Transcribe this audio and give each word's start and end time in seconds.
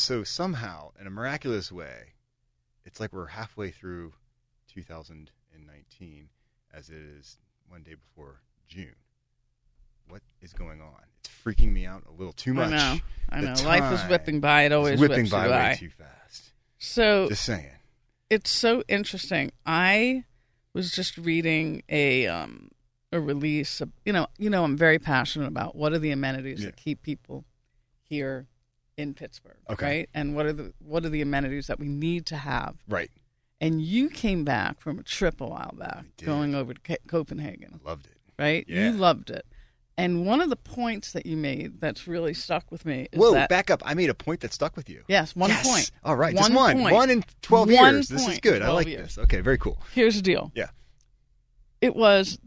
So 0.00 0.24
somehow, 0.24 0.92
in 0.98 1.06
a 1.06 1.10
miraculous 1.10 1.70
way, 1.70 2.14
it's 2.86 3.00
like 3.00 3.12
we're 3.12 3.26
halfway 3.26 3.70
through 3.70 4.14
2019 4.72 6.28
as 6.72 6.88
it 6.88 6.96
is 6.96 7.36
one 7.68 7.82
day 7.82 7.94
before 7.94 8.40
June. 8.66 8.94
What 10.08 10.22
is 10.40 10.54
going 10.54 10.80
on? 10.80 11.02
It's 11.20 11.28
freaking 11.44 11.70
me 11.72 11.84
out 11.84 12.04
a 12.08 12.12
little 12.12 12.32
too 12.32 12.54
much. 12.54 12.72
I 12.72 12.76
know. 12.94 13.00
I 13.28 13.40
The 13.42 13.62
know. 13.62 13.68
Life 13.68 13.92
is 13.92 14.00
whipping 14.08 14.40
by. 14.40 14.62
It 14.62 14.72
always 14.72 14.98
whipping 14.98 15.18
whips 15.24 15.30
by 15.30 15.44
you 15.44 15.50
way 15.50 15.76
too 15.78 15.90
fast. 15.90 16.52
So 16.78 17.28
Just 17.28 17.44
saying. 17.44 17.70
it's 18.30 18.50
so 18.50 18.82
interesting. 18.88 19.52
I 19.66 20.24
was 20.72 20.92
just 20.92 21.18
reading 21.18 21.82
a 21.90 22.26
um 22.26 22.70
a 23.12 23.20
release. 23.20 23.82
Of, 23.82 23.90
you 24.06 24.14
know, 24.14 24.28
you 24.38 24.48
know, 24.48 24.64
I'm 24.64 24.78
very 24.78 24.98
passionate 24.98 25.46
about 25.48 25.76
what 25.76 25.92
are 25.92 25.98
the 25.98 26.10
amenities 26.10 26.60
Yeah. 26.60 26.66
that 26.66 26.76
keep 26.76 27.02
people 27.02 27.44
here 28.02 28.46
in 29.00 29.14
Pittsburgh, 29.14 29.56
Okay. 29.68 29.86
right? 29.86 30.08
And 30.14 30.34
what 30.36 30.46
are 30.46 30.52
the 30.52 30.72
what 30.78 31.04
are 31.04 31.08
the 31.08 31.22
amenities 31.22 31.66
that 31.68 31.78
we 31.80 31.88
need 31.88 32.26
to 32.26 32.36
have? 32.36 32.76
Right. 32.88 33.10
And 33.60 33.82
you 33.82 34.08
came 34.08 34.44
back 34.44 34.80
from 34.80 34.98
a 34.98 35.02
trip 35.02 35.40
a 35.40 35.46
while 35.46 35.74
back, 35.78 36.04
going 36.24 36.54
over 36.54 36.72
to 36.74 36.98
Copenhagen, 37.06 37.80
Loved 37.84 38.06
it. 38.06 38.16
right? 38.38 38.64
Yeah. 38.68 38.90
You 38.90 38.92
loved 38.92 39.30
it. 39.30 39.44
And 39.98 40.24
one 40.24 40.40
of 40.40 40.48
the 40.48 40.56
points 40.56 41.12
that 41.12 41.26
you 41.26 41.36
made 41.36 41.78
that's 41.78 42.08
really 42.08 42.32
stuck 42.32 42.70
with 42.72 42.86
me 42.86 43.06
is 43.12 43.18
Whoa, 43.20 43.34
that 43.34 43.50
back 43.50 43.70
up. 43.70 43.82
I 43.84 43.92
made 43.92 44.08
a 44.08 44.14
point 44.14 44.40
that 44.40 44.54
stuck 44.54 44.74
with 44.76 44.88
you. 44.88 45.02
yes, 45.08 45.36
one 45.36 45.50
Yes. 45.50 45.66
point. 45.68 45.90
All 46.04 46.16
right, 46.16 46.34
One 46.34 46.44
just 46.44 46.54
one. 46.54 46.80
point. 46.80 46.94
One 46.94 47.10
in 47.10 47.22
12 47.42 47.70
One 47.70 47.94
years. 47.94 48.08
This 48.08 48.26
is 48.26 48.38
good. 48.40 48.62
I 48.62 48.70
like 48.70 48.86
years. 48.86 49.16
this. 49.16 49.18
Okay, 49.24 49.40
very 49.42 49.58
cool. 49.58 49.78
Here's 49.94 50.16
the 50.16 50.22
deal. 50.22 50.52
Yeah. 50.54 50.68
It 51.82 51.94
was 51.96 52.38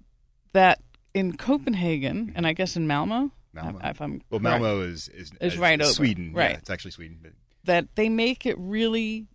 that 0.53 0.79
in 1.13 1.37
Copenhagen, 1.37 2.31
and 2.35 2.47
I 2.47 2.53
guess 2.53 2.75
in 2.75 2.87
Malmo, 2.87 3.31
Malmo. 3.53 3.79
if 3.83 4.01
I'm 4.01 4.21
Well, 4.29 4.39
correct, 4.39 4.61
Malmo 4.61 4.81
is 4.81 5.07
is, 5.09 5.31
Is 5.39 5.57
right 5.57 5.79
over. 5.79 5.91
Sweden. 5.91 6.33
Right. 6.33 6.51
Yeah, 6.51 6.57
it's 6.57 6.69
actually 6.69 6.91
Sweden. 6.91 7.19
But 7.21 7.33
that 7.65 7.95
they 7.95 8.09
make 8.09 8.45
it 8.45 8.57
really 8.57 9.27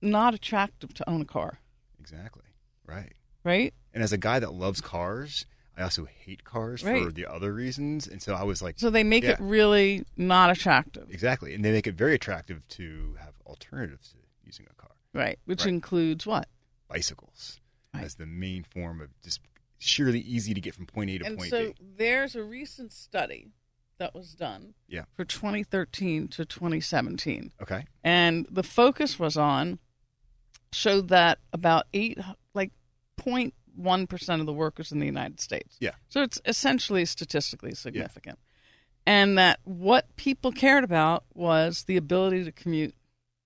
not 0.00 0.34
attractive 0.34 0.94
to 0.94 1.08
own 1.10 1.22
a 1.22 1.24
car, 1.24 1.58
exactly. 1.98 2.42
Right. 2.86 3.12
right? 3.44 3.74
And 3.92 4.02
as 4.02 4.12
a 4.12 4.18
guy 4.18 4.38
that 4.38 4.52
loves 4.54 4.80
cars, 4.80 5.44
I 5.76 5.82
also 5.82 6.04
hate 6.06 6.44
cars 6.44 6.82
for 6.82 7.10
the 7.12 7.26
other 7.26 7.52
reasons. 7.52 8.06
And 8.06 8.22
so 8.22 8.34
I 8.34 8.44
was 8.44 8.62
like, 8.62 8.78
So 8.78 8.90
they 8.90 9.04
make 9.04 9.24
it 9.24 9.38
really 9.40 10.04
not 10.16 10.50
attractive, 10.50 11.10
exactly. 11.10 11.54
And 11.54 11.64
they 11.64 11.72
make 11.72 11.86
it 11.86 11.94
very 11.94 12.14
attractive 12.14 12.66
to 12.68 13.16
have 13.20 13.34
alternatives 13.46 14.10
to 14.10 14.16
using 14.44 14.66
a 14.70 14.74
car. 14.74 14.90
right? 15.14 15.38
Which 15.46 15.60
Right. 15.64 15.68
includes 15.68 16.26
what? 16.26 16.48
Bicycles 16.88 17.60
Right. 17.94 18.04
as 18.04 18.14
the 18.16 18.26
main 18.26 18.62
form 18.64 19.00
of 19.00 19.08
just 19.22 19.40
sheerly 19.78 20.20
easy 20.20 20.54
to 20.54 20.60
get 20.60 20.74
from 20.74 20.86
point 20.86 21.10
A 21.10 21.18
to 21.18 21.24
point 21.24 21.24
b. 21.24 21.30
And 21.30 21.38
point 21.38 21.50
so 21.50 21.66
B. 21.68 21.74
there's 21.96 22.34
a 22.36 22.42
recent 22.42 22.92
study 22.92 23.52
that 23.98 24.14
was 24.14 24.34
done 24.34 24.74
Yeah. 24.86 25.04
for 25.14 25.24
2013 25.24 26.28
to 26.28 26.44
2017. 26.44 27.52
Okay. 27.62 27.84
and 28.04 28.46
the 28.50 28.62
focus 28.62 29.18
was 29.18 29.36
on 29.36 29.78
showed 30.72 31.08
that 31.08 31.38
about 31.52 31.86
eight 31.94 32.18
like 32.54 32.72
0.1 33.18 34.08
percent 34.08 34.40
of 34.40 34.46
the 34.46 34.52
workers 34.52 34.92
in 34.92 34.98
the 35.00 35.06
United 35.06 35.40
States. 35.40 35.76
Yeah. 35.80 35.92
So 36.08 36.22
it's 36.22 36.40
essentially 36.44 37.04
statistically 37.04 37.74
significant, 37.74 38.38
and 39.06 39.38
that 39.38 39.60
what 39.64 40.14
people 40.16 40.52
cared 40.52 40.84
about 40.84 41.24
was 41.34 41.84
the 41.84 41.96
ability 41.96 42.44
to 42.44 42.52
commute 42.52 42.94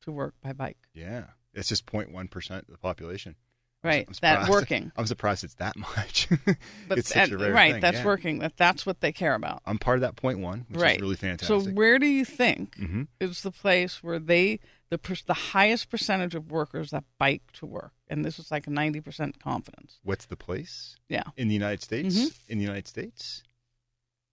to 0.02 0.10
work 0.12 0.34
by 0.42 0.52
bike. 0.52 0.78
Yeah. 0.94 1.24
It's 1.54 1.68
just 1.68 1.86
0.1% 1.86 2.50
of 2.60 2.66
the 2.66 2.78
population. 2.78 3.36
Right. 3.84 4.06
I'm 4.06 4.14
that 4.20 4.48
working. 4.48 4.92
I'm 4.96 5.06
surprised 5.06 5.42
it's 5.42 5.54
that 5.54 5.76
much. 5.76 6.28
But 6.88 6.98
it's 6.98 7.12
such 7.12 7.30
a 7.30 7.38
rare 7.38 7.52
right, 7.52 7.72
thing, 7.72 7.80
that's 7.80 7.98
yeah. 7.98 8.04
working. 8.04 8.38
That 8.40 8.56
that's 8.56 8.86
what 8.86 9.00
they 9.00 9.12
care 9.12 9.34
about. 9.34 9.62
I'm 9.66 9.78
part 9.78 9.96
of 9.96 10.02
that 10.02 10.16
point 10.16 10.38
one, 10.38 10.66
which 10.68 10.80
right. 10.80 10.96
is 10.96 11.02
really 11.02 11.16
fantastic. 11.16 11.48
So 11.48 11.70
where 11.70 11.98
do 11.98 12.06
you 12.06 12.24
think 12.24 12.76
Mhm. 12.76 13.08
is 13.20 13.42
the 13.42 13.50
place 13.50 14.02
where 14.02 14.18
they 14.18 14.60
the 14.90 14.98
the 15.26 15.34
highest 15.34 15.90
percentage 15.90 16.34
of 16.34 16.50
workers 16.50 16.90
that 16.90 17.04
bike 17.18 17.42
to 17.54 17.66
work, 17.66 17.92
and 18.08 18.24
this 18.24 18.38
is 18.38 18.50
like 18.50 18.66
a 18.66 18.70
ninety 18.70 19.00
percent 19.00 19.40
confidence. 19.42 19.98
What's 20.04 20.26
the 20.26 20.36
place 20.36 20.96
Yeah. 21.08 21.24
in 21.36 21.48
the 21.48 21.54
United 21.54 21.82
States? 21.82 22.14
Mhm. 22.14 22.38
In 22.48 22.58
the 22.58 22.64
United 22.64 22.86
States, 22.86 23.42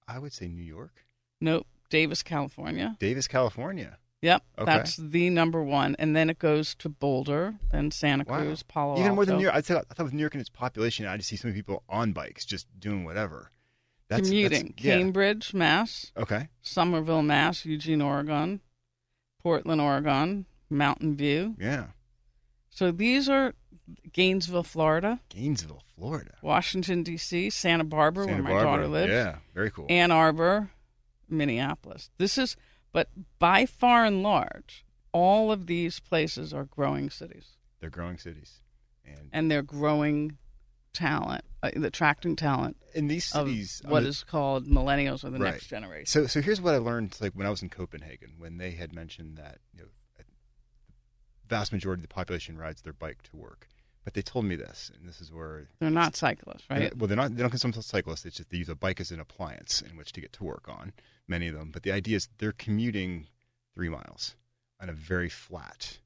I 0.07 0.19
would 0.19 0.33
say 0.33 0.47
New 0.47 0.63
York, 0.63 1.05
Nope, 1.41 1.65
Davis, 1.89 2.21
California. 2.23 2.97
Davis, 2.99 3.27
California. 3.27 3.97
Yep, 4.21 4.43
Okay. 4.59 4.65
that's 4.65 4.97
the 4.97 5.29
number 5.29 5.63
one, 5.63 5.95
and 5.97 6.13
then 6.15 6.29
it 6.29 6.39
goes 6.39 6.75
to 6.75 6.89
Boulder, 6.89 7.55
then 7.71 7.89
Santa 7.89 8.25
Wow. 8.27 8.39
Cruz, 8.41 8.63
Palo 8.63 8.99
Even 8.99 9.15
more 9.15 9.25
than 9.25 9.37
New 9.37 9.43
York. 9.43 9.55
I'd 9.55 9.65
say 9.65 9.75
I 9.77 9.81
thought 9.93 10.03
with 10.03 10.13
New 10.13 10.19
York 10.19 10.33
and 10.33 10.41
its 10.41 10.49
population, 10.49 11.05
I 11.05 11.15
just 11.15 11.29
see 11.29 11.37
so 11.37 11.47
many 11.47 11.57
people 11.57 11.83
on 11.87 12.11
bikes 12.11 12.43
just 12.45 12.67
doing 12.79 13.05
whatever. 13.05 13.51
That's 14.09 14.27
Commuting: 14.27 14.73
That's, 14.75 14.83
yeah. 14.83 14.97
Cambridge, 14.97 15.53
Mass, 15.53 16.11
Okay. 16.17 16.49
Somerville, 16.61 17.21
Mass, 17.21 17.63
Eugene, 17.63 18.01
Oregon, 18.01 18.59
Portland, 19.41 19.79
Oregon, 19.79 20.45
Mountain 20.69 21.15
View. 21.15 21.55
Yeah. 21.59 21.87
So 22.69 22.91
these 22.91 23.29
are 23.29 23.53
Gainesville, 24.11 24.63
Florida, 24.63 25.19
Gainesville, 25.29 25.83
Florida. 25.95 26.35
Washington 26.41 27.03
D.C., 27.03 27.49
Santa 27.51 27.83
Barbara, 27.85 28.25
Santa 28.25 28.35
where 28.35 28.43
my 28.43 28.49
Barbara. 28.51 28.71
daughter 28.71 28.87
lives, 28.87 29.11
Yeah. 29.11 29.37
Very 29.53 29.71
cool. 29.71 29.85
Ann 29.89 30.11
Arbor, 30.11 30.71
Minneapolis. 31.29 32.09
This 32.17 32.37
is, 32.37 32.55
but 32.91 33.09
by 33.39 33.65
far 33.65 34.05
and 34.05 34.23
large, 34.23 34.85
all 35.11 35.51
of 35.51 35.67
these 35.67 35.99
places 35.99 36.53
are 36.53 36.65
growing 36.65 37.09
cities. 37.09 37.55
They're 37.79 37.89
growing 37.89 38.17
cities, 38.17 38.61
and 39.05 39.29
and 39.31 39.51
they're 39.51 39.61
growing 39.61 40.37
talent, 40.93 41.45
uh, 41.63 41.69
attracting 41.83 42.35
talent 42.35 42.75
in 42.93 43.07
these 43.07 43.25
cities, 43.25 43.81
what 43.85 44.03
a- 44.03 44.07
is 44.07 44.23
called 44.23 44.65
millennials 44.67 45.23
or 45.23 45.29
the 45.29 45.39
Right. 45.39 45.51
next 45.53 45.67
generation. 45.67 46.07
So, 46.07 46.27
so 46.27 46.41
here's 46.41 46.59
what 46.59 46.73
I 46.73 46.77
learned. 46.77 47.15
Like 47.21 47.33
when 47.33 47.45
I 47.47 47.49
was 47.49 47.61
in 47.61 47.69
Copenhagen, 47.69 48.33
when 48.37 48.57
they 48.57 48.71
had 48.71 48.91
mentioned 48.93 49.37
that 49.37 49.59
you 49.73 49.83
know, 49.83 49.89
the 50.17 50.23
vast 51.47 51.71
majority 51.71 51.99
of 52.03 52.09
the 52.09 52.13
population 52.13 52.57
rides 52.57 52.81
their 52.81 52.93
bike 52.93 53.21
to 53.23 53.37
work, 53.37 53.67
but 54.03 54.13
they 54.13 54.21
told 54.21 54.45
me 54.45 54.55
this, 54.55 54.91
and 54.97 55.07
this 55.07 55.21
is 55.21 55.31
where 55.31 55.67
They're 55.79 55.89
not 55.89 56.15
cyclists, 56.15 56.63
they're- 56.69 56.79
right? 56.79 56.97
well, 56.97 57.07
they're 57.07 57.17
not. 57.17 57.35
They 57.35 57.41
don't 57.41 57.49
consider 57.49 57.69
themselves 57.71 57.87
cyclists. 57.87 58.25
It's 58.25 58.37
just 58.37 58.49
they 58.49 58.57
use 58.57 58.69
a 58.69 58.75
bike 58.75 58.99
as 58.99 59.11
an 59.11 59.19
appliance 59.19 59.81
in 59.81 59.95
which 59.95 60.11
to 60.13 60.21
get 60.21 60.33
to 60.33 60.43
work 60.43 60.67
on. 60.67 60.93
Many 61.29 61.47
of 61.47 61.53
them, 61.53 61.69
but 61.71 61.83
the 61.83 61.91
idea 61.91 62.17
is 62.17 62.27
they're 62.39 62.51
commuting 62.51 63.27
three 63.75 63.87
miles 63.89 64.35
on 64.81 64.89
a 64.89 64.93
very 64.93 65.29
flat 65.29 65.99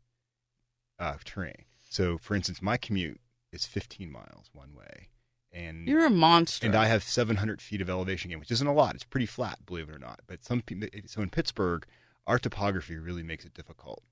uh, 0.99 1.15
terrain. 1.23 1.63
So, 1.89 2.17
for 2.17 2.35
instance, 2.35 2.61
my 2.61 2.77
commute 2.77 3.19
is 3.51 3.65
15 3.65 4.11
miles 4.11 4.49
one 4.51 4.73
way, 4.75 5.07
and 5.51 5.87
You're 5.87 6.05
a 6.05 6.09
monster. 6.09 6.65
and 6.65 6.75
I 6.75 6.87
have 6.87 7.03
700 7.03 7.61
feet 7.61 7.81
of 7.81 7.89
elevation 7.89 8.29
gain, 8.31 8.39
which 8.39 8.51
isn't 8.51 8.67
a 8.67 8.73
lot. 8.73 8.95
It's 8.95 9.03
pretty 9.03 9.25
flat, 9.27 9.65
believe 9.65 9.89
it 9.89 9.95
or 9.95 9.99
not. 9.99 10.19
But 10.27 10.43
some 10.43 10.61
people, 10.61 10.89
so 11.05 11.21
in 11.21 11.29
Pittsburgh, 11.29 11.85
our 12.27 12.39
topography 12.39 12.97
really 12.97 13.23
makes 13.23 13.45
it 13.45 13.53
difficult 13.53 14.03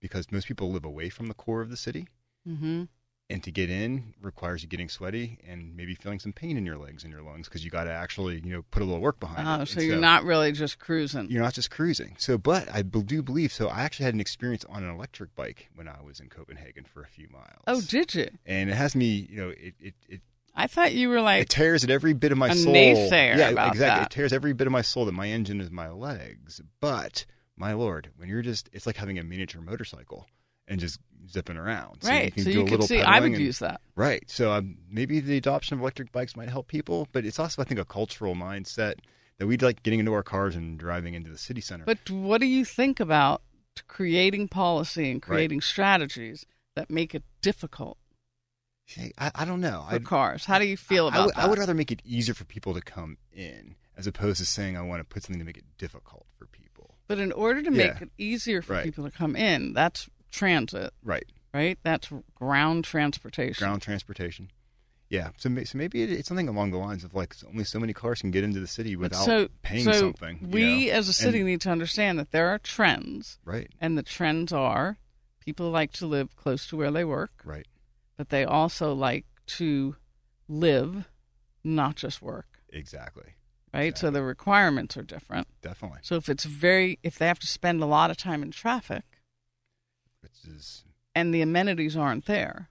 because 0.00 0.30
most 0.32 0.48
people 0.48 0.70
live 0.70 0.84
away 0.84 1.08
from 1.08 1.26
the 1.28 1.34
core 1.34 1.60
of 1.62 1.70
the 1.70 1.76
city, 1.76 2.08
hmm 2.46 2.84
and 3.30 3.42
to 3.44 3.50
get 3.50 3.68
in 3.68 4.14
requires 4.22 4.62
you 4.62 4.68
getting 4.68 4.88
sweaty 4.88 5.38
and 5.46 5.76
maybe 5.76 5.94
feeling 5.94 6.18
some 6.18 6.32
pain 6.32 6.56
in 6.56 6.64
your 6.64 6.78
legs 6.78 7.04
and 7.04 7.12
your 7.12 7.20
lungs 7.22 7.46
because 7.46 7.62
you 7.64 7.70
got 7.70 7.84
to 7.84 7.92
actually, 7.92 8.36
you 8.40 8.50
know, 8.52 8.62
put 8.70 8.80
a 8.82 8.84
little 8.86 9.00
work 9.02 9.20
behind 9.20 9.46
Oh, 9.46 9.62
it. 9.62 9.66
so 9.68 9.80
And 9.80 9.88
you're 9.88 9.98
not 9.98 10.24
really 10.24 10.50
just 10.52 10.78
cruising. 10.78 11.30
You're 11.30 11.42
not 11.42 11.52
just 11.52 11.70
cruising. 11.70 12.14
So, 12.18 12.38
but 12.38 12.68
I 12.74 12.80
do 12.82 13.22
believe 13.22 13.52
so. 13.52 13.68
I 13.68 13.82
actually 13.82 14.04
had 14.06 14.14
an 14.14 14.20
experience 14.20 14.64
on 14.64 14.82
an 14.82 14.90
electric 14.90 15.34
bike 15.34 15.68
when 15.74 15.88
I 15.88 16.00
was 16.02 16.20
in 16.20 16.28
Copenhagen 16.30 16.84
for 16.84 17.02
a 17.02 17.06
few 17.06 17.28
miles. 17.30 17.62
Oh, 17.66 17.80
did 17.82 18.14
you? 18.14 18.28
and 18.46 18.70
it 18.70 18.74
has 18.74 18.96
me, 18.96 19.26
you 19.30 19.36
know, 19.40 19.48
it 19.50 19.74
it, 19.78 19.94
it 20.08 20.20
I 20.54 20.66
thought 20.66 20.92
you 20.94 21.08
were 21.10 21.20
like 21.20 21.42
it 21.42 21.48
tears 21.50 21.84
at 21.84 21.90
every 21.90 22.14
bit 22.14 22.32
of 22.32 22.38
my 22.38 22.48
a 22.48 22.54
soul. 22.54 22.74
naysayer 22.74 23.36
yeah, 23.36 23.50
about 23.50 23.68
exactly. 23.72 24.00
that. 24.00 24.02
It 24.12 24.14
tears 24.14 24.32
every 24.32 24.54
bit 24.54 24.66
of 24.66 24.72
my 24.72 24.82
soul 24.82 25.04
that 25.04 25.12
my 25.12 25.28
engine 25.28 25.60
is 25.60 25.70
my 25.70 25.90
legs. 25.90 26.60
But 26.80 27.26
my 27.56 27.74
lord, 27.74 28.10
when 28.16 28.28
you're 28.28 28.42
just, 28.42 28.68
it's 28.72 28.86
like 28.86 28.96
having 28.96 29.18
a 29.18 29.22
miniature 29.22 29.60
motorcycle 29.62 30.26
and 30.66 30.80
just 30.80 30.98
zipping 31.30 31.56
around. 31.56 32.02
So 32.02 32.10
right. 32.10 32.26
You 32.26 32.30
can 32.32 32.44
so 32.44 32.50
do 32.50 32.56
you 32.58 32.60
a 32.60 32.64
could 32.64 32.70
little 32.72 32.86
see. 32.86 33.00
I 33.02 33.20
would 33.20 33.32
and- 33.32 33.40
use 33.40 33.58
that. 33.60 33.80
Right. 33.96 34.22
So 34.30 34.52
um, 34.52 34.78
maybe 34.90 35.20
the 35.20 35.36
adoption 35.36 35.74
of 35.74 35.80
electric 35.80 36.12
bikes 36.12 36.36
might 36.36 36.48
help 36.48 36.68
people, 36.68 37.08
but 37.12 37.24
it's 37.24 37.38
also, 37.38 37.60
I 37.62 37.64
think, 37.64 37.80
a 37.80 37.84
cultural 37.84 38.34
mindset 38.34 38.94
that 39.38 39.46
we 39.46 39.56
like 39.56 39.82
getting 39.82 40.00
into 40.00 40.12
our 40.12 40.22
cars 40.22 40.56
and 40.56 40.78
driving 40.78 41.14
into 41.14 41.30
the 41.30 41.38
city 41.38 41.60
center. 41.60 41.84
But 41.84 42.10
what 42.10 42.40
do 42.40 42.46
you 42.46 42.64
think 42.64 42.98
about 43.00 43.42
creating 43.86 44.48
policy 44.48 45.10
and 45.10 45.22
creating 45.22 45.60
strategies 45.60 46.44
that 46.74 46.90
make 46.90 47.14
it 47.14 47.22
difficult 47.42 47.98
Hey, 48.86 49.12
I, 49.18 49.30
I 49.34 49.44
don't 49.44 49.60
know. 49.60 49.84
for 49.88 49.96
I, 49.96 49.98
cars? 49.98 50.46
How 50.46 50.58
do 50.58 50.64
you 50.66 50.76
feel 50.78 51.06
I 51.06 51.08
about 51.10 51.26
would, 51.26 51.34
that? 51.34 51.44
I 51.44 51.46
would 51.46 51.58
rather 51.58 51.74
make 51.74 51.92
it 51.92 52.00
easier 52.06 52.34
for 52.34 52.44
people 52.44 52.72
to 52.74 52.80
come 52.80 53.18
in 53.32 53.76
as 53.98 54.06
opposed 54.06 54.38
to 54.38 54.46
saying 54.46 54.76
I 54.78 54.82
want 54.82 55.00
to 55.00 55.04
put 55.04 55.24
something 55.24 55.38
to 55.40 55.44
make 55.44 55.58
it 55.58 55.64
difficult 55.76 56.26
for 56.38 56.46
people. 56.46 56.94
But 57.06 57.18
in 57.18 57.30
order 57.32 57.62
to 57.62 57.70
make 57.70 57.94
Yeah. 57.96 58.02
it 58.04 58.10
easier 58.16 58.62
for 58.62 58.72
Right. 58.74 58.84
people 58.84 59.04
to 59.04 59.10
come 59.10 59.36
in, 59.36 59.74
that's 59.74 60.08
transit, 60.38 60.92
Right. 61.02 61.26
right? 61.52 61.78
That's 61.82 62.08
ground 62.34 62.84
transportation. 62.84 63.64
Ground 63.64 63.82
transportation. 63.82 64.50
Yeah. 65.10 65.30
So, 65.38 65.48
so 65.64 65.78
maybe 65.78 66.02
it's 66.02 66.28
something 66.28 66.48
along 66.48 66.70
the 66.70 66.76
lines 66.78 67.02
of 67.02 67.14
like 67.14 67.34
only 67.46 67.64
so 67.64 67.78
many 67.80 67.92
cars 67.94 68.20
can 68.20 68.30
get 68.30 68.44
into 68.44 68.60
the 68.60 68.66
city 68.66 68.94
without 68.94 69.24
so, 69.24 69.48
paying 69.62 69.84
so 69.84 69.92
something. 69.92 70.38
you 70.42 70.48
We 70.48 70.86
know? 70.88 70.92
as 70.92 71.08
a 71.08 71.12
city 71.12 71.38
And- 71.38 71.46
need 71.46 71.60
to 71.62 71.70
understand 71.70 72.18
that 72.18 72.30
there 72.30 72.48
are 72.48 72.58
trends, 72.58 73.38
right. 73.44 73.70
and 73.80 73.96
the 73.96 74.02
trends 74.02 74.52
are 74.52 74.98
people 75.40 75.70
like 75.70 75.92
to 75.92 76.06
live 76.06 76.36
close 76.36 76.66
to 76.68 76.76
where 76.76 76.90
they 76.90 77.04
work, 77.04 77.32
Right. 77.44 77.66
but 78.18 78.28
they 78.28 78.44
also 78.44 78.92
like 78.92 79.24
to 79.58 79.96
live, 80.46 81.08
not 81.64 81.96
just 81.96 82.20
work, 82.20 82.60
Exactly. 82.70 83.34
right? 83.72 83.96
So 83.96 84.10
the 84.10 84.22
requirements 84.22 84.96
are 84.98 85.02
different. 85.02 85.48
Definitely. 85.62 86.00
So 86.02 86.16
if 86.16 86.28
it's 86.28 86.44
very, 86.44 86.98
if 87.02 87.18
they 87.18 87.26
have 87.26 87.38
to 87.38 87.46
spend 87.46 87.82
a 87.82 87.86
lot 87.86 88.10
of 88.10 88.18
time 88.18 88.42
in 88.42 88.50
traffic 88.50 89.04
Which 90.20 90.44
is 90.46 90.84
and 91.14 91.32
the 91.34 91.42
amenities 91.42 91.96
aren't 91.96 92.26
there, 92.26 92.68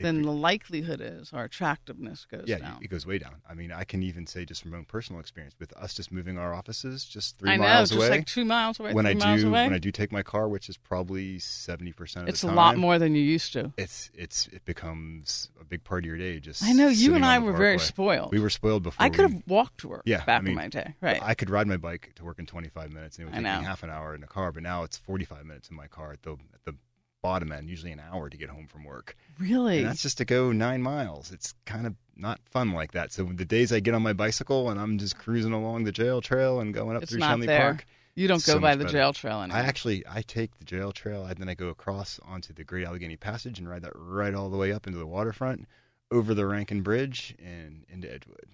then 0.00 0.22
the 0.22 0.32
likelihood 0.32 1.00
is 1.00 1.32
our 1.32 1.44
attractiveness 1.44 2.24
goes 2.24 2.40
down. 2.40 2.48
yeah, 2.48 2.58
down. 2.58 2.78
it 2.82 2.88
goes 2.88 3.06
way 3.06 3.18
down. 3.18 3.36
I 3.48 3.54
mean, 3.54 3.70
I 3.70 3.84
can 3.84 4.02
even 4.02 4.26
say 4.26 4.44
just 4.44 4.62
from 4.62 4.72
my 4.72 4.78
own 4.78 4.84
personal 4.84 5.20
experience 5.20 5.54
with 5.60 5.72
us 5.76 5.94
just 5.94 6.10
moving 6.10 6.36
our 6.36 6.52
offices 6.52 7.04
just 7.04 7.38
three 7.38 7.50
I 7.50 7.56
know, 7.56 7.62
miles 7.62 7.90
just 7.90 7.98
away. 7.98 8.10
like 8.10 8.26
two 8.26 8.44
miles 8.44 8.80
away, 8.80 8.92
when 8.92 9.04
three 9.04 9.12
I 9.12 9.14
miles 9.26 9.42
do 9.42 9.48
away. 9.48 9.64
when 9.64 9.72
I 9.72 9.78
do 9.78 9.92
take 9.92 10.10
my 10.10 10.22
car, 10.22 10.48
which 10.48 10.68
is 10.68 10.76
probably 10.76 11.38
seventy 11.38 11.92
percent 11.92 12.24
of 12.24 12.28
it's 12.30 12.40
the 12.42 12.50
a 12.50 12.54
lot 12.54 12.76
more 12.76 12.98
than 12.98 13.14
you 13.14 13.22
used 13.22 13.52
to. 13.52 13.72
It's 13.76 14.10
it's 14.14 14.48
it 14.48 14.64
becomes 14.64 15.50
a 15.60 15.64
big 15.64 15.84
part 15.84 16.02
of 16.02 16.06
your 16.06 16.18
day. 16.18 16.40
Just 16.40 16.62
I 16.64 16.72
know 16.72 16.88
you 16.88 17.14
and 17.14 17.24
I 17.24 17.38
were 17.38 17.52
very 17.52 17.78
spoiled. 17.78 18.32
We 18.32 18.40
were 18.40 18.50
spoiled 18.50 18.82
before. 18.82 19.04
I 19.04 19.10
could 19.10 19.30
have 19.30 19.42
walked 19.46 19.78
to 19.80 19.88
work 19.88 20.02
Yeah, 20.06 20.24
back 20.24 20.38
I 20.38 20.40
mean, 20.42 20.50
in 20.50 20.56
my 20.56 20.68
day, 20.68 20.94
right? 21.00 21.22
I 21.22 21.34
could 21.34 21.50
ride 21.50 21.68
my 21.68 21.76
bike 21.76 22.12
to 22.16 22.24
work 22.24 22.38
in 22.40 22.46
25 22.46 22.92
minutes, 22.92 23.16
and 23.18 23.22
it 23.22 23.26
would 23.26 23.34
take 23.34 23.42
me 23.60 23.64
half 23.64 23.82
an 23.84 23.90
hour 23.90 24.14
in 24.14 24.20
the 24.20 24.26
car. 24.26 24.50
But 24.50 24.64
now 24.64 24.82
it's 24.82 24.96
45 24.96 25.46
minutes 25.46 25.70
in 25.70 25.76
my 25.76 25.86
car 25.86 26.12
at 26.12 26.22
the 26.22 26.32
at 26.32 26.64
the 26.64 26.74
bottom 27.24 27.50
end, 27.52 27.70
usually 27.70 27.90
an 27.90 28.02
hour 28.12 28.28
to 28.28 28.36
get 28.36 28.50
home 28.50 28.66
from 28.66 28.84
work. 28.84 29.16
really? 29.38 29.78
And 29.78 29.86
that's 29.86 30.02
just 30.02 30.18
to 30.18 30.26
go 30.26 30.52
nine 30.52 30.82
miles. 30.82 31.32
It's 31.32 31.54
kind 31.64 31.86
of 31.86 31.94
not 32.16 32.38
fun 32.50 32.72
like 32.72 32.92
that. 32.92 33.12
So 33.12 33.24
the 33.24 33.46
days 33.46 33.72
I 33.72 33.80
get 33.80 33.94
on 33.94 34.02
my 34.02 34.12
bicycle 34.12 34.68
and 34.68 34.78
I'm 34.78 34.98
just 34.98 35.16
cruising 35.16 35.54
along 35.54 35.84
the 35.84 35.90
jail 35.90 36.20
trail 36.20 36.60
and 36.60 36.74
going 36.74 36.96
up 36.96 37.02
it's 37.02 37.12
through 37.12 37.22
Schenley 37.22 37.46
there. 37.46 37.60
Park, 37.60 37.86
you 38.14 38.28
don't 38.28 38.40
so 38.40 38.54
go 38.54 38.60
by 38.60 38.76
the 38.76 38.84
better. 38.84 38.98
jail 38.98 39.12
trail 39.14 39.40
anymore. 39.40 39.56
I 39.56 39.64
actually 39.64 40.04
I 40.06 40.20
take 40.20 40.58
the 40.58 40.66
jail 40.66 40.92
trail 40.92 41.24
and 41.24 41.38
then 41.38 41.48
I 41.48 41.54
go 41.54 41.68
across 41.68 42.20
onto 42.22 42.52
the 42.52 42.62
Great 42.62 42.86
Allegheny 42.86 43.16
Passage 43.16 43.58
and 43.58 43.66
ride 43.70 43.82
that 43.82 43.92
right 43.94 44.34
all 44.34 44.50
the 44.50 44.58
way 44.58 44.70
up 44.70 44.86
into 44.86 44.98
the 44.98 45.06
waterfront, 45.06 45.66
over 46.10 46.34
the 46.34 46.44
Rankin 46.46 46.82
Bridge 46.82 47.34
and 47.42 47.86
into 47.88 48.12
Edgewood. 48.12 48.50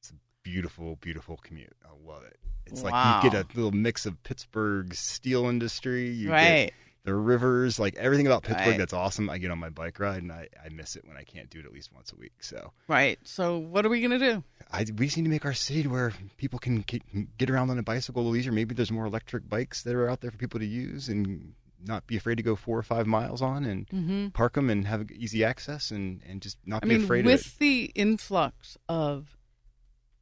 It's 0.00 0.10
a 0.10 0.14
beautiful, 0.42 0.96
beautiful 1.02 1.36
commute. 1.36 1.76
I 1.84 1.90
love 2.10 2.24
it. 2.24 2.38
It's 2.64 2.82
like 2.82 3.24
you 3.24 3.30
get 3.30 3.44
a 3.44 3.46
little 3.54 3.72
mix 3.72 4.06
of 4.06 4.20
Pittsburgh's 4.24 4.98
steel 4.98 5.46
industry, 5.46 6.08
you 6.08 6.30
get 6.30 6.72
the 7.06 7.14
rivers, 7.14 7.78
like 7.78 7.94
everything 7.96 8.26
about 8.26 8.42
Pittsburgh 8.42 8.66
Right. 8.72 8.78
that's 8.78 8.92
awesome. 8.92 9.30
I 9.30 9.38
get 9.38 9.50
on 9.50 9.58
my 9.58 9.70
bike 9.70 9.98
ride 9.98 10.22
and 10.22 10.30
I, 10.32 10.48
I 10.62 10.68
miss 10.68 10.96
it 10.96 11.06
when 11.06 11.16
I 11.16 11.22
can't 11.22 11.48
do 11.48 11.60
it 11.60 11.64
at 11.64 11.72
least 11.72 11.92
once 11.94 12.12
a 12.12 12.16
week. 12.16 12.32
So 12.42 12.72
Right. 12.88 13.18
So 13.24 13.56
what 13.58 13.86
are 13.86 13.88
we 13.88 14.00
going 14.00 14.18
to 14.18 14.18
do? 14.18 14.44
I, 14.70 14.80
we 14.98 15.06
just 15.06 15.16
need 15.16 15.22
to 15.22 15.30
make 15.30 15.44
our 15.46 15.54
city 15.54 15.86
where 15.88 16.12
people 16.36 16.58
can 16.58 16.80
get, 16.86 17.02
around 17.48 17.70
on 17.70 17.78
a 17.78 17.82
bicycle 17.82 18.20
a 18.20 18.24
little 18.24 18.36
easier. 18.36 18.52
Maybe 18.52 18.74
there's 18.74 18.90
more 18.92 19.06
electric 19.06 19.48
bikes 19.48 19.82
that 19.84 19.94
are 19.94 20.10
out 20.10 20.20
there 20.20 20.30
for 20.32 20.36
people 20.36 20.58
to 20.60 20.66
use 20.66 21.08
and 21.08 21.54
not 21.86 22.06
be 22.08 22.16
afraid 22.16 22.34
to 22.34 22.42
go 22.42 22.56
four 22.56 22.76
or 22.76 22.82
five 22.82 23.06
miles 23.06 23.40
on 23.40 23.64
and 23.64 23.88
Mm-hmm. 23.88 24.28
park 24.30 24.54
them 24.54 24.68
and 24.68 24.86
have 24.88 25.08
easy 25.12 25.44
access 25.44 25.90
and, 25.92 26.20
and 26.28 26.42
just 26.42 26.58
not 26.66 26.82
I 26.84 26.88
be 26.88 26.94
mean, 26.96 27.04
afraid 27.04 27.24
with 27.24 27.56
the 27.58 27.92
influx 27.94 28.76
of 28.88 29.36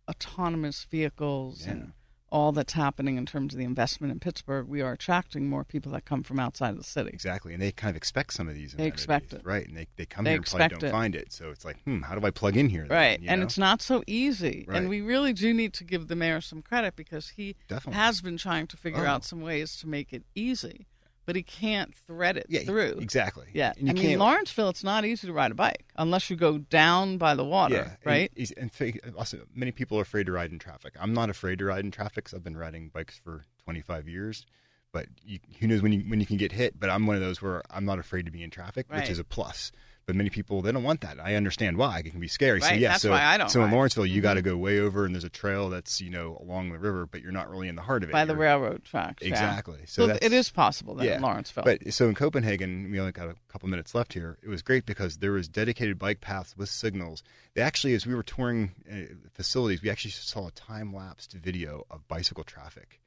autonomous 0.09 0.85
vehicles 0.91 1.65
Yeah. 1.65 1.73
and 1.73 1.93
all 2.35 2.51
that's 2.51 2.73
happening 2.73 3.17
in 3.17 3.25
terms 3.25 3.55
of 3.55 3.59
the 3.59 3.65
investment 3.65 4.13
in 4.13 4.19
Pittsburgh, 4.19 4.67
we 4.67 4.83
are 4.83 4.93
attracting 4.93 5.49
more 5.49 5.63
people 5.63 5.93
that 5.93 6.05
come 6.05 6.25
from 6.25 6.41
outside 6.41 6.71
of 6.71 6.79
the 6.79 6.83
city. 6.83 7.11
Exactly. 7.13 7.53
And 7.55 7.63
they 7.63 7.71
kind 7.71 7.91
of 7.91 7.97
expect 7.97 8.33
some 8.35 8.49
of 8.49 8.57
these. 8.57 8.73
They 8.73 8.89
expect 8.89 9.33
it. 9.33 9.43
Right. 9.45 9.67
And 9.69 9.77
they, 9.77 9.87
they 9.97 10.05
come 10.05 10.25
They 10.25 10.33
here 10.33 10.39
and 10.39 10.47
probably 10.47 10.69
don't 10.69 10.83
it. 10.83 10.91
find 10.91 11.15
it. 11.15 11.33
So 11.33 11.51
it's 11.51 11.65
like, 11.65 11.81
hmm, 11.85 12.01
how 12.03 12.17
do 12.19 12.27
I 12.27 12.31
plug 12.31 12.57
in 12.57 12.69
here? 12.69 12.87
then, 12.89 12.97
Right. 12.99 13.21
you 13.21 13.29
And 13.29 13.41
know? 13.41 13.45
it's 13.47 13.57
not 13.57 13.81
so 13.81 14.03
easy. 14.09 14.65
Right. 14.67 14.77
And 14.79 14.89
we 14.89 15.01
really 15.01 15.33
do 15.33 15.55
need 15.55 15.73
to 15.75 15.85
give 15.85 16.09
the 16.09 16.17
mayor 16.17 16.41
some 16.41 16.61
credit 16.61 16.97
because 16.97 17.29
he 17.37 17.55
Definitely. 17.69 18.01
has 18.01 18.21
been 18.21 18.37
trying 18.37 18.67
to 18.67 18.77
figure 18.77 19.05
Oh. 19.07 19.11
out 19.11 19.25
some 19.25 19.41
ways 19.41 19.77
to 19.77 19.87
make 19.89 20.13
it 20.13 20.25
easy, 20.35 20.87
but 21.27 21.37
he 21.37 21.43
can't 21.43 21.95
thread 21.95 22.37
it 22.37 22.47
yeah, 22.49 22.61
through. 22.61 22.99
Exactly. 23.01 23.47
Yeah. 23.53 23.73
And 23.79 23.91
I 23.91 23.93
mean, 23.93 24.03
can't, 24.03 24.21
Lawrenceville, 24.21 24.69
it's 24.69 24.85
not 24.85 25.05
easy 25.05 25.27
to 25.27 25.33
ride 25.33 25.51
a 25.51 25.55
bike 25.55 25.85
unless 25.97 26.29
you 26.31 26.37
go 26.37 26.59
down 26.59 27.19
by 27.19 27.35
the 27.35 27.45
water, 27.45 27.75
Yeah, 27.75 27.97
right? 28.05 28.31
he's- 28.35 28.53
And, 28.57 28.71
also, 29.17 29.39
many 29.55 29.73
people 29.73 29.99
are 29.99 30.03
afraid 30.03 30.27
to 30.27 30.33
ride 30.33 30.53
in 30.53 30.59
traffic. 30.59 30.95
I'm 31.01 31.15
not 31.15 31.31
afraid 31.31 31.59
to 31.61 31.65
ride 31.67 31.85
in 31.85 31.91
traffic 31.91 32.25
because 32.25 32.35
I've 32.35 32.45
been 32.45 32.57
riding 32.57 32.89
bikes 32.89 33.19
for 33.23 33.45
25 33.65 34.09
years. 34.09 34.45
But 34.93 35.07
you, 35.25 35.41
who 35.59 35.67
knows 35.67 35.83
when 35.83 35.91
you 35.93 36.05
when 36.09 36.21
you 36.21 36.27
can 36.27 36.37
get 36.37 36.53
hit? 36.53 36.79
But 36.79 36.89
I'm 36.89 37.05
one 37.09 37.17
of 37.17 37.23
those 37.23 37.43
where 37.43 37.63
I'm 37.69 37.85
not 37.85 37.99
afraid 37.99 38.27
to 38.27 38.31
be 38.31 38.45
in 38.45 38.51
traffic, 38.51 38.87
Right. 38.89 39.01
which 39.01 39.11
is 39.11 39.19
a 39.19 39.25
plus. 39.25 39.73
But 40.07 40.17
many 40.17 40.29
people 40.29 40.61
they 40.61 40.71
don't 40.71 40.83
want 40.83 41.01
that. 41.01 41.19
I 41.19 41.35
understand 41.35 41.79
why 41.79 42.01
it 42.01 42.11
can 42.11 42.21
be 42.21 42.29
scary. 42.29 42.61
So 42.61 42.67
Right, 42.69 42.79
yeah, 42.79 42.91
that's 42.91 43.03
so 43.03 43.11
why 43.11 43.25
I 43.25 43.39
don't 43.39 43.49
so 43.51 43.65
in. 43.65 43.71
Lawrenceville 43.71 44.05
you 44.07 44.21
Mhm. 44.21 44.23
got 44.23 44.35
to 44.35 44.43
go 44.43 44.57
way 44.57 44.79
over, 44.79 45.07
and 45.07 45.15
there's 45.15 45.25
a 45.25 45.31
trail 45.31 45.71
that's 45.71 46.01
you 46.01 46.11
know 46.11 46.37
along 46.43 46.71
the 46.73 46.79
river, 46.79 47.07
but 47.07 47.23
you're 47.23 47.33
not 47.33 47.49
really 47.51 47.69
in 47.69 47.75
the 47.75 47.83
heart 47.83 48.03
of 48.03 48.11
it. 48.11 48.13
by 48.13 48.25
the 48.27 48.35
You're- 48.35 48.45
railroad 48.47 48.85
tracks. 48.85 49.23
yeah. 49.23 49.29
Exactly. 49.31 49.79
So 49.87 50.03
So, 50.03 50.07
that's- 50.09 50.27
it 50.27 50.35
is 50.35 50.51
possible 50.51 50.95
then 50.95 51.07
yeah. 51.07 51.17
in 51.17 51.23
Lawrenceville. 51.23 51.65
But 51.65 51.93
so 51.95 52.09
in 52.09 52.15
Copenhagen, 52.15 52.91
we 52.91 53.01
only 53.01 53.13
got 53.13 53.29
a 53.29 53.35
couple 53.49 53.69
minutes 53.69 53.95
left 53.95 54.13
here. 54.13 54.37
It 54.43 54.49
was 54.49 54.61
great 54.63 54.85
because 54.85 55.17
there 55.19 55.33
was 55.33 55.49
dedicated 55.49 55.99
bike 55.99 56.21
paths 56.21 56.55
with 56.57 56.69
signals. 56.69 57.23
They 57.55 57.63
actually, 57.63 57.95
as 57.95 58.07
we 58.07 58.15
were 58.15 58.23
touring 58.23 58.73
uh, 58.91 59.15
facilities, 59.33 59.81
we 59.83 59.89
actually 59.91 60.11
saw 60.11 60.49
a 60.49 60.51
time 60.53 60.93
lapsed 60.93 61.33
video 61.33 61.87
of 61.91 62.07
bicycle 62.09 62.45
traffic 62.45 63.01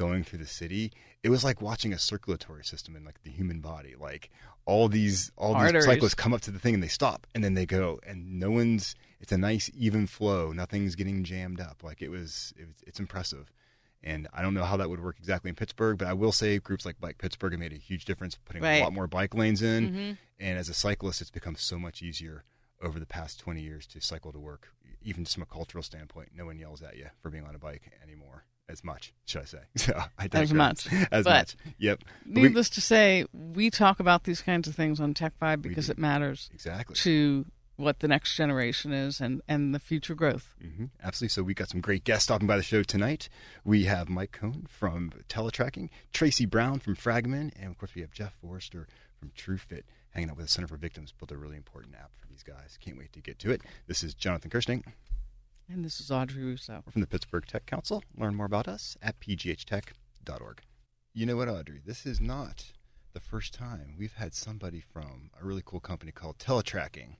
going 0.00 0.24
through 0.24 0.38
the 0.38 0.46
city. 0.46 0.92
It 1.22 1.28
was 1.28 1.44
like 1.44 1.60
watching 1.60 1.92
a 1.92 1.98
circulatory 1.98 2.64
system 2.64 2.96
in 2.96 3.04
like 3.04 3.22
the 3.22 3.30
human 3.30 3.60
body. 3.60 3.94
Like 4.00 4.30
all 4.64 4.88
these 4.88 5.30
all 5.36 5.52
these 5.54 5.62
Arteries. 5.64 5.84
cyclists 5.84 6.14
come 6.14 6.32
up 6.32 6.40
to 6.42 6.50
the 6.50 6.58
thing 6.58 6.72
and 6.74 6.82
they 6.82 6.88
stop 6.88 7.26
and 7.34 7.44
then 7.44 7.54
they 7.54 7.66
go 7.66 8.00
and 8.06 8.40
no 8.40 8.50
one's. 8.50 8.94
It's 9.20 9.32
a 9.32 9.36
nice 9.38 9.70
even 9.76 10.06
flow. 10.06 10.52
Nothing's 10.52 10.94
getting 10.94 11.22
jammed 11.24 11.60
up. 11.60 11.82
Like 11.84 12.00
it 12.00 12.08
was. 12.10 12.54
It 12.56 12.68
it's 12.86 12.98
impressive. 12.98 13.52
And 14.02 14.26
I 14.32 14.40
don't 14.40 14.54
know 14.54 14.64
how 14.64 14.78
that 14.78 14.88
would 14.88 15.02
work 15.02 15.16
exactly 15.18 15.50
in 15.50 15.54
Pittsburgh, 15.54 15.98
but 15.98 16.08
I 16.08 16.14
will 16.14 16.32
say 16.32 16.58
groups 16.58 16.86
like 16.86 16.98
Bike 16.98 17.18
Pittsburgh 17.18 17.52
have 17.52 17.60
made 17.60 17.74
a 17.74 17.76
huge 17.76 18.06
difference 18.06 18.38
putting 18.46 18.62
Right. 18.62 18.80
a 18.80 18.84
lot 18.84 18.94
more 18.94 19.06
bike 19.06 19.34
lanes 19.34 19.60
in. 19.60 19.92
Mhm. 19.92 20.18
And 20.38 20.58
as 20.58 20.70
a 20.70 20.74
cyclist, 20.74 21.20
it's 21.20 21.30
become 21.30 21.54
so 21.56 21.78
much 21.78 22.00
easier 22.00 22.44
over 22.80 22.98
the 22.98 23.04
past 23.04 23.38
20 23.40 23.60
years 23.60 23.86
to 23.88 24.00
cycle 24.00 24.32
to 24.32 24.38
work. 24.38 24.68
Even 25.02 25.24
just 25.24 25.34
from 25.36 25.42
a 25.42 25.46
cultural 25.46 25.82
standpoint, 25.84 26.30
no 26.34 26.46
one 26.46 26.58
yells 26.58 26.80
at 26.82 26.96
you 26.96 27.10
for 27.20 27.28
being 27.28 27.44
on 27.44 27.54
a 27.54 27.58
bike 27.58 27.92
anymore 28.02 28.44
as 28.70 28.84
much, 28.84 29.12
should 29.26 29.42
I 29.42 29.44
say. 29.44 29.58
So 29.76 30.00
I 30.18 30.28
As 30.32 30.52
much. 30.52 30.86
As 31.10 31.24
But 31.24 31.24
much. 31.24 31.56
Yep. 31.78 32.04
We- 32.26 32.42
Needless 32.42 32.70
to 32.70 32.80
say, 32.80 33.24
we 33.32 33.70
talk 33.70 34.00
about 34.00 34.24
these 34.24 34.40
kinds 34.42 34.68
of 34.68 34.74
things 34.74 35.00
on 35.00 35.14
Tech 35.14 35.32
Vibe 35.40 35.62
because 35.62 35.90
it 35.90 35.98
matters 35.98 36.48
exactly. 36.52 36.94
to 36.96 37.46
what 37.76 38.00
the 38.00 38.08
next 38.08 38.36
generation 38.36 38.92
is 38.92 39.20
and, 39.20 39.40
and 39.48 39.74
the 39.74 39.78
future 39.78 40.14
growth. 40.14 40.54
hmm 40.60 40.86
Absolutely. 41.02 41.30
So 41.30 41.42
we 41.42 41.54
got 41.54 41.70
some 41.70 41.80
great 41.80 42.04
guests 42.04 42.24
stopping 42.24 42.46
by 42.46 42.56
the 42.56 42.62
show 42.62 42.82
tonight. 42.82 43.28
We 43.64 43.84
have 43.84 44.08
Mike 44.08 44.32
Cohn 44.32 44.66
from 44.68 45.12
Teletracking, 45.28 45.88
Tracy 46.12 46.44
Brown 46.46 46.78
from 46.80 46.94
Fragomen, 46.94 47.50
and 47.58 47.70
of 47.70 47.78
course 47.78 47.94
we 47.94 48.02
have 48.02 48.12
Jeff 48.12 48.34
Forrester 48.40 48.86
from 49.18 49.30
TrueFit 49.30 49.82
hanging 50.10 50.28
out 50.30 50.36
with 50.36 50.46
the 50.46 50.50
Center 50.50 50.68
for 50.68 50.76
Victims. 50.76 51.12
Built 51.18 51.32
a 51.32 51.36
really 51.38 51.56
important 51.56 51.94
app 51.94 52.10
for 52.18 52.26
these 52.28 52.42
guys. 52.42 52.78
Can't 52.84 52.98
wait 52.98 53.12
to 53.14 53.20
get 53.20 53.38
to 53.40 53.50
it. 53.50 53.62
This 53.86 54.02
is 54.02 54.12
Jonathan 54.14 54.50
Kersting. 54.50 54.84
And 55.72 55.84
this 55.84 56.00
is 56.00 56.10
Audrey 56.10 56.42
Russo. 56.42 56.82
We're 56.84 56.92
from 56.92 57.00
the 57.00 57.06
Pittsburgh 57.06 57.46
Tech 57.46 57.64
Council. 57.66 58.02
Learn 58.16 58.34
more 58.34 58.46
about 58.46 58.66
us 58.66 58.96
at 59.00 59.20
pghtech.org. 59.20 60.62
You 61.14 61.26
know 61.26 61.36
what, 61.36 61.48
Audrey? 61.48 61.80
This 61.84 62.06
is 62.06 62.20
not 62.20 62.72
the 63.12 63.20
first 63.20 63.54
time 63.54 63.94
we've 63.98 64.14
had 64.14 64.34
somebody 64.34 64.80
from 64.80 65.30
a 65.40 65.44
really 65.44 65.62
cool 65.64 65.80
company 65.80 66.10
called 66.12 66.38
Teletracking 66.38 67.16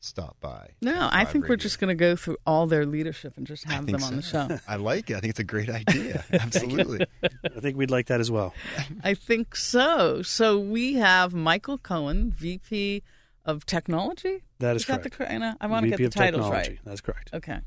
stop 0.00 0.36
by. 0.40 0.70
No, 0.80 1.08
I 1.12 1.24
Vibe 1.24 1.28
think 1.28 1.48
we're 1.48 1.56
just 1.56 1.78
going 1.78 1.88
to 1.88 1.94
go 1.94 2.16
through 2.16 2.38
all 2.44 2.66
their 2.66 2.84
leadership 2.84 3.34
and 3.36 3.46
just 3.46 3.64
have 3.64 3.84
think 3.86 3.98
them 3.98 4.06
on 4.08 4.16
the 4.16 4.22
show. 4.22 4.58
I 4.66 4.76
like 4.76 5.10
it. 5.10 5.16
I 5.16 5.20
think 5.20 5.30
it's 5.30 5.38
a 5.40 5.44
great 5.44 5.70
idea. 5.70 6.24
Absolutely. 6.32 7.06
I 7.22 7.60
think 7.60 7.76
we'd 7.76 7.90
like 7.90 8.06
that 8.06 8.20
as 8.20 8.30
well. 8.30 8.52
I 9.04 9.14
think 9.14 9.54
so. 9.54 10.22
So 10.22 10.58
we 10.58 10.94
have 10.94 11.34
Michael 11.34 11.78
Cohen, 11.78 12.32
VP 12.32 13.04
of 13.44 13.64
Technology. 13.64 14.42
That 14.58 14.74
is, 14.74 14.82
Is 14.82 14.86
that 14.88 15.02
correct. 15.02 15.04
the 15.04 15.10
correct? 15.10 15.56
I 15.60 15.66
want 15.68 15.84
to 15.84 15.90
get 15.90 15.98
the 15.98 16.04
of 16.06 16.14
titles 16.14 16.44
Technology. 16.46 16.70
right. 16.70 16.78
That's 16.84 17.00
correct. 17.00 17.30
Okay. 17.32 17.60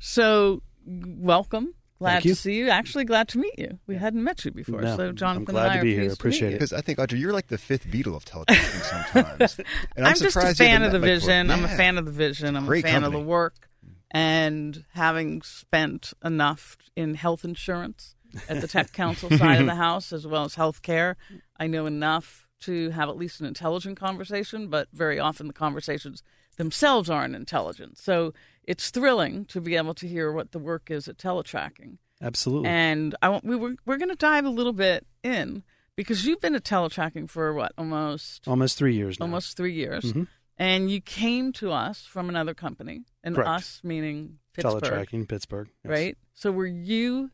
So, 0.00 0.62
welcome. 0.86 1.74
Glad 1.98 2.22
to 2.22 2.34
see 2.34 2.54
you. 2.54 2.70
Actually, 2.70 3.04
glad 3.04 3.28
to 3.28 3.38
meet 3.38 3.58
you. 3.58 3.78
We 3.86 3.96
hadn't 3.96 4.24
met 4.24 4.42
you 4.46 4.50
before, 4.50 4.80
No, 4.80 4.96
so 4.96 5.08
I'm 5.08 5.16
Jonathan 5.16 5.44
glad 5.44 5.64
and 5.64 5.70
I 5.70 5.74
to 5.74 5.80
are 5.80 5.82
be 5.82 5.90
here. 5.92 6.00
pleased 6.04 6.16
to 6.16 6.20
Appreciate 6.22 6.40
meet 6.40 6.46
it. 6.48 6.52
you. 6.52 6.58
Because 6.58 6.72
I 6.72 6.80
think, 6.80 6.98
Audrey, 6.98 7.18
you're 7.18 7.34
like 7.34 7.48
the 7.48 7.58
fifth 7.58 7.86
Beatle 7.88 8.16
of 8.16 8.24
teletracking 8.24 9.04
sometimes. 9.12 9.58
And 9.96 10.06
I'm, 10.06 10.12
just 10.14 10.22
a 10.22 10.30
surprised 10.30 10.58
you 10.60 10.64
fan 10.64 10.80
haven't 10.80 10.86
of 10.86 10.92
the 10.92 10.98
met 11.06 11.12
Mike 11.12 11.20
vision. 11.20 11.46
Ford. 11.48 11.58
I'm 11.58 11.64
a 11.66 11.68
Yeah. 11.68 11.76
fan 11.76 11.98
of 11.98 12.04
the 12.06 12.10
vision. 12.12 12.56
I'm 12.56 12.64
Great 12.64 12.84
a 12.84 12.88
fan 12.88 12.96
of 12.96 13.02
company. 13.04 13.22
the 13.22 13.28
work, 13.28 13.68
and 14.10 14.84
having 14.94 15.42
spent 15.42 16.14
enough 16.24 16.78
in 16.96 17.14
health 17.16 17.44
insurance 17.44 18.14
at 18.48 18.62
the 18.62 18.66
tech 18.68 18.92
council 18.92 19.28
side 19.36 19.60
of 19.60 19.66
the 19.66 19.74
house 19.74 20.10
as 20.14 20.26
well 20.26 20.44
as 20.44 20.54
healthcare, 20.56 21.16
I 21.58 21.66
know 21.66 21.84
enough 21.84 22.46
to 22.60 22.88
have 22.90 23.10
at 23.10 23.18
least 23.18 23.40
an 23.40 23.46
intelligent 23.46 23.98
conversation. 24.00 24.68
But 24.68 24.88
very 24.94 25.18
often 25.20 25.48
the 25.48 25.52
conversations 25.52 26.22
themselves 26.56 27.10
aren't 27.10 27.34
intelligent. 27.36 27.98
So 27.98 28.32
it's 28.70 28.90
thrilling 28.90 29.44
to 29.46 29.60
be 29.60 29.74
able 29.76 29.94
to 29.94 30.06
hear 30.06 30.30
what 30.32 30.52
the 30.52 30.58
work 30.58 30.90
is 30.90 31.08
at 31.08 31.16
teletracking. 31.18 31.98
Absolutely. 32.22 32.68
And 32.68 33.14
I 33.22 33.28
want, 33.30 33.44
we 33.44 33.56
were 33.56 33.74
we're 33.86 33.96
going 33.98 34.10
to 34.10 34.22
dive 34.32 34.44
a 34.44 34.50
little 34.50 34.72
bit 34.74 35.06
in 35.22 35.62
because 35.96 36.24
you've 36.24 36.40
been 36.40 36.54
at 36.54 36.64
teletracking 36.64 37.28
for 37.28 37.52
what 37.54 37.72
almost 37.76 38.46
almost 38.46 38.78
three 38.78 38.94
years 38.94 39.18
now. 39.18 39.24
almost 39.26 39.56
three 39.56 39.72
years, 39.74 40.04
Mhm. 40.12 40.26
and 40.56 40.90
you 40.90 41.00
came 41.00 41.52
to 41.54 41.72
us 41.72 42.04
from 42.06 42.28
another 42.28 42.54
company, 42.54 43.04
and 43.24 43.34
Correct. 43.34 43.48
us 43.50 43.80
meaning 43.82 44.38
Pittsburgh, 44.54 44.82
teletracking 44.82 45.28
Pittsburgh. 45.28 45.68
yes. 45.84 45.90
right? 45.90 46.18
So 46.34 46.52
were 46.52 46.66
you? 46.66 47.30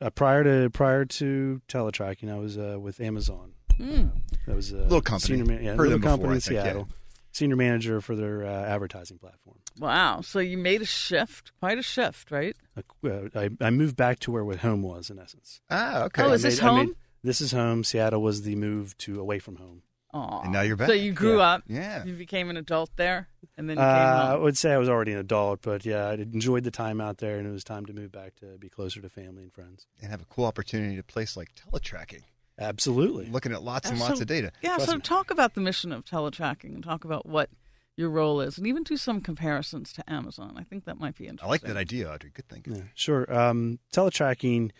Uh, 0.00 0.10
prior 0.10 0.44
to 0.44 0.68
prior 0.70 1.04
to 1.06 1.62
teletracking, 1.66 2.30
I 2.30 2.38
was 2.38 2.56
uh, 2.58 2.76
with 2.78 3.00
Amazon. 3.00 3.54
Mm, 3.78 4.10
I 4.46 4.54
was 4.54 4.72
a 4.72 4.76
Little 4.76 5.00
company. 5.00 5.38
Senior 5.38 5.60
yeah, 5.62 5.70
Heard 5.70 5.78
little 5.78 5.92
them 5.92 6.00
before, 6.02 6.10
company 6.10 6.32
I 6.32 6.34
in 6.34 6.40
think, 6.42 6.54
yeah. 6.54 6.84
Seattle. 7.32 7.38
Senior 7.38 7.56
manager 7.56 8.00
for 8.00 8.14
their 8.16 8.44
uh, 8.44 8.48
advertising 8.66 9.18
platform. 9.18 9.56
wow! 9.78 10.20
So 10.20 10.38
you 10.38 10.58
made 10.58 10.82
a 10.82 10.86
shift, 10.86 11.52
quite 11.60 11.78
a 11.78 11.82
shift, 11.82 12.30
right? 12.30 12.56
Uh, 12.76 13.28
I, 13.34 13.50
I 13.60 13.70
moved 13.70 13.96
back 13.96 14.18
to 14.20 14.30
where 14.32 14.44
home 14.58 14.82
was 14.82 15.10
in 15.10 15.18
essence. 15.18 15.60
Ah, 15.70 16.02
okay. 16.04 16.22
Oh, 16.22 16.30
I 16.30 16.34
is 16.34 16.42
this 16.42 16.60
made- 16.60 16.68
I 16.68 16.72
made- 16.72 16.86
home? 16.86 16.96
this 17.22 17.40
is 17.40 17.52
home. 17.52 17.84
Seattle 17.84 18.22
was 18.22 18.42
the 18.42 18.54
move 18.56 18.96
to 18.98 19.20
away 19.20 19.38
from 19.38 19.56
home. 19.56 19.82
Aw. 20.12 20.42
And 20.42 20.52
now 20.52 20.62
you're 20.62 20.74
back. 20.76 20.88
So 20.88 20.92
you 20.94 21.12
grew 21.12 21.36
Yeah. 21.38 21.50
up. 21.50 21.62
Yeah. 21.68 22.04
You 22.04 22.14
became 22.14 22.50
an 22.50 22.56
adult 22.56 22.90
there, 22.96 23.28
and 23.56 23.70
then 23.70 23.76
you 23.76 23.82
Uh, 23.82 23.94
came 24.26 24.32
I 24.32 24.36
would 24.36 24.58
say 24.58 24.72
I 24.72 24.78
was 24.78 24.88
already 24.88 25.12
an 25.12 25.18
adult, 25.18 25.62
but 25.62 25.84
yeah, 25.86 26.06
I 26.08 26.14
enjoyed 26.14 26.64
the 26.64 26.72
time 26.72 27.00
out 27.00 27.18
there, 27.18 27.38
and 27.38 27.46
it 27.46 27.52
was 27.52 27.62
time 27.62 27.86
to 27.86 27.92
move 27.92 28.10
back 28.10 28.34
to 28.40 28.58
be 28.58 28.68
closer 28.68 29.00
to 29.00 29.08
family 29.08 29.44
and 29.44 29.52
friends. 29.52 29.86
And 30.02 30.10
have 30.10 30.20
a 30.20 30.24
cool 30.24 30.46
opportunity 30.46 30.96
to 30.96 31.04
place 31.04 31.36
like 31.36 31.50
teletracking, 31.54 32.22
Absolutely. 32.60 33.26
looking 33.26 33.52
at 33.52 33.62
lots 33.62 33.88
and 33.88 33.98
Uh, 33.98 34.04
lots 34.04 34.20
of 34.20 34.26
data. 34.26 34.52
Yeah, 34.62 34.76
Trust 34.76 34.90
so 34.90 34.96
me. 34.96 35.02
talk 35.02 35.30
about 35.30 35.54
the 35.54 35.60
mission 35.60 35.92
of 35.92 36.04
teletracking 36.04 36.74
and 36.74 36.84
talk 36.84 37.04
about 37.04 37.26
what 37.26 37.50
your 37.96 38.10
role 38.10 38.40
is, 38.40 38.56
and 38.56 38.66
even 38.66 38.82
do 38.82 38.96
some 38.96 39.20
comparisons 39.20 39.92
to 39.94 40.10
Amazon. 40.10 40.54
I 40.56 40.64
think 40.64 40.84
that 40.84 40.98
might 40.98 41.16
be 41.16 41.24
interesting. 41.24 41.46
I 41.46 41.50
like 41.50 41.62
that 41.62 41.76
idea, 41.76 42.10
Audrey. 42.10 42.30
Good 42.32 42.48
thinking. 42.48 42.76
Yeah, 42.76 42.82
sure. 42.94 43.32
Um, 43.34 43.78
teletracking, 43.92 44.70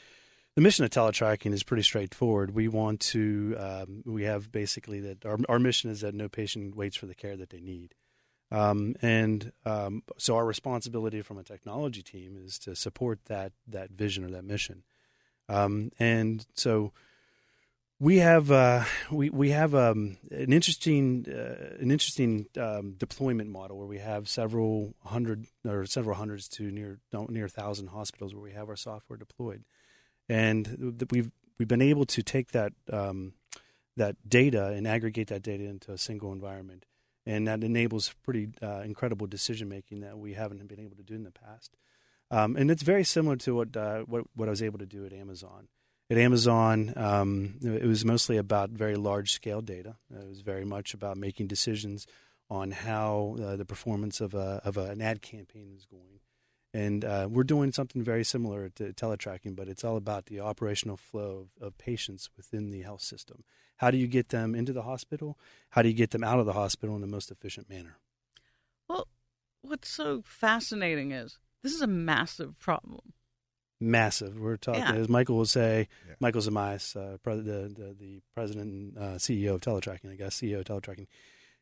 the 0.55 0.61
mission 0.63 0.85
of 0.85 0.91
teletracking 0.91 1.53
is 1.53 1.63
pretty 1.63 1.83
straightforward. 1.83 2.55
We 2.55 2.69
want 2.69 3.01
to, 3.01 3.57
um, 3.59 4.03
we 4.07 4.25
have 4.25 4.51
basically 4.53 5.01
that 5.01 5.27
our, 5.27 5.39
our 5.49 5.59
mission 5.59 5.91
is 5.91 6.01
that 6.01 6.15
no 6.15 6.29
patient 6.29 6.77
waits 6.77 6.97
for 6.97 7.07
the 7.07 7.15
care 7.15 7.37
that 7.37 7.51
they 7.51 7.61
need. 7.61 7.95
Um, 8.53 8.97
and 9.01 9.53
um, 9.65 10.03
so 10.19 10.37
our 10.37 10.45
responsibility 10.45 11.23
from 11.23 11.39
a 11.39 11.45
technology 11.45 12.03
team 12.03 12.37
is 12.43 12.59
to 12.61 12.75
support 12.75 13.27
that 13.27 13.53
that 13.69 13.91
vision 13.91 14.25
or 14.25 14.31
that 14.31 14.45
mission. 14.45 14.83
Um, 15.49 15.93
and 16.01 16.45
so 16.55 16.93
we 18.01 18.17
have 18.17 18.51
uh, 18.51 18.85
we 19.11 19.29
we 19.29 19.51
have 19.51 19.75
um, 19.75 20.17
an 20.31 20.53
interesting 20.53 21.27
uh, 21.29 21.77
an 21.79 21.91
interesting 21.91 22.47
um, 22.59 22.95
deployment 22.95 23.51
model 23.51 23.77
where 23.77 23.87
we 23.87 23.99
have 23.99 24.29
several 24.29 24.95
hundred 25.05 25.47
or 25.67 25.85
several 25.85 26.17
hundreds 26.17 26.49
to 26.49 26.71
near 26.71 26.99
near 27.29 27.47
thousand 27.47 27.89
hospitals 27.89 28.35
where 28.35 28.43
we 28.43 28.53
have 28.53 28.71
our 28.71 28.77
software 28.77 29.19
deployed, 29.19 29.65
and 30.29 30.97
we've 31.11 31.31
we've 31.59 31.69
been 31.69 31.83
able 31.83 32.07
to 32.07 32.23
take 32.23 32.53
that 32.53 32.73
um, 32.91 33.35
that 33.99 34.17
data 34.27 34.69
and 34.69 34.89
aggregate 34.89 35.29
that 35.29 35.43
data 35.43 35.65
into 35.65 35.93
a 35.93 35.99
single 35.99 36.33
environment, 36.33 36.87
and 37.27 37.47
that 37.47 37.63
enables 37.63 38.15
pretty 38.23 38.49
uh, 38.63 38.81
incredible 38.81 39.27
decision 39.27 39.69
making 39.69 40.01
that 40.01 40.19
we 40.19 40.33
haven't 40.33 40.67
been 40.67 40.81
able 40.81 40.97
to 40.97 41.03
do 41.03 41.15
in 41.15 41.25
the 41.25 41.31
past. 41.31 41.77
Um, 42.31 42.57
and 42.57 42.71
it's 42.71 42.85
very 42.85 43.05
similar 43.05 43.37
to 43.37 43.57
what, 43.57 43.77
uh, 43.77 44.03
what 44.03 44.25
what 44.35 44.49
I 44.49 44.51
was 44.51 44.63
able 44.63 44.79
to 44.79 44.87
do 44.87 45.05
at 45.05 45.13
Amazon 45.13 45.69
at 46.11 46.19
Amazon, 46.19 46.93
um, 46.97 47.55
it 47.63 47.87
was 47.87 48.05
mostly 48.05 48.37
about 48.37 48.71
very 48.71 48.97
large 48.97 49.33
scale 49.33 49.61
data. 49.61 49.97
It 50.13 50.29
was 50.29 50.41
very 50.41 50.65
much 50.65 50.93
about 50.93 51.17
making 51.17 51.47
decisions 51.47 52.07
on 52.51 52.73
how 52.73 53.37
uh, 53.41 53.55
the 53.55 53.65
performance 53.65 54.21
of, 54.21 54.35
a, 54.35 54.61
of 54.65 54.77
a, 54.77 54.87
an 54.87 55.01
ad 55.01 55.23
campaign 55.23 55.73
is 55.77 55.87
going. 55.87 56.21
And 56.75 57.05
uh, 57.05 57.29
we're 57.31 57.45
doing 57.45 57.73
something 57.73 58.03
very 58.03 58.25
similar 58.25 58.69
to 58.71 58.93
teletracking, 58.93 59.55
but 59.55 59.69
it's 59.69 59.85
all 59.85 59.97
about 59.97 60.27
the 60.27 60.41
operational 60.41 60.97
flow 60.97 61.47
of, 61.61 61.69
of 61.69 61.79
patients 61.79 62.29
within 62.37 62.71
the 62.71 62.83
health 62.83 63.03
system. 63.03 63.45
How 63.77 63.91
do 63.91 63.97
you 63.97 64.09
get 64.09 64.29
them 64.29 64.55
into 64.55 64.73
the 64.73 64.83
hospital? 64.83 65.39
How 65.71 65.83
do 65.83 65.89
you 65.89 65.95
get 65.95 66.11
them 66.11 66.25
out 66.25 66.41
of 66.41 66.47
the 66.47 66.53
hospital 66.53 66.95
in 66.97 67.01
the 67.01 67.07
most 67.07 67.31
efficient 67.31 67.71
manner? 67.71 67.99
Well, 68.89 69.07
what's 69.63 69.89
so 69.89 70.23
fascinating 70.25 71.13
is 71.13 71.39
this 71.63 71.73
is 71.73 71.83
a 71.83 71.87
massive 71.87 72.59
problem. 72.59 73.15
Massive. 73.81 74.39
We're 74.39 74.57
talking, 74.59 74.83
Yeah. 74.83 74.93
as 74.95 75.09
Michael 75.09 75.37
will 75.37 75.47
say, 75.47 75.89
Yeah. 76.07 76.15
Michael 76.21 76.43
Zamagias, 76.43 76.95
uh, 76.97 77.17
pre- 77.19 77.37
the, 77.41 77.73
the 77.75 77.97
the 77.99 78.21
president 78.35 78.67
and 78.73 78.99
uh, 78.99 79.15
CEO 79.19 79.55
of 79.55 79.61
Teletracking, 79.63 80.13
I 80.13 80.17
guess, 80.17 80.37
CEO 80.41 80.59
of 80.61 80.65
Teletracking, 80.67 81.07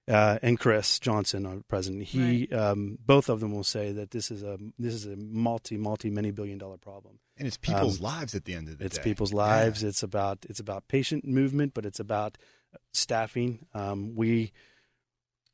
uh, 0.08 0.38
and 0.42 0.58
Chris 0.58 0.98
Johnson, 0.98 1.46
our 1.46 1.60
president. 1.68 2.04
He, 2.04 2.48
um, 2.50 2.98
both 3.04 3.28
of 3.28 3.40
them 3.40 3.52
will 3.52 3.62
say 3.64 3.92
that 3.92 4.10
this 4.10 4.30
is 4.30 4.42
a 4.42 4.58
this 4.78 4.94
is 4.94 5.06
a 5.06 5.16
multi 5.16 5.76
multi 5.76 6.10
many 6.10 6.30
billion 6.32 6.58
dollar 6.58 6.76
problem. 6.78 7.20
And 7.36 7.46
it's 7.46 7.56
people's 7.56 7.98
Um, 7.98 8.04
lives 8.04 8.34
at 8.34 8.44
the 8.46 8.54
end 8.54 8.68
of 8.68 8.78
the 8.78 8.84
It's 8.86 8.96
day. 8.96 9.00
It's 9.00 9.04
people's 9.04 9.32
Yeah. 9.32 9.36
lives. 9.38 9.84
It's 9.84 10.02
about 10.02 10.44
it's 10.48 10.60
about 10.60 10.88
patient 10.88 11.24
movement, 11.24 11.72
but 11.74 11.86
it's 11.86 12.00
about 12.00 12.36
staffing. 12.92 13.66
Um, 13.74 14.14
we 14.16 14.52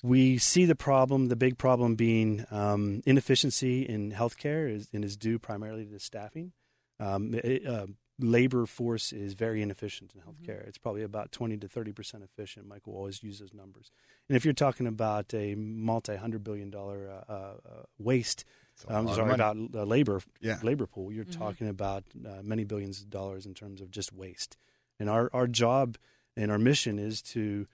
we 0.04 0.36
see 0.38 0.66
the 0.66 0.74
problem, 0.74 1.26
the 1.28 1.36
big 1.36 1.56
problem 1.56 1.94
being 1.94 2.44
um, 2.50 3.02
inefficiency 3.06 3.82
in 3.88 4.12
healthcare, 4.12 4.70
is, 4.70 4.88
and 4.92 5.02
is 5.04 5.16
due 5.16 5.38
primarily 5.38 5.84
to 5.86 5.90
the 5.90 5.98
staffing. 5.98 6.52
Um, 7.00 7.34
it, 7.42 7.66
uh, 7.66 7.86
labor 8.20 8.66
force 8.66 9.12
is 9.12 9.32
very 9.34 9.62
inefficient 9.62 10.12
in 10.14 10.20
healthcare. 10.20 10.68
It's 10.68 10.78
probably 10.78 11.02
about 11.02 11.32
twenty 11.32 11.56
to 11.56 11.66
thirty 11.68 11.90
percent 11.92 12.22
efficient. 12.22 12.68
Michael 12.68 12.94
always 12.94 13.22
uses 13.22 13.40
those 13.40 13.54
numbers. 13.54 13.90
And 14.28 14.36
if 14.36 14.44
you're 14.44 14.54
talking 14.54 14.86
about 14.86 15.32
a 15.34 15.54
multi-hundred 15.54 16.44
billion 16.44 16.70
dollar 16.70 17.10
uh, 17.10 17.32
uh, 17.32 17.34
uh, 17.34 17.82
waste, 17.98 18.44
I'm 18.88 19.08
of 19.08 19.14
sorry 19.14 19.34
about 19.34 19.56
uh, 19.74 19.84
labor 19.84 20.20
Yeah. 20.40 20.58
labor 20.62 20.86
pool. 20.86 21.12
You're 21.12 21.24
Mhm. 21.24 21.38
talking 21.38 21.68
about 21.68 22.04
uh, 22.24 22.42
many 22.42 22.64
billions 22.64 23.00
of 23.00 23.08
dollars 23.10 23.46
in 23.46 23.54
terms 23.54 23.80
of 23.80 23.90
just 23.90 24.12
waste. 24.12 24.56
And 25.00 25.08
our, 25.10 25.28
our 25.32 25.48
job 25.48 25.96
and 26.36 26.52
our 26.52 26.58
mission 26.58 26.98
is 26.98 27.20
to 27.34 27.66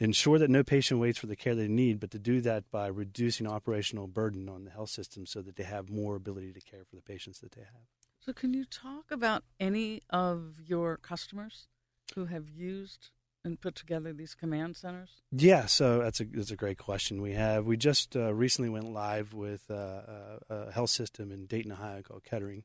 ensure 0.00 0.38
that 0.38 0.50
no 0.50 0.62
patient 0.62 1.00
waits 1.00 1.18
for 1.18 1.26
the 1.26 1.36
care 1.36 1.54
they 1.54 1.68
need, 1.68 2.00
but 2.00 2.10
to 2.12 2.18
do 2.18 2.40
that 2.40 2.70
by 2.70 2.86
reducing 2.86 3.46
operational 3.46 4.06
burden 4.06 4.48
on 4.48 4.64
the 4.64 4.70
health 4.70 4.90
system 4.90 5.26
so 5.26 5.42
that 5.42 5.56
they 5.56 5.64
have 5.64 5.90
more 5.90 6.16
ability 6.16 6.52
to 6.52 6.60
care 6.60 6.84
for 6.88 6.96
the 6.96 7.02
patients 7.02 7.40
that 7.40 7.52
they 7.52 7.62
have. 7.62 7.82
So, 8.20 8.32
can 8.32 8.54
you 8.54 8.64
talk 8.64 9.10
about 9.10 9.44
any 9.58 10.02
of 10.10 10.54
your 10.64 10.96
customers 10.96 11.66
who 12.14 12.26
have 12.26 12.48
used 12.48 13.10
and 13.44 13.60
put 13.60 13.74
together 13.74 14.12
these 14.12 14.34
command 14.34 14.76
centers? 14.76 15.22
Yeah, 15.32 15.66
so 15.66 15.98
that's 16.00 16.20
a 16.20 16.24
that's 16.24 16.50
a 16.50 16.56
great 16.56 16.78
question. 16.78 17.22
We 17.22 17.32
have 17.32 17.66
we 17.66 17.76
just 17.76 18.16
uh, 18.16 18.34
recently 18.34 18.70
went 18.70 18.92
live 18.92 19.32
with 19.32 19.62
uh, 19.70 19.74
a, 19.74 20.38
a 20.50 20.72
health 20.72 20.90
system 20.90 21.32
in 21.32 21.46
Dayton, 21.46 21.72
Ohio 21.72 22.02
called 22.02 22.24
Kettering, 22.24 22.64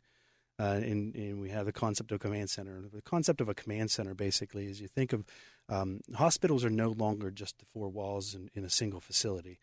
uh, 0.59 0.79
and, 0.83 1.15
and 1.15 1.39
we 1.39 1.49
have 1.49 1.65
the 1.65 1.71
concept 1.71 2.11
of 2.11 2.19
command 2.19 2.49
center. 2.49 2.81
The 2.91 3.01
concept 3.01 3.41
of 3.41 3.49
a 3.49 3.53
command 3.53 3.91
center 3.91 4.13
basically 4.13 4.67
is 4.67 4.81
you 4.81 4.87
think 4.87 5.13
of 5.13 5.25
um, 5.69 6.01
hospitals 6.15 6.65
are 6.65 6.69
no 6.69 6.89
longer 6.89 7.31
just 7.31 7.59
the 7.59 7.65
four 7.65 7.89
walls 7.89 8.35
in, 8.35 8.49
in 8.53 8.63
a 8.63 8.69
single 8.69 8.99
facility. 8.99 9.59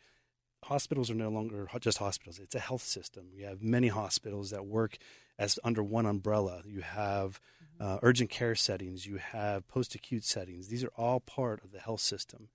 Hospitals 0.64 1.11
are 1.11 1.14
no 1.14 1.30
longer 1.30 1.69
just 1.80 1.99
hospitals. 1.99 2.38
It's 2.38 2.54
a 2.54 2.61
health 2.61 2.83
system. 2.83 3.28
You 3.35 3.47
have 3.47 3.62
many 3.62 3.88
hospitals 3.88 4.50
that 4.50 4.66
work 4.66 4.99
as 5.38 5.59
under 5.64 5.83
one 5.83 6.07
umbrella. 6.07 6.62
You 6.66 6.83
have 6.83 7.40
uh, 7.80 7.99
urgent 8.02 8.30
care 8.30 8.54
settings. 8.54 9.07
You 9.07 9.16
have 9.16 9.66
post-acute 9.69 10.25
settings. 10.25 10.69
These 10.69 10.85
are 10.85 10.92
all 10.97 11.21
part 11.21 11.64
of 11.64 11.73
the 11.73 11.80
health 11.80 12.00
system. 12.00 12.49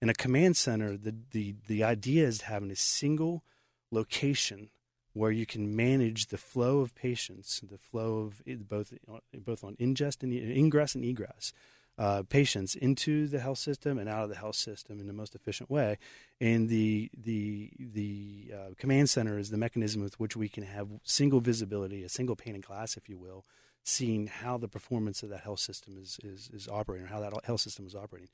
In 0.00 0.08
a 0.08 0.14
command 0.14 0.56
center, 0.56 0.96
the, 0.96 1.14
the, 1.32 1.56
the 1.66 1.82
idea 1.82 2.26
is 2.26 2.42
having 2.42 2.70
a 2.70 2.76
single 2.76 3.42
location 3.90 4.70
where 5.12 5.32
you 5.32 5.46
can 5.46 5.74
manage 5.74 6.26
the 6.26 6.38
flow 6.38 6.78
of 6.78 6.94
patients, 6.94 7.60
the 7.68 7.78
flow 7.78 8.18
of 8.18 8.68
both 8.68 8.92
both 9.34 9.64
on 9.64 9.74
ingest 9.76 10.22
and 10.22 10.32
ingress 10.32 10.94
and 10.94 11.04
egress 11.04 11.52
uh, 11.98 12.22
patients 12.28 12.74
into 12.76 13.26
the 13.26 13.40
health 13.40 13.58
system 13.58 13.98
and 13.98 14.08
out 14.08 14.22
of 14.22 14.28
the 14.28 14.36
health 14.36 14.54
system 14.54 15.00
in 15.00 15.06
the 15.06 15.12
most 15.12 15.34
efficient 15.34 15.68
way. 15.68 15.98
And 16.40 16.68
the 16.68 17.10
the 17.16 17.72
the 17.78 18.52
uh, 18.54 18.74
command 18.78 19.10
center 19.10 19.38
is 19.38 19.50
the 19.50 19.56
mechanism 19.56 20.02
with 20.02 20.18
which 20.20 20.36
we 20.36 20.48
can 20.48 20.64
have 20.64 20.88
single 21.02 21.40
visibility, 21.40 22.04
a 22.04 22.08
single 22.08 22.36
pane 22.36 22.56
of 22.56 22.62
glass, 22.62 22.96
if 22.96 23.08
you 23.08 23.18
will, 23.18 23.44
seeing 23.82 24.28
how 24.28 24.58
the 24.58 24.68
performance 24.68 25.22
of 25.22 25.30
that 25.30 25.40
health 25.40 25.60
system 25.60 25.96
is 26.00 26.18
is, 26.22 26.50
is 26.52 26.68
operating, 26.68 27.06
or 27.06 27.10
how 27.10 27.20
that 27.20 27.32
health 27.44 27.60
system 27.60 27.86
is 27.86 27.94
operating. 27.94 28.28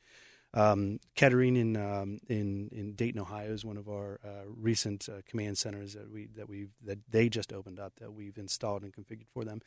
Um, 0.53 1.01
Kettering 1.17 1.57
in 1.57 1.77
um, 1.77 2.21
in 2.29 2.69
in 2.71 2.93
Dayton, 2.93 3.21
Ohio, 3.21 3.51
is 3.51 3.65
one 3.65 3.77
of 3.77 3.89
our 3.89 4.21
uh, 4.25 4.45
recent 4.47 5.09
uh, 5.09 5.23
command 5.27 5.59
centers 5.59 5.95
that 5.95 6.11
we 6.11 6.29
that 6.37 6.49
we 6.49 6.69
that 6.85 6.99
they 7.11 7.29
just 7.29 7.53
opened 7.53 7.81
up 7.81 7.95
that 7.99 8.13
we've 8.13 8.39
installed 8.39 8.83
and 8.83 8.93
configured 8.93 9.29
for 9.33 9.45
them. 9.45 9.61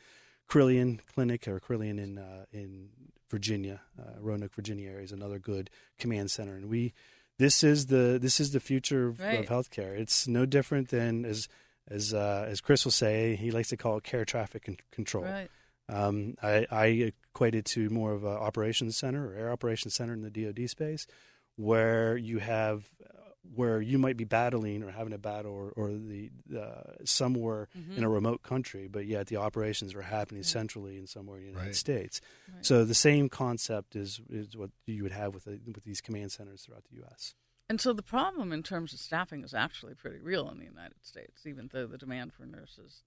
Carilion 0.48 1.00
Clinic 1.14 1.46
or 1.46 1.60
Carilion 1.60 1.98
in 1.98 2.16
uh, 2.16 2.44
in 2.52 2.88
Virginia, 3.30 3.80
uh, 3.98 4.18
Roanoke, 4.20 4.54
Virginia 4.54 4.90
area 4.90 5.04
is 5.04 5.12
another 5.12 5.38
good 5.38 5.70
command 5.98 6.30
center, 6.30 6.54
and 6.56 6.66
we 6.68 6.92
this 7.38 7.62
is 7.62 7.86
the 7.86 8.18
this 8.20 8.40
is 8.40 8.52
the 8.52 8.60
future 8.60 9.06
of, 9.08 9.20
Right. 9.20 9.40
of 9.40 9.46
healthcare. 9.46 9.98
It's 9.98 10.26
no 10.26 10.46
different 10.46 10.88
than 10.88 11.24
as 11.24 11.48
as 11.90 12.12
uh, 12.12 12.46
as 12.48 12.60
Chris 12.60 12.84
will 12.84 12.92
say, 12.92 13.36
he 13.36 13.50
likes 13.50 13.68
to 13.68 13.76
call 13.76 13.96
it 13.98 14.04
care 14.04 14.24
traffic 14.24 14.64
con- 14.64 14.76
control. 14.90 15.24
Right. 15.24 15.48
Um, 15.90 16.34
I, 16.42 16.66
I 16.70 16.84
equate 17.32 17.54
it 17.54 17.64
to 17.66 17.88
more 17.88 18.12
of 18.12 18.22
an 18.24 18.32
operations 18.36 18.96
center 18.98 19.30
or 19.30 19.34
air 19.34 19.50
operations 19.50 19.94
center 19.94 20.12
in 20.12 20.20
the 20.20 20.30
DoD 20.30 20.68
space, 20.68 21.06
where 21.56 22.16
you 22.16 22.38
have 22.40 22.84
where 23.54 23.80
you 23.80 23.98
might 23.98 24.16
be 24.16 24.24
battling 24.24 24.82
or 24.82 24.90
having 24.90 25.12
a 25.12 25.18
battle 25.18 25.52
or, 25.52 25.70
or 25.76 25.90
the 25.92 26.30
uh, 26.58 26.92
somewhere 27.04 27.68
Mm-hmm. 27.76 27.98
in 27.98 28.04
a 28.04 28.08
remote 28.08 28.42
country, 28.42 28.88
but 28.88 29.06
yet 29.06 29.26
the 29.28 29.36
operations 29.36 29.94
are 29.94 30.02
happening 30.02 30.42
centrally 30.42 30.96
in 30.98 31.06
somewhere 31.06 31.36
in 31.38 31.42
the 31.44 31.48
United 31.50 31.66
Right. 31.68 31.74
States. 31.76 32.20
Right. 32.54 32.64
So 32.64 32.84
the 32.84 32.94
same 32.94 33.28
concept 33.28 33.96
is 33.96 34.20
is 34.30 34.56
what 34.56 34.70
you 34.86 35.02
would 35.02 35.12
have 35.12 35.34
with 35.34 35.44
the, 35.44 35.60
with 35.74 35.84
these 35.84 36.00
command 36.00 36.32
centers 36.32 36.62
throughout 36.62 36.84
the 36.90 36.96
U.S. 36.98 37.34
And 37.70 37.80
so 37.80 37.92
the 37.92 38.02
problem 38.02 38.52
in 38.52 38.62
terms 38.62 38.92
of 38.92 38.98
staffing 38.98 39.44
is 39.44 39.52
actually 39.54 39.94
pretty 39.94 40.18
real 40.20 40.48
in 40.50 40.58
the 40.58 40.64
United 40.64 41.04
States, 41.04 41.46
even 41.46 41.68
though 41.72 41.86
the 41.86 41.98
demand 41.98 42.32
for 42.32 42.46
nurses 42.46 43.02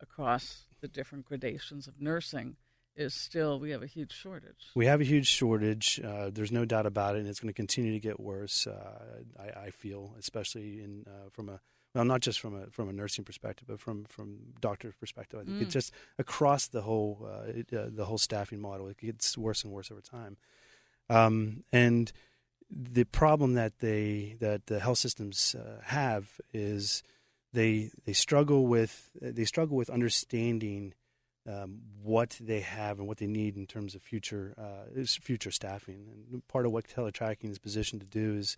across 0.00 0.66
the 0.80 0.88
different 0.88 1.24
gradations 1.24 1.86
of 1.86 2.00
nursing 2.00 2.56
is 2.96 3.14
still, 3.14 3.58
we 3.58 3.70
have 3.70 3.82
a 3.82 3.86
huge 3.86 4.12
shortage. 4.12 4.70
We 4.74 4.86
have 4.86 5.00
a 5.00 5.04
huge 5.04 5.26
shortage. 5.26 6.00
Uh, 6.02 6.30
there's 6.32 6.52
no 6.52 6.64
doubt 6.64 6.86
about 6.86 7.16
it, 7.16 7.20
and 7.20 7.28
it's 7.28 7.40
going 7.40 7.52
to 7.52 7.56
continue 7.56 7.92
to 7.92 8.00
get 8.00 8.20
worse. 8.20 8.66
Uh, 8.66 9.00
I, 9.38 9.66
I 9.66 9.70
feel, 9.70 10.14
especially 10.18 10.80
in 10.82 11.04
uh, 11.06 11.30
from 11.30 11.48
a 11.48 11.60
well, 11.94 12.04
not 12.04 12.20
just 12.22 12.40
from 12.40 12.56
a 12.60 12.66
from 12.70 12.88
a 12.88 12.92
nursing 12.92 13.24
perspective, 13.24 13.66
but 13.68 13.80
from 13.80 14.04
from 14.06 14.38
doctor's 14.60 14.94
perspective. 14.96 15.40
I 15.40 15.44
think 15.44 15.58
Mm. 15.58 15.62
it's 15.62 15.72
just 15.72 15.92
across 16.18 16.66
the 16.66 16.82
whole 16.82 17.24
uh, 17.28 17.46
it, 17.50 17.72
uh, 17.72 17.86
the 17.88 18.04
whole 18.04 18.18
staffing 18.18 18.60
model. 18.60 18.88
It 18.88 18.98
gets 18.98 19.36
worse 19.38 19.62
and 19.64 19.72
worse 19.72 19.90
over 19.90 20.00
time. 20.00 20.36
Um, 21.08 21.64
and 21.72 22.12
the 22.70 23.04
problem 23.04 23.54
that 23.54 23.78
they 23.78 24.36
that 24.40 24.66
the 24.66 24.80
health 24.80 24.98
systems 24.98 25.54
uh, 25.54 25.80
have 25.84 26.40
is 26.52 27.02
they 27.52 27.90
they 28.04 28.12
struggle 28.12 28.66
with 28.66 29.10
they 29.20 29.44
struggle 29.44 29.76
with 29.76 29.90
understanding 29.90 30.94
um, 31.46 31.80
what 32.02 32.38
they 32.40 32.60
have 32.60 32.98
and 32.98 33.06
what 33.06 33.18
they 33.18 33.26
need 33.26 33.56
in 33.56 33.66
terms 33.66 33.94
of 33.94 34.02
future 34.02 34.54
uh, 34.58 35.04
future 35.04 35.50
staffing. 35.50 36.06
And 36.32 36.46
part 36.48 36.66
of 36.66 36.72
what 36.72 36.88
teletracking 36.88 37.50
is 37.50 37.58
positioned 37.58 38.00
to 38.00 38.06
do 38.06 38.36
is 38.36 38.56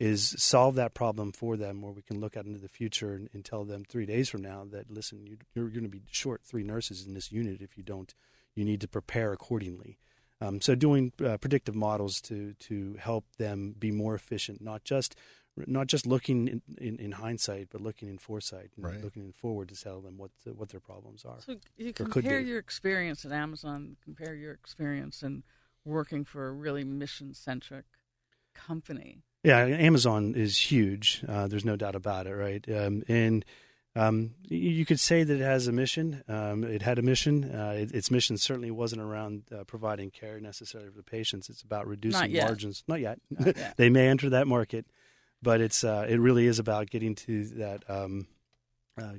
is 0.00 0.34
solve 0.38 0.74
that 0.74 0.94
problem 0.94 1.30
for 1.30 1.56
them, 1.56 1.80
where 1.80 1.92
we 1.92 2.02
can 2.02 2.20
look 2.20 2.36
out 2.36 2.44
into 2.44 2.58
the 2.58 2.68
future 2.68 3.14
and, 3.14 3.28
and 3.32 3.44
tell 3.44 3.64
them 3.64 3.84
three 3.84 4.06
days 4.06 4.28
from 4.28 4.42
now 4.42 4.66
that 4.70 4.90
listen, 4.90 5.26
you, 5.26 5.36
you're 5.54 5.68
going 5.68 5.84
to 5.84 5.88
be 5.88 6.02
short 6.10 6.42
three 6.44 6.64
nurses 6.64 7.06
in 7.06 7.14
this 7.14 7.30
unit 7.30 7.60
if 7.60 7.76
you 7.76 7.82
don't. 7.82 8.14
You 8.54 8.64
need 8.64 8.80
to 8.80 8.88
prepare 8.88 9.32
accordingly. 9.32 9.98
Um, 10.40 10.60
so 10.60 10.74
doing 10.74 11.12
uh, 11.24 11.36
predictive 11.36 11.76
models 11.76 12.20
to 12.22 12.54
to 12.54 12.96
help 12.98 13.24
them 13.38 13.74
be 13.78 13.92
more 13.92 14.14
efficient, 14.14 14.60
not 14.60 14.82
just 14.84 15.14
not 15.66 15.86
just 15.86 16.06
looking 16.06 16.48
in, 16.48 16.62
in, 16.78 16.96
in 16.98 17.12
hindsight, 17.12 17.68
but 17.70 17.80
looking 17.80 18.08
in 18.08 18.18
foresight 18.18 18.70
and 18.76 18.84
Right. 18.86 19.02
looking 19.02 19.24
in 19.24 19.32
forward 19.32 19.68
to 19.68 19.74
tell 19.80 20.00
them 20.00 20.16
what 20.18 20.30
what 20.56 20.70
their 20.70 20.80
problems 20.80 21.24
are. 21.24 21.36
So 21.40 21.56
you 21.76 21.90
Or 21.90 22.06
compare 22.06 22.40
your 22.40 22.58
experience 22.58 23.24
at 23.24 23.32
Amazon, 23.32 23.96
compare 24.02 24.34
your 24.34 24.52
experience 24.52 25.22
in 25.22 25.42
working 25.84 26.24
for 26.24 26.48
a 26.48 26.52
really 26.52 26.84
mission 26.84 27.34
centric 27.34 27.84
company. 28.54 29.22
Yeah, 29.44 29.58
Amazon 29.64 30.34
is 30.36 30.56
huge. 30.70 31.24
Uh, 31.28 31.48
there's 31.48 31.64
no 31.64 31.76
doubt 31.76 31.96
about 31.96 32.26
it, 32.26 32.34
right? 32.34 32.64
Um, 32.68 33.02
and 33.08 33.44
um, 33.96 34.34
you 34.44 34.86
could 34.86 35.00
say 35.00 35.24
that 35.24 35.34
it 35.34 35.42
has 35.42 35.66
a 35.66 35.72
mission. 35.72 36.22
Um, 36.28 36.62
it 36.64 36.80
had 36.82 36.98
a 36.98 37.02
mission. 37.02 37.44
Uh, 37.44 37.74
it, 37.76 37.92
its 37.92 38.10
mission 38.10 38.38
certainly 38.38 38.70
wasn't 38.70 39.02
around 39.02 39.42
uh, 39.52 39.64
providing 39.64 40.10
care 40.10 40.38
necessarily 40.40 40.90
for 40.90 40.96
the 40.96 41.02
patients. 41.02 41.50
It's 41.50 41.62
about 41.62 41.86
reducing 41.88 42.30
yet. 42.30 42.46
margins. 42.46 42.84
Not 42.86 43.00
yet. 43.00 43.18
Not 43.30 43.56
yet. 43.56 43.76
they 43.76 43.90
may 43.90 44.06
enter 44.08 44.30
that 44.30 44.46
market, 44.46 44.86
but 45.42 45.60
it's 45.60 45.84
uh, 45.84 46.06
it 46.08 46.18
really 46.20 46.46
is 46.46 46.58
about 46.58 46.90
getting 46.90 47.14
to 47.16 47.44
that. 47.46 47.88
Um, 47.88 48.26
uh, 49.00 49.14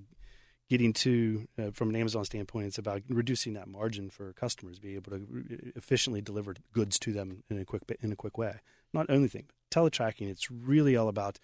getting 0.69 0.93
to 0.93 1.47
uh, 1.59 1.71
from 1.71 1.89
an 1.89 1.95
Amazon 1.95 2.25
standpoint, 2.25 2.65
it's 2.65 2.77
about 2.77 3.01
reducing 3.09 3.53
that 3.53 3.67
margin 3.67 4.09
for 4.09 4.33
customers, 4.33 4.79
be 4.79 4.95
able 4.95 5.11
to 5.11 5.25
re- 5.29 5.71
efficiently 5.75 6.21
deliver 6.21 6.55
goods 6.71 6.97
to 6.97 7.11
them 7.11 7.43
in 7.49 7.59
a 7.59 7.65
quick 7.65 7.83
in 8.01 8.11
a 8.11 8.15
quick 8.15 8.37
way. 8.37 8.55
Not 8.93 9.09
only 9.09 9.27
thing, 9.27 9.45
teletracking. 9.71 10.29
It's 10.29 10.49
really 10.49 10.95
all 10.95 11.09
about. 11.09 11.39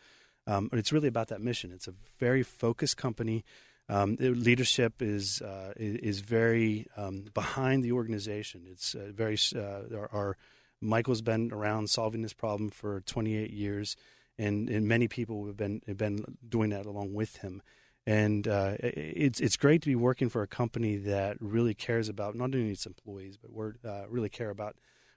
Um, 0.47 0.69
it's 0.73 0.91
really 0.91 1.07
about 1.07 1.27
that 1.27 1.41
mission. 1.41 1.71
It's 1.71 1.87
a 1.87 1.93
very 2.19 2.41
focused 2.41 2.97
company. 2.97 3.43
Um, 3.87 4.15
the 4.15 4.29
leadership 4.29 5.01
is 5.01 5.41
uh, 5.41 5.73
is, 5.75 6.21
very 6.21 6.87
um, 6.95 7.25
behind 7.33 7.83
the 7.83 7.91
organization. 7.91 8.67
It's 8.69 8.95
uh, 8.95 9.11
very 9.11 9.37
uh, 9.55 9.95
our, 9.95 10.09
our 10.11 10.37
Michael's 10.81 11.21
been 11.21 11.51
around 11.51 11.89
solving 11.89 12.21
this 12.21 12.33
problem 12.33 12.69
for 12.69 13.01
28 13.01 13.51
years, 13.51 13.95
and, 14.39 14.69
and 14.69 14.87
many 14.87 15.07
people 15.07 15.45
have 15.47 15.57
been 15.57 15.81
have 15.85 15.97
been 15.97 16.23
doing 16.47 16.69
that 16.71 16.85
along 16.87 17.13
with 17.13 17.35
him. 17.37 17.61
And 18.07 18.47
uh, 18.47 18.75
it's 18.81 19.39
it's 19.39 19.57
great 19.57 19.81
to 19.83 19.87
be 19.87 19.95
working 19.95 20.29
for 20.29 20.41
a 20.41 20.47
company 20.47 20.95
that 20.97 21.37
really 21.39 21.75
cares 21.75 22.09
about 22.09 22.33
not 22.35 22.45
only 22.55 22.71
its 22.71 22.85
employees, 22.87 23.37
but 23.37 23.51
we're, 23.51 23.73
uh, 23.85 24.05
really 24.09 24.29
care 24.29 24.49
about 24.49 24.75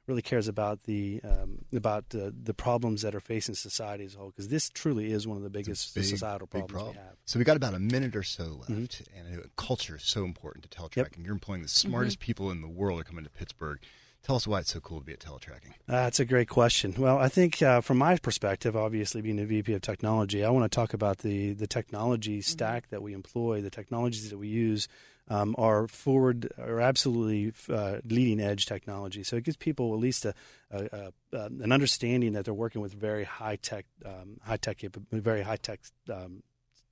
really 0.08 0.20
cares 0.20 0.48
about 0.48 0.82
the 0.82 1.20
um, 1.24 1.64
about 1.72 2.08
the, 2.10 2.34
the 2.42 2.52
problems 2.52 3.02
that 3.02 3.14
are 3.14 3.20
facing 3.20 3.54
society 3.54 4.04
as 4.04 4.14
a 4.14 4.18
whole. 4.18 4.28
Because 4.30 4.48
this 4.48 4.68
truly 4.68 5.12
is 5.12 5.26
one 5.26 5.36
of 5.38 5.42
the 5.44 5.58
It's 5.58 5.68
a 5.68 5.70
biggest 5.70 5.94
big, 5.94 6.04
societal 6.04 6.48
big 6.48 6.66
problems 6.66 6.72
problem. 6.72 6.96
we 6.96 7.02
have. 7.08 7.16
So 7.24 7.38
we 7.38 7.44
got 7.44 7.56
about 7.56 7.74
a 7.74 7.78
minute 7.78 8.14
or 8.16 8.24
so 8.24 8.44
left, 8.68 8.70
Mhm. 8.72 9.06
and 9.16 9.40
uh, 9.40 9.42
culture 9.56 9.96
is 9.96 10.02
so 10.02 10.24
important 10.24 10.68
to 10.68 10.76
teletracking. 10.76 10.96
Yep. 11.18 11.24
You're 11.24 11.32
employing 11.32 11.62
the 11.62 11.68
smartest 11.68 12.18
people 12.18 12.50
in 12.50 12.60
the 12.60 12.68
world 12.68 13.00
are 13.00 13.04
coming 13.04 13.24
to 13.24 13.30
Pittsburgh. 13.30 13.78
Tell 14.22 14.36
us 14.36 14.46
why 14.46 14.60
it's 14.60 14.72
so 14.72 14.78
cool 14.78 15.00
to 15.00 15.04
be 15.04 15.12
at 15.12 15.18
teletracking. 15.18 15.72
Uh, 15.88 16.04
That's 16.04 16.20
a 16.20 16.24
great 16.24 16.48
question. 16.48 16.94
Well, 16.96 17.18
I 17.18 17.28
think 17.28 17.60
uh, 17.60 17.80
from 17.80 17.98
my 17.98 18.16
perspective, 18.18 18.76
obviously 18.76 19.20
being 19.20 19.40
a 19.40 19.44
VP 19.44 19.72
of 19.74 19.82
technology, 19.82 20.44
I 20.44 20.50
want 20.50 20.70
to 20.70 20.74
talk 20.74 20.94
about 20.94 21.18
the 21.18 21.52
the 21.54 21.66
technology 21.66 22.40
stack 22.40 22.90
that 22.90 23.02
we 23.02 23.14
employ, 23.14 23.60
the 23.60 23.70
technologies 23.70 24.30
that 24.30 24.38
we 24.38 24.48
use. 24.48 24.88
Um, 25.28 25.54
are 25.56 25.86
forward 25.86 26.52
are 26.58 26.80
absolutely 26.80 27.52
uh, 27.72 27.98
leading 28.04 28.40
edge 28.40 28.66
technology. 28.66 29.22
So 29.22 29.36
it 29.36 29.44
gives 29.44 29.56
people 29.56 29.94
at 29.94 30.00
least 30.00 30.24
a, 30.24 30.34
a, 30.70 31.12
a 31.32 31.44
an 31.44 31.70
understanding 31.70 32.32
that 32.32 32.44
they're 32.44 32.52
working 32.52 32.82
with 32.82 32.92
very 32.92 33.22
high 33.22 33.54
tech, 33.54 33.86
um, 34.04 34.38
high 34.42 34.56
tech, 34.56 34.80
very 35.12 35.42
high 35.42 35.56
tech, 35.56 35.78
um, 36.12 36.42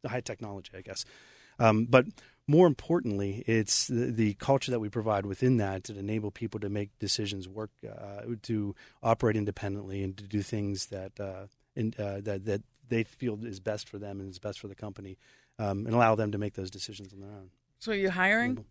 high 0.07 0.21
technology, 0.21 0.71
I 0.77 0.81
guess. 0.81 1.05
Um, 1.59 1.87
but 1.87 2.07
more 2.51 2.67
importantly, 2.67 3.45
it's 3.47 3.87
the, 3.87 4.07
the 4.11 4.35
culture 4.35 4.73
that 4.73 4.81
we 4.81 4.89
provide 4.89 5.25
within 5.25 5.59
that 5.59 5.85
to 5.85 5.97
enable 5.97 6.33
people 6.33 6.59
to 6.59 6.69
make 6.69 6.91
decisions, 6.99 7.49
work, 7.49 7.71
uh, 7.89 8.23
to 8.43 8.75
operate 9.05 9.37
independently, 9.37 10.03
and 10.03 10.17
to 10.17 10.25
do 10.25 10.43
things 10.43 10.87
that 10.87 11.13
uh, 11.21 11.47
in, 11.77 11.95
uh, 11.97 12.21
that 12.23 12.45
that 12.47 12.63
they 12.89 13.05
feel 13.05 13.39
is 13.45 13.61
best 13.61 13.89
for 13.89 13.99
them 13.99 14.19
and 14.19 14.29
is 14.29 14.41
best 14.41 14.59
for 14.59 14.67
the 14.67 14.75
company, 14.75 15.17
um, 15.61 15.87
and 15.87 15.95
allow 15.95 16.17
them 16.17 16.33
to 16.33 16.39
make 16.39 16.55
those 16.55 16.73
decisions 16.73 17.13
on 17.13 17.21
their 17.21 17.31
own. 17.31 17.51
So 17.79 17.93
are 17.93 17.95
you're 17.95 18.11
hiring? 18.11 18.65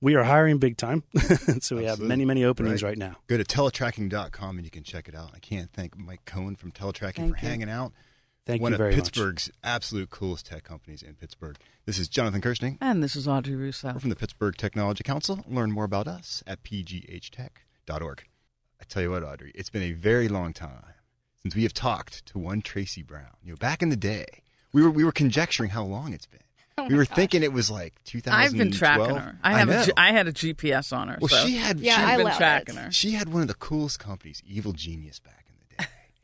We 0.00 0.14
are 0.14 0.22
hiring 0.22 0.58
big 0.58 0.76
time, 0.76 1.02
so 1.60 1.74
we 1.74 1.84
have 1.86 1.98
many 1.98 2.24
many 2.24 2.44
openings 2.44 2.80
Right. 2.84 2.90
right, 2.90 2.98
now. 2.98 3.16
Go 3.26 3.38
to 3.38 3.44
teletracking.com 3.44 4.56
and 4.56 4.64
you 4.64 4.70
can 4.70 4.84
check 4.84 5.08
it 5.08 5.16
out. 5.16 5.32
I 5.34 5.40
can't 5.40 5.68
thank 5.72 5.98
Mike 5.98 6.24
Cohen 6.26 6.54
from 6.54 6.70
Teletracking 6.70 7.14
Thank 7.16 7.38
for 7.38 7.44
you. 7.44 7.48
hanging 7.48 7.70
out. 7.70 7.92
Thank 8.46 8.62
One 8.62 8.70
you 8.72 8.78
very 8.78 8.92
of 8.92 8.98
much. 8.98 9.06
Pittsburgh's 9.06 9.50
absolute 9.64 10.08
coolest 10.10 10.46
tech 10.46 10.62
companies 10.62 11.02
in 11.02 11.14
Pittsburgh. 11.14 11.56
This 11.84 11.98
is 11.98 12.08
Jonathan 12.08 12.40
Kersting. 12.40 12.78
And 12.80 13.02
this 13.02 13.16
is 13.16 13.26
Audrey 13.26 13.56
Russo. 13.56 13.92
We're 13.92 13.98
from 13.98 14.10
the 14.10 14.16
Pittsburgh 14.16 14.56
Technology 14.56 15.02
Council. 15.02 15.44
Learn 15.48 15.72
more 15.72 15.82
about 15.84 16.06
us 16.06 16.44
at 16.46 16.62
pghtech.org. 16.62 18.24
I 18.80 18.84
tell 18.88 19.02
you 19.02 19.10
what, 19.10 19.24
Audrey, 19.24 19.52
it's 19.54 19.70
been 19.70 19.82
a 19.82 19.92
very 19.92 20.28
long 20.28 20.52
time 20.52 20.84
since 21.42 21.54
we 21.56 21.62
have 21.64 21.74
talked 21.74 22.24
to 22.26 22.38
one 22.38 22.62
Tracy 22.62 23.02
Brown. 23.02 23.30
You 23.42 23.50
know, 23.52 23.56
back 23.56 23.82
in 23.82 23.88
the 23.88 23.96
day, 23.96 24.26
we 24.72 24.82
were 24.82 24.90
we 24.90 25.02
were 25.04 25.12
conjecturing 25.12 25.70
how 25.70 25.84
long 25.84 26.12
it's 26.12 26.26
been. 26.26 26.40
Oh 26.78 26.86
we 26.88 26.94
were 26.94 27.06
thinking 27.06 27.42
it 27.42 27.54
was 27.54 27.70
like 27.70 27.94
2012. 28.04 28.38
I've 28.52 28.56
been 28.58 28.70
tracking 28.70 29.16
her. 29.16 29.38
I 29.42 29.54
have. 29.58 29.68
know. 29.68 29.80
a 29.80 29.86
G- 29.86 29.92
I 29.96 30.12
had 30.12 30.28
a 30.28 30.32
GPS 30.32 30.94
on 30.94 31.08
her. 31.08 31.16
well, 31.20 31.28
so 31.28 31.46
she 31.46 31.56
had 31.56 31.80
Yeah, 31.80 31.96
she, 31.96 32.02
I 32.02 32.12
I've 32.12 32.18
been 32.18 32.36
tracking 32.36 32.76
it. 32.76 32.80
her. 32.84 32.92
she 32.92 33.12
had 33.12 33.32
one 33.32 33.40
of 33.42 33.48
the 33.48 33.54
coolest 33.54 33.98
companies, 33.98 34.42
Evil 34.46 34.72
Genius, 34.72 35.18
back 35.18 35.32
in 35.38 35.44
the 35.45 35.45
day. 35.45 35.45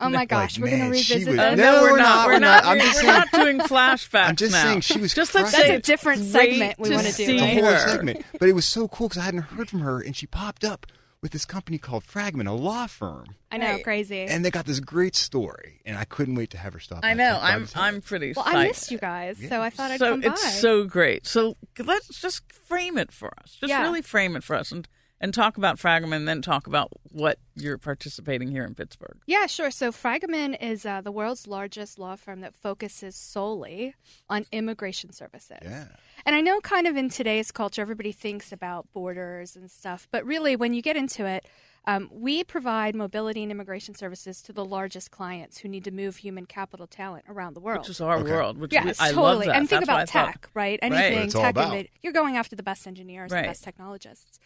Oh 0.02 0.08
my 0.10 0.24
gosh, 0.26 0.58
Like, 0.58 0.64
we're 0.70 0.76
gonna 0.78 0.90
revisit 0.90 1.26
was- 1.28 1.36
that. 1.36 1.56
No, 1.56 1.72
no, 1.72 1.82
we're 1.82 1.92
we're 1.92 1.98
not, 1.98 2.04
not. 2.04 2.26
we're 2.26 2.32
We're 2.34 2.38
not. 2.40 2.64
not. 2.64 2.72
I'm 2.72 2.78
just 2.80 2.94
we're 2.96 3.00
saying- 3.02 3.12
not 3.12 3.32
doing 3.32 3.58
flashbacks 3.60 4.28
I'm 4.28 4.36
just 4.36 4.52
now. 4.52 4.62
saying 4.64 4.80
she 4.82 4.98
was 5.00 5.14
just 5.14 5.34
let's 5.34 5.50
say. 5.50 5.68
That's 5.68 5.88
a 5.88 5.90
different 5.92 6.24
segment 6.24 6.78
we 6.78 6.90
wanna 6.90 7.02
do. 7.02 7.08
It's 7.08 7.16
the 7.26 7.38
whole 7.60 7.78
segment. 7.78 8.24
But 8.38 8.48
it 8.48 8.52
was 8.54 8.66
so 8.66 8.88
cool 8.88 9.08
because 9.08 9.20
I 9.22 9.24
hadn't 9.24 9.42
heard 9.42 9.70
from 9.70 9.80
her, 9.80 10.00
and 10.00 10.14
she 10.16 10.26
popped 10.26 10.64
up 10.64 10.86
with 11.22 11.30
this 11.30 11.44
company 11.44 11.78
called 11.78 12.02
Fragomen, 12.04 12.48
a 12.48 12.52
law 12.52 12.88
firm, 12.88 13.36
I 13.52 13.56
know, 13.56 13.66
Right. 13.74 13.84
crazy. 13.84 14.22
and 14.22 14.44
they 14.44 14.50
got 14.50 14.64
this 14.66 14.80
great 14.80 15.14
story, 15.14 15.80
and 15.86 15.96
I 15.96 16.02
couldn't 16.04 16.34
wait 16.34 16.50
to 16.50 16.58
have 16.58 16.72
her 16.72 16.80
stop. 16.80 16.98
I 17.04 17.14
know. 17.14 17.38
I'm. 17.40 17.66
to 17.68 17.72
tell 17.72 17.82
I'm 17.84 18.00
pretty. 18.00 18.32
well, 18.34 18.44
psyched. 18.44 18.54
I 18.54 18.66
missed 18.66 18.90
you 18.90 18.98
guys, 18.98 19.36
Yeah. 19.40 19.48
so 19.50 19.62
I 19.62 19.70
thought 19.70 19.92
I'd 19.92 20.00
so 20.00 20.10
come 20.10 20.20
by. 20.22 20.26
it's 20.32 20.60
so 20.60 20.82
great. 20.82 21.24
So 21.28 21.56
let's 21.78 22.20
just 22.20 22.42
frame 22.52 22.98
it 22.98 23.12
for 23.12 23.28
us. 23.40 23.56
Just 23.60 23.68
Yeah. 23.70 23.82
really 23.82 24.02
frame 24.02 24.34
it 24.34 24.42
for 24.42 24.56
us, 24.56 24.72
and 24.72 24.88
and 25.22 25.32
talk 25.32 25.56
about 25.56 25.76
Fragomen, 25.78 26.16
and 26.16 26.28
then 26.28 26.42
talk 26.42 26.66
about 26.66 26.90
what 27.04 27.38
you're 27.54 27.78
participating 27.78 28.50
here 28.50 28.64
in 28.64 28.74
Pittsburgh. 28.74 29.16
Yeah, 29.26 29.46
sure. 29.46 29.70
So 29.70 29.90
Fragomen 29.92 30.54
is 30.61 30.85
uh, 30.85 31.00
the 31.00 31.12
world's 31.12 31.46
largest 31.46 31.98
law 31.98 32.16
firm 32.16 32.40
that 32.40 32.54
focuses 32.54 33.14
solely 33.16 33.94
on 34.28 34.44
immigration 34.52 35.12
services. 35.12 35.58
Yeah. 35.62 35.87
And 36.26 36.37
I 36.37 36.40
know 36.40 36.61
kind 36.61 36.87
of 36.87 36.96
in 36.96 37.08
today's 37.08 37.50
culture, 37.52 37.80
everybody 37.80 38.12
thinks 38.12 38.52
about 38.52 38.92
borders 38.92 39.56
and 39.56 39.70
stuff, 39.70 40.06
but 40.11 40.26
really, 40.26 40.56
when 40.56 40.74
you 40.74 40.82
get 40.82 40.96
into 40.96 41.24
it, 41.24 41.46
um, 41.85 42.08
we 42.12 42.44
provide 42.44 42.94
mobility 42.94 43.42
and 43.42 43.50
immigration 43.50 43.94
services 43.96 44.40
to 44.42 44.52
the 44.52 44.64
largest 44.64 45.11
clients 45.11 45.58
who 45.58 45.68
need 45.68 45.82
to 45.82 45.90
move 45.90 46.16
human 46.18 46.46
capital 46.46 46.87
talent 46.87 47.24
around 47.28 47.54
the 47.54 47.61
world. 47.61 47.80
Which 47.80 47.90
is 47.90 48.00
our 48.00 48.18
Okay. 48.18 48.30
world. 48.30 48.56
Which 48.58 48.72
Yes, 48.72 49.00
we, 49.00 49.06
I 49.06 49.08
totally. 49.11 49.22
love 49.35 49.44
that. 49.46 49.56
And 49.56 49.68
think 49.68 49.85
That's 49.85 49.88
about 49.88 50.00
I 50.00 50.04
thought. 50.26 50.32
tech, 50.32 50.50
right? 50.54 50.78
Right. 50.80 50.92
Anything 50.92 51.14
What 51.16 51.24
it's 51.24 51.35
all 51.35 51.42
tech, 51.42 51.50
about. 51.54 51.64
innovative- 51.68 51.90
you're 52.02 52.12
going 52.12 52.37
after 52.37 52.54
the 52.54 52.62
best 52.62 52.87
engineers, 52.87 53.32
Right. 53.32 53.42
the 53.42 53.48
best 53.48 53.64
technologists. 53.64 54.38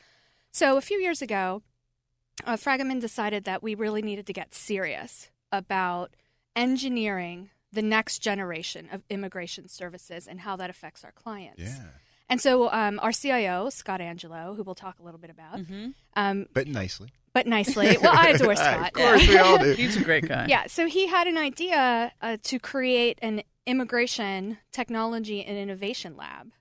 So 0.57 0.79
a 0.79 0.81
few 0.81 0.99
years 0.99 1.21
ago, 1.21 1.61
uh, 2.47 2.57
Fragomen 2.57 2.99
decided 2.99 3.45
that 3.45 3.63
we 3.63 3.75
really 3.75 4.01
needed 4.01 4.27
to 4.29 4.33
get 4.33 4.55
serious 4.55 5.29
about 5.53 6.17
engineering 6.57 7.51
the 7.71 7.83
next 7.83 8.21
generation 8.21 8.89
of 8.91 9.03
immigration 9.11 9.69
services 9.69 10.27
and 10.27 10.41
how 10.41 10.57
that 10.57 10.71
affects 10.71 11.05
our 11.05 11.13
clients. 11.13 11.61
Yeah. 11.61 11.85
And 12.31 12.41
so 12.41 12.73
um, 12.73 12.99
our 13.03 13.13
CIO, 13.13 13.69
Scott 13.69 14.01
Angelo, 14.01 14.55
who 14.55 14.63
we'll 14.63 14.75
talk 14.75 14.99
a 14.99 15.03
little 15.03 15.21
bit 15.21 15.29
about, 15.29 15.61
um, 16.15 16.47
But 16.55 16.69
nicely. 16.69 17.11
but 17.35 17.47
nicely. 17.47 17.99
Well, 18.01 18.17
I 18.17 18.29
adore 18.29 18.57
Scott. 18.57 18.87
of 18.87 18.93
course, 18.95 19.29
we 19.29 19.37
all 19.37 19.59
do. 19.59 19.73
He's 19.73 19.99
a 19.99 20.05
great 20.05 20.27
guy. 20.27 20.47
Yeah, 20.49 20.69
so 20.69 20.87
he 20.87 21.07
had 21.07 21.27
an 21.27 21.37
idea 21.37 22.13
uh, 22.23 22.39
to 22.45 22.59
create 22.59 23.19
an 23.21 23.43
immigration 23.67 24.57
technology 24.73 25.45
and 25.45 25.59
innovation 25.59 26.17
lab. 26.17 26.53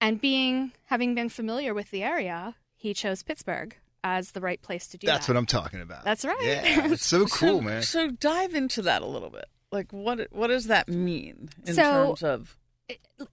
And 0.00 0.22
being 0.22 0.72
having 0.86 1.14
been 1.14 1.28
familiar 1.28 1.74
with 1.74 1.90
the 1.90 2.02
area, 2.02 2.54
he 2.86 2.94
chose 2.94 3.22
Pittsburgh 3.22 3.76
as 4.04 4.30
the 4.32 4.40
right 4.40 4.60
place 4.62 4.86
to 4.88 4.96
do 4.98 5.06
That's 5.06 5.26
that. 5.26 5.32
what 5.34 5.38
I'm 5.38 5.46
talking 5.46 5.80
about. 5.80 6.04
That's 6.04 6.24
right. 6.24 6.36
Yeah, 6.42 6.92
it's 6.92 7.04
so 7.04 7.26
cool, 7.26 7.58
so, 7.58 7.60
man. 7.60 7.82
So 7.82 8.08
dive 8.10 8.54
into 8.54 8.82
that 8.82 9.02
a 9.02 9.06
little 9.06 9.30
bit. 9.30 9.46
Like 9.72 9.92
what 9.92 10.28
what 10.30 10.46
does 10.46 10.66
that 10.68 10.88
mean 10.88 11.48
in 11.66 11.74
So, 11.74 11.82
terms 11.82 12.22
of 12.22 12.56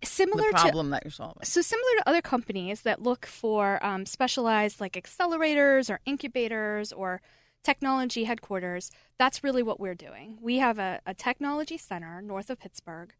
Similar 0.03 0.43
the 0.51 0.57
to 0.57 0.61
problem 0.61 0.89
that 0.89 1.03
you're 1.03 1.11
solving? 1.11 1.43
so 1.43 1.61
similar 1.61 1.89
to 1.99 2.09
other 2.09 2.21
companies 2.21 2.81
that 2.81 3.03
look 3.03 3.25
for 3.27 3.83
um, 3.85 4.05
specialized 4.07 4.81
like 4.81 4.93
accelerators 4.93 5.89
or 5.91 5.99
incubators 6.05 6.91
or 6.91 7.21
technology 7.63 8.25
headquarters 8.25 8.91
that's 9.17 9.43
really 9.43 9.63
what 9.63 9.79
we're 9.79 9.95
doing 9.95 10.37
we 10.41 10.57
have 10.57 10.77
a, 10.79 10.99
a 11.05 11.13
technology 11.13 11.77
center 11.77 12.21
north 12.21 12.49
of 12.49 12.59
pittsburgh 12.59 13.13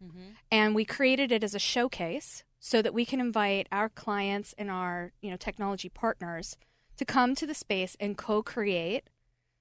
and 0.51 0.75
we 0.75 0.83
created 0.85 1.31
it 1.31 1.43
as 1.43 1.55
a 1.55 1.59
showcase 1.59 2.43
so 2.59 2.81
that 2.81 2.93
we 2.93 3.05
can 3.05 3.19
invite 3.19 3.67
our 3.71 3.89
clients 3.89 4.53
and 4.57 4.69
our 4.69 5.11
you 5.21 5.29
know 5.31 5.37
technology 5.37 5.89
partners 5.89 6.57
to 6.97 7.05
come 7.05 7.33
to 7.35 7.47
the 7.47 7.53
space 7.53 7.95
and 7.99 8.17
co-create 8.17 9.05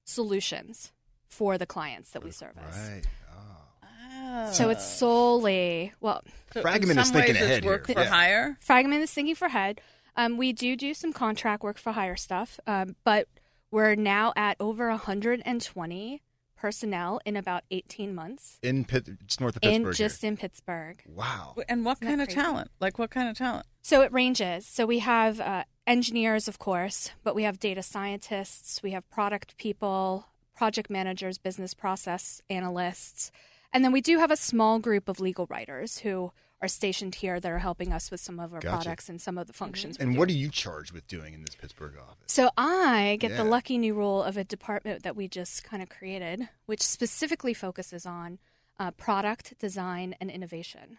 solutions 0.04 0.92
for 1.28 1.56
the 1.56 1.66
clients 1.66 2.10
that 2.10 2.22
we 2.24 2.30
service 2.30 2.90
Right. 2.90 3.02
Oh. 3.34 4.50
so 4.52 4.68
it's 4.70 4.84
solely 4.84 5.92
well 6.00 6.22
So 6.52 6.60
in 6.60 6.66
Fragomen 6.66 6.98
is 6.98 7.06
some 7.08 7.12
thinking 7.14 7.34
ways 7.34 7.42
ahead 7.42 7.58
it's 7.58 7.66
work 7.66 7.86
here. 7.86 7.94
for 7.94 8.02
Yeah. 8.02 8.08
hire. 8.10 8.58
Fragomen 8.66 9.00
is 9.00 9.10
thinking 9.12 9.34
for 9.34 9.48
head. 9.48 9.80
Um, 10.16 10.36
we 10.36 10.52
do 10.52 10.76
do 10.76 10.92
some 10.92 11.12
contract 11.12 11.62
work 11.62 11.78
for 11.78 11.92
hire 11.92 12.16
stuff, 12.16 12.60
um, 12.66 12.96
but 13.04 13.26
we're 13.72 13.96
now 13.96 14.32
at 14.36 14.56
over 14.60 14.88
120 14.88 16.22
personnel 16.56 17.20
in 17.24 17.36
about 17.36 17.64
18 17.72 18.14
months 18.14 18.58
In 18.62 18.84
Pitt, 18.84 19.08
it's 19.24 19.40
north 19.40 19.56
of 19.56 19.62
Pittsburgh. 19.62 19.86
in 19.88 19.92
just 19.94 20.22
in 20.22 20.36
Pittsburgh. 20.36 21.02
wow. 21.06 21.56
And 21.68 21.84
what 21.84 21.98
Isn't 22.00 22.06
kind 22.08 22.20
of 22.20 22.28
crazy? 22.28 22.40
talent? 22.40 22.70
Like 22.78 23.00
what 23.00 23.10
kind 23.10 23.28
of 23.28 23.36
talent? 23.36 23.66
So 23.82 24.02
it 24.02 24.12
ranges. 24.12 24.64
So 24.64 24.86
we 24.86 25.00
have 25.00 25.40
uh, 25.40 25.64
engineers, 25.88 26.46
of 26.46 26.60
course, 26.60 27.10
but 27.24 27.34
we 27.34 27.42
have 27.42 27.58
data 27.58 27.82
scientists, 27.82 28.80
we 28.80 28.92
have 28.92 29.08
product 29.10 29.56
people, 29.56 30.26
project 30.54 30.88
managers, 30.88 31.36
business 31.38 31.74
process 31.74 32.40
analysts, 32.48 33.32
and 33.72 33.82
then 33.84 33.90
we 33.90 34.00
do 34.00 34.18
have 34.18 34.30
a 34.30 34.36
small 34.36 34.78
group 34.78 35.08
of 35.08 35.18
legal 35.18 35.46
writers 35.50 35.98
who 35.98 36.30
are 36.62 36.68
stationed 36.68 37.16
here 37.16 37.40
that 37.40 37.50
are 37.50 37.58
helping 37.58 37.92
us 37.92 38.10
with 38.10 38.20
some 38.20 38.38
of 38.38 38.54
our 38.54 38.60
Gotcha. 38.60 38.76
products 38.76 39.08
and 39.08 39.20
some 39.20 39.36
of 39.36 39.48
the 39.48 39.52
functions. 39.52 39.98
we 39.98 40.04
And 40.04 40.16
what 40.16 40.28
are 40.28 40.32
you 40.32 40.48
charged 40.48 40.92
with 40.92 41.06
doing 41.08 41.34
in 41.34 41.42
this 41.42 41.56
Pittsburgh 41.56 41.94
office? 42.00 42.16
So 42.26 42.50
I 42.56 43.18
get 43.20 43.36
the 43.36 43.44
lucky 43.44 43.78
new 43.78 43.94
role 43.94 44.22
of 44.22 44.36
a 44.36 44.44
department 44.44 45.02
that 45.02 45.16
we 45.16 45.26
just 45.28 45.64
kind 45.64 45.82
of 45.82 45.88
created, 45.88 46.48
which 46.66 46.80
specifically 46.80 47.52
focuses 47.52 48.06
on 48.06 48.38
uh, 48.78 48.90
product 48.92 49.58
design 49.58 50.14
and 50.20 50.30
innovation. 50.30 50.98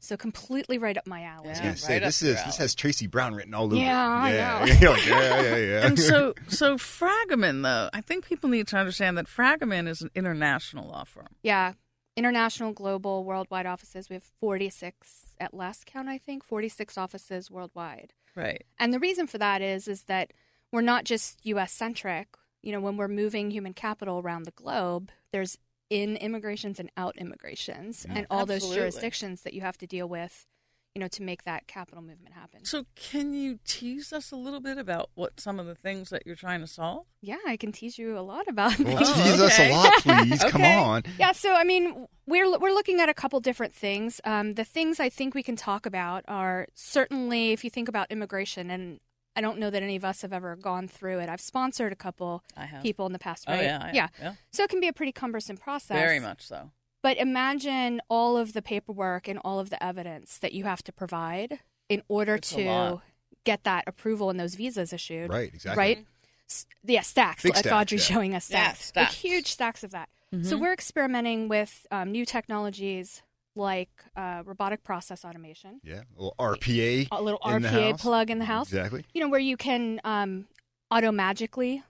So 0.00 0.16
completely 0.16 0.76
right 0.76 0.96
up 0.96 1.06
my 1.06 1.22
alley. 1.22 1.46
I 1.46 1.50
was 1.50 1.58
Yeah, 1.58 1.64
gonna 1.64 1.76
say 1.76 1.98
this 1.98 2.20
your 2.22 2.32
is 2.32 2.44
this 2.44 2.56
has 2.56 2.74
Tracy 2.74 3.06
Brown 3.06 3.34
written 3.34 3.54
all 3.54 3.66
over. 3.66 3.76
Yeah, 3.76 4.26
it. 4.26 4.32
I 4.32 4.34
yeah. 4.34 4.78
know. 4.80 4.90
Like, 4.92 5.06
yeah, 5.06 5.42
yeah, 5.42 5.56
yeah. 5.56 5.86
And 5.86 5.98
so 5.98 6.34
so 6.48 6.76
Fragomen 6.76 7.62
though, 7.62 7.88
I 7.92 8.00
think 8.00 8.26
people 8.26 8.50
need 8.50 8.66
to 8.68 8.76
understand 8.76 9.16
that 9.18 9.26
Fragomen 9.26 9.88
is 9.88 10.02
an 10.02 10.10
international 10.14 10.88
law 10.88 11.04
firm. 11.04 11.28
Yeah. 11.42 11.74
International, 12.16 12.72
global, 12.72 13.24
worldwide 13.24 13.66
offices. 13.66 14.08
We 14.10 14.14
have 14.14 14.22
46 14.40 15.34
at 15.40 15.54
last 15.54 15.86
count, 15.86 16.08
I 16.08 16.18
think, 16.18 16.44
46 16.44 16.98
offices 16.98 17.50
worldwide. 17.50 18.12
Right. 18.34 18.64
And 18.78 18.92
the 18.92 18.98
reason 18.98 19.26
for 19.26 19.38
that 19.38 19.62
is 19.62 19.88
is 19.88 20.02
that 20.04 20.32
we're 20.70 20.82
not 20.82 21.04
just 21.04 21.44
US 21.46 21.72
centric. 21.72 22.28
You 22.62 22.72
know, 22.72 22.80
when 22.80 22.96
we're 22.96 23.08
moving 23.08 23.50
human 23.50 23.72
capital 23.74 24.20
around 24.20 24.44
the 24.44 24.50
globe, 24.52 25.10
there's 25.32 25.58
in 25.90 26.16
immigrations 26.16 26.78
and 26.80 26.90
out 26.96 27.16
immigrations 27.16 28.06
Yeah. 28.08 28.18
and 28.18 28.26
all 28.30 28.46
those 28.46 28.68
jurisdictions 28.74 29.42
that 29.42 29.52
you 29.52 29.60
have 29.62 29.76
to 29.78 29.86
deal 29.86 30.08
with, 30.08 30.46
you 30.94 31.00
know, 31.00 31.08
to 31.08 31.22
make 31.22 31.44
that 31.44 31.66
capital 31.66 32.02
movement 32.02 32.34
happen. 32.34 32.64
So 32.64 32.84
can 32.94 33.32
you 33.32 33.58
tease 33.66 34.12
us 34.12 34.30
a 34.30 34.36
little 34.36 34.60
bit 34.60 34.76
about 34.76 35.10
what 35.14 35.40
some 35.40 35.58
of 35.58 35.66
the 35.66 35.74
things 35.74 36.10
that 36.10 36.26
you're 36.26 36.36
trying 36.36 36.60
to 36.60 36.66
solve? 36.66 37.06
Yeah, 37.22 37.38
I 37.46 37.56
can 37.56 37.72
tease 37.72 37.98
you 37.98 38.18
a 38.18 38.20
lot 38.20 38.46
about 38.46 38.78
Well, 38.78 38.96
things. 38.96 39.10
Oh, 39.10 39.22
tease 39.24 39.40
us 39.40 39.58
a 39.58 39.70
lot, 39.72 39.92
please. 40.02 40.44
Come 40.44 40.62
on. 40.62 41.02
Yeah, 41.18 41.32
so 41.32 41.54
I 41.54 41.64
mean, 41.64 42.06
we're 42.26 42.58
we're 42.58 42.72
looking 42.72 43.00
at 43.00 43.08
a 43.08 43.14
couple 43.14 43.40
different 43.40 43.74
things. 43.74 44.20
Um, 44.24 44.54
the 44.54 44.64
things 44.64 45.00
I 45.00 45.08
think 45.08 45.34
we 45.34 45.42
can 45.42 45.56
talk 45.56 45.86
about 45.86 46.24
are 46.28 46.66
certainly 46.74 47.52
if 47.52 47.64
you 47.64 47.70
think 47.70 47.88
about 47.88 48.10
immigration, 48.10 48.70
and 48.70 49.00
I 49.34 49.40
don't 49.40 49.58
know 49.58 49.70
that 49.70 49.82
any 49.82 49.96
of 49.96 50.04
us 50.04 50.20
have 50.20 50.32
ever 50.34 50.56
gone 50.56 50.88
through 50.88 51.20
it. 51.20 51.30
I've 51.30 51.40
sponsored 51.40 51.92
a 51.92 51.96
couple 51.96 52.44
people 52.82 53.06
in 53.06 53.12
the 53.14 53.18
past, 53.18 53.46
Oh 53.48 53.54
yeah, 53.54 53.90
yeah. 53.94 54.08
yeah. 54.20 54.34
So 54.50 54.62
it 54.62 54.68
can 54.68 54.80
be 54.80 54.88
a 54.88 54.92
pretty 54.92 55.12
cumbersome 55.12 55.56
process. 55.56 55.96
Very 55.96 56.20
much 56.20 56.46
so. 56.46 56.70
But 57.02 57.16
imagine 57.18 58.00
all 58.08 58.36
of 58.36 58.52
the 58.52 58.62
paperwork 58.62 59.26
and 59.28 59.38
all 59.44 59.58
of 59.58 59.70
the 59.70 59.82
evidence 59.82 60.38
that 60.38 60.52
you 60.52 60.64
have 60.64 60.82
to 60.84 60.92
provide 60.92 61.58
in 61.88 62.02
order 62.08 62.36
It's 62.36 62.50
to 62.50 63.00
get 63.44 63.64
that 63.64 63.84
approval 63.86 64.30
and 64.30 64.38
those 64.38 64.54
visas 64.54 64.92
issued. 64.92 65.28
Right, 65.30 65.52
exactly. 65.52 65.78
Right? 65.80 66.06
S- 66.48 66.66
Yeah, 66.84 67.00
stacks. 67.00 67.42
Big 67.42 67.54
like 67.54 67.64
stacks, 67.64 67.74
Audrey's 67.74 68.08
yeah. 68.08 68.14
showing 68.14 68.34
us 68.34 68.48
Yeah, 68.50 68.64
stacks. 68.72 68.84
stacks. 68.86 69.10
Like 69.10 69.16
huge 69.16 69.48
stacks 69.50 69.82
of 69.82 69.90
that. 69.90 70.08
So 70.42 70.56
Mhm. 70.56 70.60
we're 70.60 70.72
experimenting 70.72 71.48
with 71.48 71.86
um, 71.90 72.10
new 72.12 72.24
technologies 72.24 73.22
like 73.54 73.90
uh, 74.16 74.42
robotic 74.46 74.82
process 74.82 75.24
automation, 75.26 75.80
Yeah. 75.84 76.02
A 76.16 76.22
little 76.22 76.34
RPA. 76.38 77.08
a 77.10 77.20
little 77.20 77.40
in 77.44 77.62
the 77.62 77.68
RPA 77.68 77.90
house. 77.90 78.00
plug 78.00 78.30
in 78.30 78.38
the 78.38 78.44
house. 78.46 78.68
Exactly. 78.68 79.04
You 79.12 79.20
know, 79.20 79.28
where 79.28 79.40
you 79.40 79.56
can 79.58 80.00
um, 80.04 80.46
automagically 80.90 81.82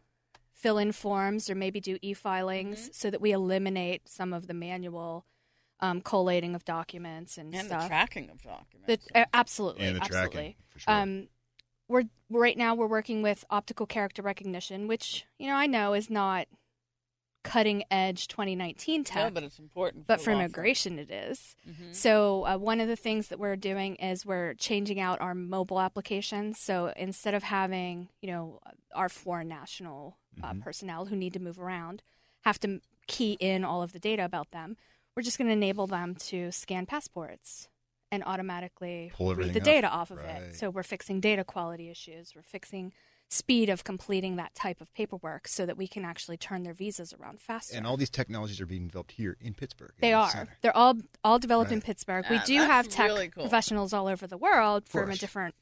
fill 0.63 0.79
in 0.79 0.93
forms 0.93 1.51
or 1.51 1.55
maybe 1.55 1.81
do 1.81 1.99
e-filings 2.03 2.79
Mm-hmm. 2.85 2.93
so 2.93 3.11
that 3.11 3.21
we 3.21 3.33
eliminate 3.33 4.09
some 4.09 4.33
of 4.33 4.47
the 4.47 4.55
manual 4.55 5.27
um, 5.81 6.01
collating 6.01 6.55
of 6.55 6.65
documents 6.65 7.37
and, 7.37 7.53
And 7.55 7.67
stuff. 7.67 7.83
the 7.83 7.89
tracking 7.89 8.31
of 8.31 8.41
documents. 8.43 9.07
The- 9.13 9.21
uh, 9.21 9.25
absolutely, 9.35 9.85
And 9.87 9.97
the 9.97 10.05
absolutely. 10.05 10.31
tracking, 10.31 10.55
for 10.71 10.79
sure. 10.79 10.95
Um, 10.95 11.29
we're 11.89 12.05
right 12.31 12.57
now 12.57 12.75
we're 12.75 12.87
working 12.87 13.21
with 13.23 13.45
optical 13.51 13.85
character 13.87 14.23
recognition, 14.23 14.87
which 14.89 15.27
you 15.39 15.49
know 15.49 15.57
I 15.57 15.67
know 15.67 15.93
is 15.95 16.09
not 16.09 16.47
cutting 17.45 17.83
edge 17.91 18.29
2019 18.29 19.03
tech, 19.05 19.17
no, 19.25 19.31
but 19.31 19.43
it's 19.43 19.59
important. 19.59 20.07
but 20.07 20.21
for 20.21 20.33
law 20.33 20.39
immigration 20.39 20.99
it 20.99 21.11
is. 21.11 21.57
Mhm. 21.69 21.95
So 21.95 22.47
uh, 22.47 22.57
one 22.57 22.81
of 22.81 22.87
the 22.87 22.95
things 22.97 23.29
that 23.29 23.39
we're 23.41 23.57
doing 23.57 23.97
is 23.97 24.25
we're 24.25 24.55
changing 24.55 25.01
out 25.01 25.21
our 25.21 25.35
mobile 25.35 25.81
applications. 25.81 26.59
So 26.61 26.93
instead 26.97 27.35
of 27.35 27.43
having 27.43 28.09
you 28.23 28.31
know 28.31 28.61
our 28.95 29.09
foreign 29.09 29.49
national 29.49 30.17
uh, 30.43 30.53
Mhm. 30.53 30.63
personnel 30.63 31.07
who 31.07 31.17
need 31.17 31.33
to 31.33 31.41
move 31.41 31.59
around 31.59 32.03
have 32.45 32.59
to 32.61 32.81
key 33.07 33.33
in 33.41 33.65
all 33.65 33.83
of 33.83 33.93
the 33.93 33.99
data 33.99 34.25
about 34.25 34.51
them, 34.53 34.77
we're 35.17 35.23
just 35.23 35.39
going 35.39 35.49
to 35.49 35.53
enable 35.53 35.87
them 35.87 36.15
to 36.15 36.51
scan 36.53 36.87
passports 36.87 37.69
and 38.11 38.23
automatically 38.25 39.11
Pull 39.15 39.35
read 39.35 39.53
the 39.55 39.61
up. 39.61 39.65
data 39.65 39.89
off 39.89 40.11
of 40.11 40.19
Right. 40.19 40.43
it. 40.43 40.57
So 40.57 40.71
we're 40.71 40.83
fixing 40.83 41.21
data 41.21 41.45
quality 41.45 41.89
issues. 41.89 42.35
We're 42.35 42.43
fixing 42.43 42.93
speed 43.31 43.71
of 43.71 43.83
completing 43.85 44.37
that 44.37 44.55
type 44.55 44.81
of 44.83 44.93
paperwork 44.93 45.49
so 45.49 45.65
that 45.65 45.77
we 45.79 45.89
can 45.89 46.05
actually 46.05 46.37
turn 46.37 46.63
their 46.65 46.75
visas 46.75 47.15
around 47.15 47.41
faster. 47.41 47.75
And 47.77 47.87
all 47.87 47.97
these 47.97 48.11
technologies 48.11 48.61
are 48.61 48.67
being 48.67 48.89
developed 48.89 49.13
here 49.13 49.39
in 49.41 49.55
Pittsburgh. 49.55 49.93
They 49.99 50.11
the 50.11 50.17
are. 50.17 50.31
center. 50.31 50.59
They're 50.61 50.77
all 50.77 50.97
all 51.25 51.39
developed 51.39 51.71
in 51.73 51.79
Right. 51.79 51.85
Pittsburgh. 51.87 52.27
We 52.29 52.37
Ah, 52.37 52.43
do 52.45 52.57
have 52.57 52.89
tech 52.89 53.09
really 53.09 53.29
cool. 53.29 53.45
professionals 53.45 53.95
all 53.95 54.07
over 54.07 54.27
the 54.27 54.37
world 54.37 54.87
from 54.89 55.07
course. 55.07 55.19
different, 55.19 55.55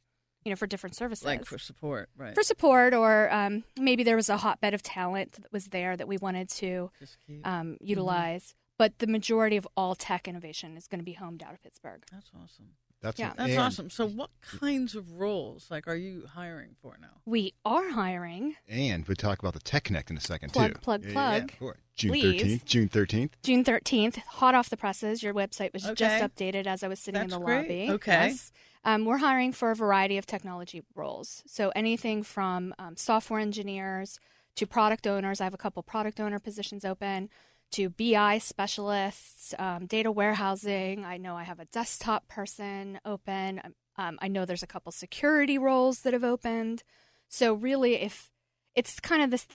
you 0.45 0.51
know, 0.51 0.57
for 0.57 0.67
different 0.67 0.97
services. 0.97 1.25
like 1.25 1.45
for 1.45 1.59
support, 1.59 2.09
right? 2.17 2.35
For 2.35 2.43
support, 2.43 2.95
or 2.95 3.33
um, 3.33 3.65
maybe 3.79 4.03
there 4.03 4.17
was 4.17 4.29
a 4.29 4.39
hotbed 4.39 4.75
of 4.75 4.83
talent 4.83 5.33
that 5.33 5.53
was 5.53 5.67
there 5.67 5.97
that 5.97 6.09
we 6.09 6.17
wanted 6.17 6.49
to 6.51 6.91
Just 6.99 7.17
keep. 7.27 7.47
um, 7.47 7.77
utilize. 7.81 8.55
But 8.79 8.99
the 8.99 9.07
majority 9.07 9.59
of 9.59 9.69
all 9.77 9.95
tech 9.95 10.27
innovation 10.27 10.77
is 10.79 10.87
going 10.87 11.01
to 11.01 11.05
be 11.05 11.13
homed 11.13 11.43
out 11.43 11.53
of 11.53 11.63
Pittsburgh. 11.63 12.03
That's 12.11 12.31
awesome. 12.35 12.71
That's 13.03 13.19
Yeah. 13.19 13.33
That's 13.37 13.57
awesome. 13.59 13.91
So, 13.91 14.07
what 14.07 14.31
kinds 14.59 14.95
of 14.95 15.13
roles 15.19 15.71
like 15.71 15.87
are 15.87 15.95
you 15.97 16.25
hiring 16.35 16.77
for 16.81 16.97
now? 17.01 17.21
We 17.27 17.53
are 17.67 17.91
hiring 17.91 18.57
And 18.69 19.07
we'll 19.07 19.17
talk 19.17 19.39
about 19.39 19.53
the 19.53 19.61
Tech 19.61 19.85
Connect 19.85 20.11
in 20.11 20.17
a 20.17 20.21
second 20.21 20.53
Plug, 20.55 20.75
too. 20.75 20.81
plug, 20.81 21.05
Yeah, 21.05 21.11
yeah, 21.11 21.41
plug. 21.47 21.53
yeah. 21.61 21.71
June 21.95 22.11
Please. 22.13 22.41
thirteenth. 22.41 22.65
June 22.65 22.89
thirteenth. 22.89 23.37
June 23.43 23.65
13th, 23.65 24.17
hot 24.17 24.55
off 24.55 24.71
the 24.71 24.77
presses. 24.79 25.23
Your 25.23 25.35
website 25.35 25.73
was 25.75 25.85
Okay. 25.85 25.95
just 25.95 26.25
updated 26.25 26.67
as 26.67 26.83
I 26.83 26.89
was 26.89 26.99
sitting 27.01 27.21
in 27.21 27.29
the 27.29 27.39
great. 27.39 27.63
lobby. 27.87 27.91
Okay. 27.91 28.29
Yes. 28.29 28.53
Um, 28.85 29.05
we're 29.05 29.19
hiring 29.19 29.53
for 29.53 29.71
a 29.71 29.77
variety 29.77 30.17
of 30.17 30.27
technology 30.27 30.83
roles. 30.95 31.43
So 31.47 31.71
anything 31.77 32.23
from 32.23 32.75
um, 32.79 32.97
software 32.97 33.41
engineers 33.41 34.19
to 34.57 34.67
product 34.67 35.07
owners. 35.07 35.41
I 35.41 35.45
have 35.45 35.55
a 35.55 35.59
couple 35.59 35.83
product 35.83 36.19
owner 36.21 36.39
positions 36.39 36.85
open 36.85 37.29
to 37.73 37.89
BI 37.89 38.39
specialists, 38.39 39.55
um, 39.59 39.87
data 39.87 40.11
warehousing. 40.11 41.05
I 41.05 41.19
know 41.19 41.37
I 41.37 41.45
have 41.45 41.61
a 41.61 41.67
desktop 41.67 42.27
person 42.29 43.01
open. 43.05 43.61
Um, 43.65 43.75
Um, 43.97 44.19
I 44.23 44.29
know 44.29 44.47
there's 44.47 44.63
a 44.63 44.67
couple 44.67 44.93
security 44.93 45.59
roles 45.59 46.03
that 46.03 46.15
have 46.15 46.25
opened. 46.25 46.83
So 47.29 47.53
really, 47.53 47.97
if 47.97 48.31
it's 48.75 48.99
kind 48.99 49.23
of 49.23 49.31
this, 49.31 49.47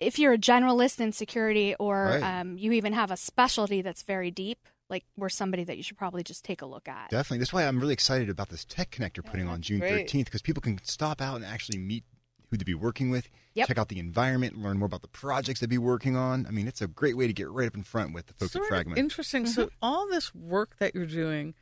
if 0.00 0.18
you're 0.18 0.32
a 0.32 0.38
generalist 0.38 0.98
in 0.98 1.12
security 1.12 1.76
or 1.78 2.18
Right. 2.20 2.40
um, 2.40 2.58
you 2.58 2.72
even 2.72 2.94
have 2.94 3.12
a 3.12 3.16
specialty 3.16 3.80
that's 3.80 4.02
very 4.02 4.30
deep, 4.32 4.66
like 4.92 5.04
we're 5.16 5.28
somebody 5.28 5.64
that 5.64 5.76
you 5.76 5.82
should 5.82 5.96
probably 5.96 6.22
just 6.22 6.44
take 6.44 6.62
a 6.62 6.66
look 6.66 6.86
at. 6.86 7.10
Definitely. 7.10 7.38
That's 7.38 7.52
why 7.52 7.66
I'm 7.66 7.80
really 7.80 7.94
excited 7.94 8.28
about 8.28 8.50
this 8.50 8.64
tech 8.64 8.92
connector 8.92 9.24
putting 9.24 9.48
on 9.48 9.60
June 9.60 9.80
great. 9.80 10.06
13th 10.06 10.26
because 10.26 10.42
people 10.42 10.60
can 10.60 10.78
stop 10.84 11.20
out 11.20 11.36
and 11.36 11.44
actually 11.44 11.78
meet 11.78 12.04
who 12.50 12.58
to 12.58 12.64
be 12.64 12.74
working 12.74 13.10
with, 13.10 13.28
Yep. 13.54 13.68
check 13.68 13.78
out 13.78 13.88
the 13.88 13.98
environment, 13.98 14.58
learn 14.58 14.78
more 14.78 14.86
about 14.86 15.00
the 15.02 15.08
projects 15.08 15.60
they'd 15.60 15.70
be 15.70 15.78
working 15.78 16.16
on. 16.16 16.46
I 16.46 16.50
mean, 16.50 16.68
it's 16.68 16.82
a 16.82 16.86
great 16.86 17.16
way 17.16 17.26
to 17.26 17.32
get 17.32 17.50
right 17.50 17.66
up 17.66 17.74
in 17.74 17.82
front 17.82 18.12
with 18.12 18.26
the 18.26 18.34
folks 18.34 18.52
sort 18.52 18.70
at 18.70 18.86
Fragomen. 18.86 18.98
interesting. 18.98 19.46
So 19.46 19.66
mm-hmm. 19.66 19.74
all 19.80 20.06
this 20.08 20.34
work 20.34 20.76
that 20.78 20.94
you're 20.94 21.06
doing 21.06 21.54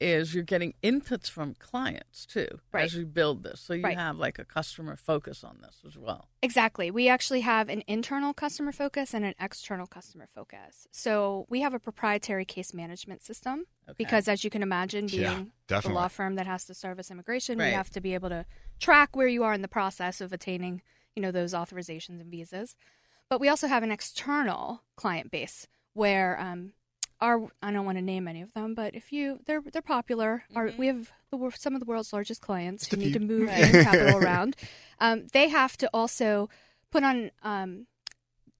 is 0.00 0.34
you're 0.34 0.42
getting 0.42 0.74
inputs 0.82 1.28
from 1.28 1.54
clients 1.54 2.24
too 2.24 2.60
Right. 2.72 2.84
as 2.84 2.94
you 2.94 3.04
build 3.06 3.42
this. 3.42 3.60
So 3.60 3.74
you 3.74 3.84
Right. 3.84 3.98
have 3.98 4.16
like 4.16 4.38
a 4.38 4.44
customer 4.44 4.96
focus 4.96 5.44
on 5.44 5.58
this 5.60 5.82
as 5.86 5.98
well. 5.98 6.28
Exactly. 6.42 6.90
We 6.90 7.08
actually 7.08 7.42
have 7.42 7.68
an 7.68 7.82
internal 7.86 8.32
customer 8.32 8.72
focus 8.72 9.12
and 9.12 9.24
an 9.24 9.34
external 9.38 9.86
customer 9.86 10.26
focus. 10.26 10.88
So 10.90 11.44
we 11.50 11.60
have 11.60 11.74
a 11.74 11.78
proprietary 11.78 12.46
case 12.46 12.72
management 12.72 13.22
system 13.22 13.66
Okay. 13.88 13.94
because, 13.98 14.26
as 14.28 14.42
you 14.42 14.50
can 14.50 14.62
imagine, 14.62 15.06
being 15.06 15.52
Yeah, 15.68 15.80
the 15.80 15.88
law 15.90 16.08
firm 16.08 16.36
that 16.36 16.46
has 16.46 16.64
to 16.66 16.74
service 16.74 17.10
immigration, 17.10 17.58
Right. 17.58 17.66
we 17.66 17.72
have 17.72 17.90
to 17.90 18.00
be 18.00 18.14
able 18.14 18.30
to 18.30 18.46
track 18.78 19.14
where 19.14 19.28
you 19.28 19.44
are 19.44 19.52
in 19.52 19.60
the 19.62 19.68
process 19.68 20.20
of 20.22 20.32
attaining, 20.32 20.80
you 21.14 21.20
know, 21.22 21.30
those 21.30 21.52
authorizations 21.52 22.20
and 22.20 22.30
visas. 22.30 22.74
But 23.28 23.40
we 23.40 23.48
also 23.48 23.68
have 23.68 23.82
an 23.82 23.92
external 23.92 24.82
client 24.96 25.30
base 25.30 25.68
where 25.92 26.40
um, 26.40 26.72
our 27.20 27.48
I 27.62 27.70
don't 27.72 27.84
want 27.84 27.98
to 27.98 28.02
name 28.02 28.26
any 28.28 28.42
of 28.42 28.52
them, 28.54 28.74
but 28.74 28.94
if 28.94 29.12
you 29.12 29.40
they're 29.46 29.62
they're 29.72 29.82
popular. 29.82 30.44
Our, 30.54 30.72
we 30.78 30.86
have 30.86 31.10
the, 31.30 31.52
some 31.56 31.74
of 31.74 31.80
the 31.80 31.86
world's 31.86 32.12
largest 32.12 32.40
clients 32.40 32.86
who 32.88 32.96
need 32.96 33.12
to 33.12 33.20
move 33.20 33.48
Right. 33.48 33.72
capital 33.72 34.16
around. 34.22 34.56
Um, 34.98 35.26
they 35.32 35.48
have 35.48 35.76
to 35.78 35.90
also 35.92 36.48
put 36.90 37.04
on 37.04 37.30
um, 37.42 37.86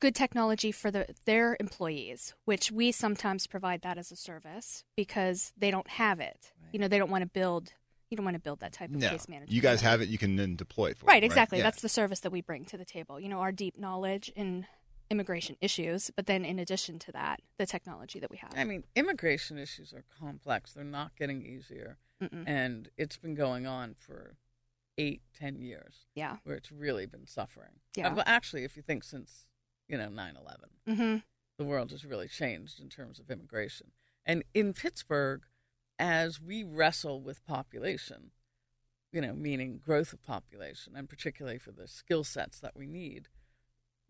good 0.01 0.15
technology 0.15 0.73
for 0.73 0.91
the, 0.91 1.07
their 1.25 1.57
employees, 1.61 2.35
which 2.45 2.71
we 2.71 2.93
sometimes 2.93 3.47
provide 3.47 3.83
that 3.83 3.99
as 3.99 4.11
a 4.13 4.17
service 4.17 4.85
because 4.97 5.53
they 5.57 5.71
don't 5.71 5.89
have 5.89 6.21
it. 6.21 6.53
You 6.73 6.79
know, 6.79 6.89
they 6.89 6.99
don't 6.99 7.11
want 7.11 7.23
to 7.23 7.29
build. 7.29 7.73
You 8.11 8.17
don't 8.17 8.25
want 8.25 8.35
to 8.37 8.41
build 8.41 8.61
that 8.61 8.73
type 8.73 8.91
of 8.91 8.97
no, 8.97 9.09
case 9.09 9.29
management. 9.29 9.53
you 9.53 9.61
guys 9.61 9.81
have 9.83 10.01
it. 10.01 10.09
You 10.09 10.19
can 10.19 10.35
then 10.37 10.57
deploy 10.57 10.91
it 10.91 10.99
for 10.99 11.07
Right, 11.07 11.21
them, 11.23 11.27
exactly. 11.31 11.59
Yeah. 11.59 11.65
That's 11.65 11.81
the 11.83 11.89
service 11.89 12.21
that 12.21 12.33
we 12.33 12.41
bring 12.41 12.65
to 12.67 12.77
the 12.77 12.85
table. 12.85 13.21
You 13.21 13.29
know, 13.29 13.39
our 13.39 13.53
deep 13.53 13.79
knowledge 13.79 14.33
in 14.35 14.67
immigration 15.15 15.57
issues, 15.61 16.11
but 16.15 16.27
then 16.27 16.45
in 16.45 16.59
addition 16.59 16.99
to 17.01 17.13
that, 17.13 17.41
the 17.59 17.67
technology 17.67 18.21
that 18.21 18.31
we 18.31 18.37
have. 18.39 18.53
I 18.57 18.65
mean, 18.65 18.85
immigration 18.95 19.59
issues 19.59 19.93
are 19.93 20.05
complex. 20.19 20.73
They're 20.73 20.85
not 20.85 21.17
getting 21.17 21.43
easier. 21.43 21.99
Mm-mm. 22.23 22.45
And 22.47 22.89
it's 22.97 23.17
been 23.17 23.35
going 23.35 23.67
on 23.67 23.95
for 23.99 24.37
eight, 24.99 25.23
ten 25.39 25.59
years 25.61 26.07
Yeah. 26.15 26.37
where 26.45 26.57
it's 26.57 26.71
really 26.71 27.07
been 27.07 27.27
suffering. 27.27 27.81
Yeah. 27.97 28.09
Uh, 28.09 28.15
Well, 28.17 28.25
actually, 28.27 28.65
if 28.65 28.77
you 28.77 28.83
think 28.83 29.03
since, 29.05 29.47
you 29.89 29.99
know, 29.99 30.09
9 30.09 30.37
11, 30.37 30.69
Mm-hmm. 30.89 31.17
the 31.59 31.65
world 31.65 31.91
has 31.91 32.05
really 32.05 32.29
changed 32.29 32.79
in 32.81 32.89
terms 32.89 33.19
of 33.19 33.31
immigration. 33.31 33.89
And 34.25 34.45
in 34.55 34.75
Pittsburgh, 34.75 35.43
as 35.99 36.41
we 36.41 36.63
wrestle 36.63 37.21
with 37.21 37.45
population, 37.45 38.31
you 39.13 39.21
know, 39.21 39.33
meaning 39.33 39.81
growth 39.85 40.13
of 40.13 40.23
population, 40.23 40.95
and 40.95 41.09
particularly 41.09 41.59
for 41.59 41.73
the 41.73 41.89
skill 41.89 42.23
sets 42.23 42.61
that 42.61 42.77
we 42.77 42.87
need, 42.87 43.29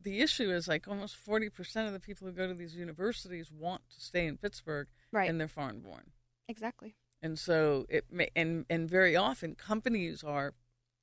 the 0.02 0.20
issue 0.20 0.50
is 0.50 0.66
like 0.68 0.88
almost 0.88 1.16
40% 1.26 1.86
of 1.86 1.92
the 1.92 2.00
people 2.00 2.26
who 2.26 2.32
go 2.32 2.46
to 2.46 2.54
these 2.54 2.74
universities 2.74 3.50
want 3.52 3.82
to 3.94 4.00
stay 4.00 4.26
in 4.26 4.36
Pittsburgh 4.38 4.88
Right. 5.12 5.28
and 5.28 5.38
they're 5.40 5.48
foreign 5.48 5.80
born. 5.80 6.12
exactly. 6.48 6.94
And 7.22 7.38
so 7.38 7.84
it 7.90 8.06
may, 8.10 8.28
and 8.34 8.64
and 8.70 8.88
very 8.88 9.14
often 9.14 9.54
companies 9.54 10.24
are 10.24 10.54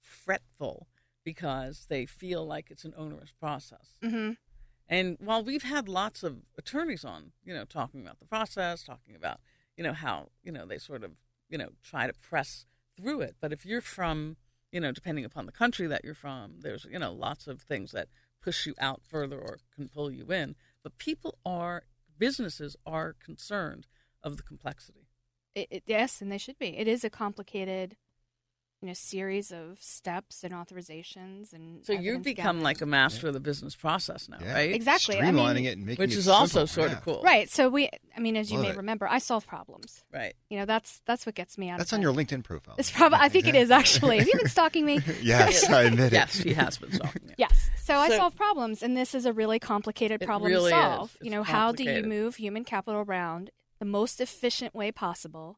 fretful 0.02 0.88
because 1.24 1.86
they 1.90 2.06
feel 2.06 2.46
like 2.46 2.72
it's 2.72 2.86
an 2.86 2.94
onerous 2.98 3.32
process. 3.40 3.98
Mm-hmm. 4.04 4.32
And 4.90 5.18
while 5.20 5.44
we've 5.44 5.64
had 5.64 5.90
lots 5.90 6.24
of 6.24 6.38
attorneys 6.58 7.04
on, 7.04 7.34
you 7.44 7.54
know, 7.54 7.66
talking 7.66 8.02
about 8.02 8.20
the 8.20 8.26
process, 8.26 8.84
talking 8.84 9.16
about, 9.16 9.40
you 9.76 9.84
know, 9.84 9.94
how, 9.94 10.30
you 10.44 10.52
know, 10.52 10.66
they 10.66 10.78
sort 10.78 11.04
of, 11.04 11.12
you 11.50 11.58
know, 11.58 11.70
try 11.84 12.08
to 12.08 12.14
press 12.14 12.66
through 12.96 13.22
it. 13.22 13.36
But 13.42 13.52
if 13.52 13.66
you're 13.66 13.82
from, 13.82 14.38
you 14.72 14.80
know, 14.80 14.92
depending 14.94 15.26
upon 15.26 15.46
the 15.46 15.52
country 15.52 15.88
that 15.88 16.06
you're 16.06 16.14
from, 16.14 16.62
there's, 16.62 16.86
you 16.90 16.98
know, 16.98 17.12
lots 17.12 17.48
of 17.48 17.62
things 17.62 17.92
that 17.92 18.08
push 18.48 18.66
you 18.66 18.74
out 18.80 19.02
further 19.04 19.38
or 19.38 19.60
can 19.76 19.90
pull 19.90 20.10
you 20.10 20.32
in. 20.32 20.56
But 20.82 20.98
people 20.98 21.38
are, 21.46 21.84
businesses 22.18 22.78
are 22.86 23.14
concerned 23.22 23.88
of 24.24 24.38
the 24.38 24.44
complexity. 24.44 25.10
It, 25.54 25.68
it, 25.70 25.84
yes, 25.86 26.22
and 26.22 26.32
they 26.32 26.38
should 26.38 26.58
be. 26.58 26.78
It 26.78 26.88
is 26.88 27.04
a 27.04 27.10
complicated, 27.10 27.98
you 28.82 28.88
know, 28.88 28.94
series 28.94 29.52
of 29.52 29.80
steps 29.82 30.44
and 30.44 30.54
authorizations 30.54 31.52
and. 31.52 31.84
So 31.86 31.94
you've 31.94 32.22
become 32.22 32.46
gathering. 32.58 32.64
like 32.64 32.82
a 32.82 32.86
master 32.86 33.28
of 33.28 33.34
the 33.34 33.40
business 33.40 33.76
process 33.76 34.30
now, 34.30 34.38
Yeah. 34.40 34.54
right? 34.54 34.72
Exactly. 34.72 35.18
I 35.18 35.22
Streamlining 35.22 35.56
mean- 35.56 35.66
it 35.66 35.78
and 35.78 35.86
making 35.88 36.04
Which 36.04 36.14
it 36.14 36.18
is 36.20 36.28
also 36.28 36.66
simple. 36.66 36.68
sort 36.68 36.92
Yeah. 36.92 36.98
of 36.98 37.04
cool. 37.04 37.22
Right. 37.24 37.50
So 37.50 37.70
we, 37.70 37.90
I 38.16 38.20
mean, 38.20 38.38
as 38.38 38.52
you 38.52 38.58
Love 38.58 38.66
may 38.68 38.72
it. 38.74 38.78
remember, 38.78 39.08
I 39.08 39.18
solve 39.18 39.48
problems. 39.48 40.04
Right. 40.14 40.36
You 40.50 40.60
know, 40.60 40.66
that's 40.66 41.02
that's 41.06 41.26
what 41.26 41.34
gets 41.36 41.58
me 41.58 41.70
out. 41.70 41.80
That's 41.80 41.92
of 41.92 41.98
on 41.98 42.02
your 42.04 42.14
LinkedIn 42.14 42.44
profile. 42.44 42.76
It's 42.78 42.92
probably. 42.92 43.18
I 43.20 43.30
think 43.30 43.48
it 43.48 43.56
is 43.56 43.72
actually. 43.72 44.20
Have 44.20 44.28
you 44.28 44.34
been 44.38 44.48
stalking 44.50 44.86
me? 44.86 45.00
yes, 45.24 45.68
I 45.70 45.84
admit 45.84 46.14
it. 46.14 46.18
Yes, 46.18 46.42
she 46.42 46.54
has 46.54 46.78
been 46.78 46.92
talking. 46.92 47.22
yeah. 47.30 47.34
Yes. 47.40 47.70
So, 47.84 47.96
I 47.96 48.10
solve 48.16 48.36
problems, 48.36 48.84
and 48.84 48.98
this 48.98 49.16
is 49.16 49.26
a 49.26 49.32
really 49.34 49.60
complicated 49.60 50.20
problem 50.22 50.52
really 50.52 50.72
to 50.72 50.78
solve. 50.78 51.16
It's 51.16 51.24
You 51.26 51.32
know, 51.32 51.42
how 51.44 51.72
do 51.72 51.84
you 51.84 52.04
move 52.04 52.36
human 52.36 52.64
capital 52.66 53.02
around 53.02 53.50
the 53.80 53.86
most 53.86 54.20
efficient 54.20 54.76
way 54.76 54.92
possible, 54.92 55.58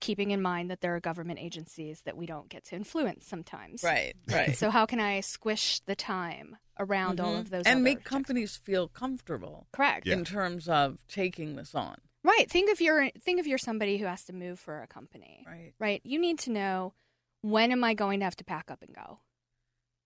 keeping 0.00 0.30
in 0.30 0.40
mind 0.40 0.70
that 0.70 0.80
there 0.80 0.94
are 0.94 1.00
government 1.00 1.38
agencies 1.40 2.02
that 2.02 2.16
we 2.16 2.26
don't 2.26 2.48
get 2.48 2.64
to 2.66 2.76
influence 2.76 3.26
sometimes. 3.26 3.82
Right. 3.82 4.14
Right. 4.28 4.56
So 4.56 4.70
how 4.70 4.86
can 4.86 5.00
I 5.00 5.20
squish 5.20 5.80
the 5.86 5.96
time 5.96 6.56
around 6.78 7.20
all 7.20 7.34
Mhm. 7.34 7.40
of 7.40 7.50
those 7.50 7.64
and 7.66 7.82
make 7.82 7.98
checks? 7.98 8.10
companies 8.10 8.56
feel 8.56 8.88
comfortable 8.88 9.66
correct? 9.72 10.06
Yeah. 10.06 10.14
in 10.14 10.24
terms 10.24 10.68
of 10.68 10.98
taking 11.08 11.56
this 11.56 11.74
on. 11.74 11.96
Right. 12.22 12.50
Think 12.50 12.70
of 12.70 12.80
your 12.80 13.10
think 13.18 13.40
of 13.40 13.46
you're 13.46 13.58
somebody 13.58 13.98
who 13.98 14.06
has 14.06 14.24
to 14.26 14.32
move 14.32 14.58
for 14.60 14.82
a 14.82 14.86
company. 14.86 15.44
Right. 15.46 15.72
right? 15.78 16.00
You 16.04 16.18
need 16.20 16.38
to 16.40 16.50
know 16.50 16.94
when 17.42 17.72
am 17.72 17.82
I 17.84 17.94
going 17.94 18.20
to 18.20 18.24
have 18.24 18.36
to 18.36 18.44
pack 18.44 18.70
up 18.70 18.82
and 18.82 18.94
go? 18.94 19.20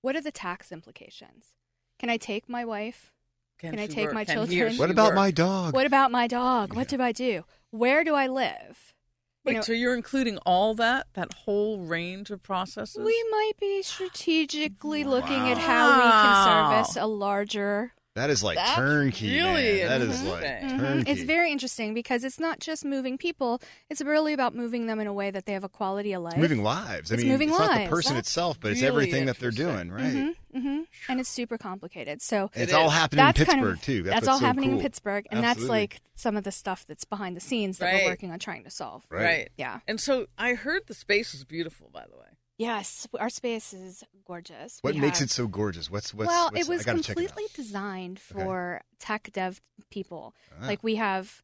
What 0.03 0.17
are 0.17 0.21
the 0.21 0.31
tax 0.33 0.73
implications? 0.73 1.55
Can 1.99 2.11
I 2.11 2.17
take 2.17 2.49
my 2.49 2.65
wife? 2.65 3.13
Can 3.59 3.79
I 3.79 3.87
take 3.87 4.07
work? 4.07 4.15
my 4.15 4.25
Can 4.25 4.35
children? 4.35 4.77
What 4.77 4.91
about 4.91 5.09
work? 5.11 5.15
my 5.17 5.31
dog? 5.31 5.73
What 5.75 5.87
about 5.87 6.11
my 6.11 6.27
dog? 6.27 6.75
What 6.75 6.89
do 6.89 7.01
I 7.01 7.13
do? 7.13 7.45
Where 7.71 8.03
do 8.03 8.15
I 8.15 8.27
live? 8.27 8.93
Wait, 9.45 9.55
know, 9.55 9.61
so 9.61 9.73
you're 9.73 9.95
including 9.95 10.39
all 10.47 10.75
that, 10.75 11.07
that 11.15 11.33
whole 11.33 11.81
range 11.81 12.31
of 12.31 12.43
processes? 12.43 13.03
we 13.03 13.25
might 13.31 13.53
be 13.59 13.83
strategically 13.83 15.05
looking 15.05 15.51
at 15.51 15.59
how 15.59 15.97
we 15.97 16.03
can 16.03 16.85
service 16.85 16.97
a 16.97 17.07
larger. 17.07 17.93
That 18.15 18.29
is 18.29 18.43
like 18.45 18.57
That's 18.57 18.75
turnkey. 18.77 19.35
really 19.35 19.79
man. 19.81 19.89
That 19.89 20.01
is 20.03 20.23
like 20.23 20.45
interesting. 20.45 20.69
Mhm. 20.69 20.81
turnkey. 20.81 21.11
It's 21.11 21.23
very 21.23 21.51
interesting 21.51 21.95
because 21.95 22.25
it's 22.25 22.39
not 22.39 22.61
just 22.61 22.85
moving 22.85 23.17
people; 23.17 23.61
it's 23.89 24.03
really 24.03 24.35
about 24.35 24.55
moving 24.55 24.87
them 24.87 25.01
in 25.01 25.07
a 25.07 25.13
way 25.15 25.31
that 25.31 25.47
they 25.47 25.55
have 25.55 25.65
a 25.65 25.69
quality 25.71 26.13
of 26.13 26.23
life. 26.23 26.37
moving 26.37 26.63
lives. 26.63 27.11
I 27.11 27.15
It's 27.15 27.23
mean, 27.23 27.33
moving 27.33 27.49
it's 27.49 27.59
not 27.59 27.85
the 27.85 27.89
person 27.89 28.15
That's 28.17 28.29
itself, 28.29 28.61
but 28.61 28.73
it's 28.73 28.83
really 28.83 28.89
everything 28.93 29.27
that 29.27 29.39
they're 29.39 29.51
doing, 29.51 29.91
right? 29.91 30.13
hmm 30.13 30.29
hmm 30.59 30.81
And 31.09 31.21
it's 31.21 31.31
super 31.31 31.57
complicated. 31.57 32.21
So 32.21 32.51
And 32.55 32.65
It's 32.65 32.73
It 32.73 32.77
all 32.77 32.89
is. 32.89 32.93
happening 32.93 33.21
in 33.21 33.27
that's 33.29 33.39
Pittsburgh 33.39 33.59
kind 33.61 33.73
of, 33.73 33.83
too. 33.83 34.03
That's, 34.03 34.15
That's, 34.15 34.29
all 34.29 34.39
so 34.41 34.45
happening 34.47 34.73
in. 34.73 34.81
Pittsburgh, 34.81 35.27
and 35.31 35.43
that's 35.43 35.63
like 35.65 36.03
some 36.15 36.37
of 36.37 36.45
the 36.45 36.53
stuff 36.53 36.85
that's 36.87 37.05
behind 37.07 37.35
the 37.35 37.41
scenes 37.41 37.79
that 37.79 37.87
Right. 37.87 38.05
we're 38.05 38.11
working 38.11 38.31
on 38.31 38.39
trying 38.39 38.65
to 38.65 38.71
solve. 38.71 39.07
Right. 39.09 39.25
Right. 39.25 39.49
Yeah. 39.57 39.81
And 39.89 39.99
so 39.99 40.27
I 40.37 40.53
heard 40.53 40.83
the 40.87 40.95
space 40.95 41.33
is 41.33 41.45
beautiful, 41.45 41.89
by 41.91 42.05
the 42.11 42.17
way. 42.19 42.27
Yes, 42.59 43.09
our 43.19 43.31
space 43.31 43.73
is 43.73 44.05
gorgeous. 44.27 44.79
What 44.83 44.95
We 44.95 45.01
makes 45.01 45.19
have- 45.19 45.27
it 45.29 45.31
so 45.31 45.47
gorgeous? 45.49 45.91
What's 45.91 46.15
what's 46.15 46.29
well, 46.29 46.51
what's, 46.53 46.67
it 46.67 46.71
was 46.71 46.87
I 46.87 46.93
it 46.93 46.99
out. 46.99 47.05
completely 47.05 47.45
designed 47.55 48.21
Okay. 48.31 48.45
for 48.45 48.83
tech 48.99 49.31
dev 49.33 49.61
people. 49.91 50.35
Ah, 50.61 50.67
Like 50.67 50.83
we 50.83 50.97
have 50.97 51.43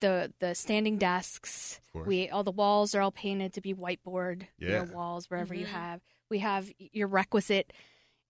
the 0.00 0.32
the 0.40 0.54
standing 0.54 0.96
desks. 0.98 1.80
We 1.94 2.30
all 2.30 2.42
the 2.42 2.50
walls 2.50 2.94
are 2.94 3.02
all 3.02 3.12
painted 3.12 3.52
to 3.54 3.60
be 3.60 3.74
whiteboard 3.74 4.46
you 4.58 4.68
know, 4.68 4.74
Yeah. 4.74 4.82
walls 4.84 5.28
wherever 5.30 5.54
you 5.54 5.66
Mhm. 5.66 5.70
have. 5.70 6.00
We 6.30 6.38
have 6.40 6.70
your 6.78 7.06
requisite 7.08 7.72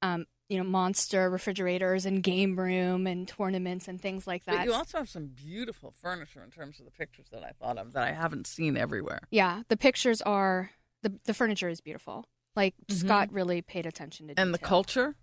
um, 0.02 0.26
you 0.48 0.56
know, 0.58 0.64
monster 0.64 1.28
refrigerators 1.30 2.06
and 2.06 2.22
game 2.24 2.58
room 2.58 3.06
and 3.06 3.28
tournaments 3.28 3.86
and 3.86 4.00
things 4.00 4.26
like 4.26 4.44
that. 4.46 4.56
But 4.56 4.64
you 4.66 4.72
also 4.72 4.96
have 4.98 5.08
some 5.10 5.26
beautiful 5.26 5.90
furniture 5.92 6.42
in 6.42 6.50
terms 6.50 6.80
of 6.80 6.86
the 6.86 6.90
pictures 6.90 7.26
that 7.30 7.44
I 7.44 7.52
thought 7.52 7.76
of 7.78 7.92
that 7.92 8.02
I 8.02 8.12
haven't 8.12 8.46
seen 8.46 8.76
everywhere. 8.78 9.20
Yeah, 9.30 9.62
the 9.68 9.76
pictures 9.76 10.20
are 10.22 10.70
the 11.02 11.18
the 11.24 11.34
furniture 11.34 11.68
is 11.68 11.80
beautiful. 11.80 12.26
Like 12.56 12.74
Mhm. 12.88 12.92
Scott 12.98 13.32
really 13.32 13.62
paid 13.62 13.86
attention 13.86 14.26
to 14.28 14.34
Detail. 14.34 14.44
And 14.46 14.54
the 14.54 14.58
culture, 14.58 15.16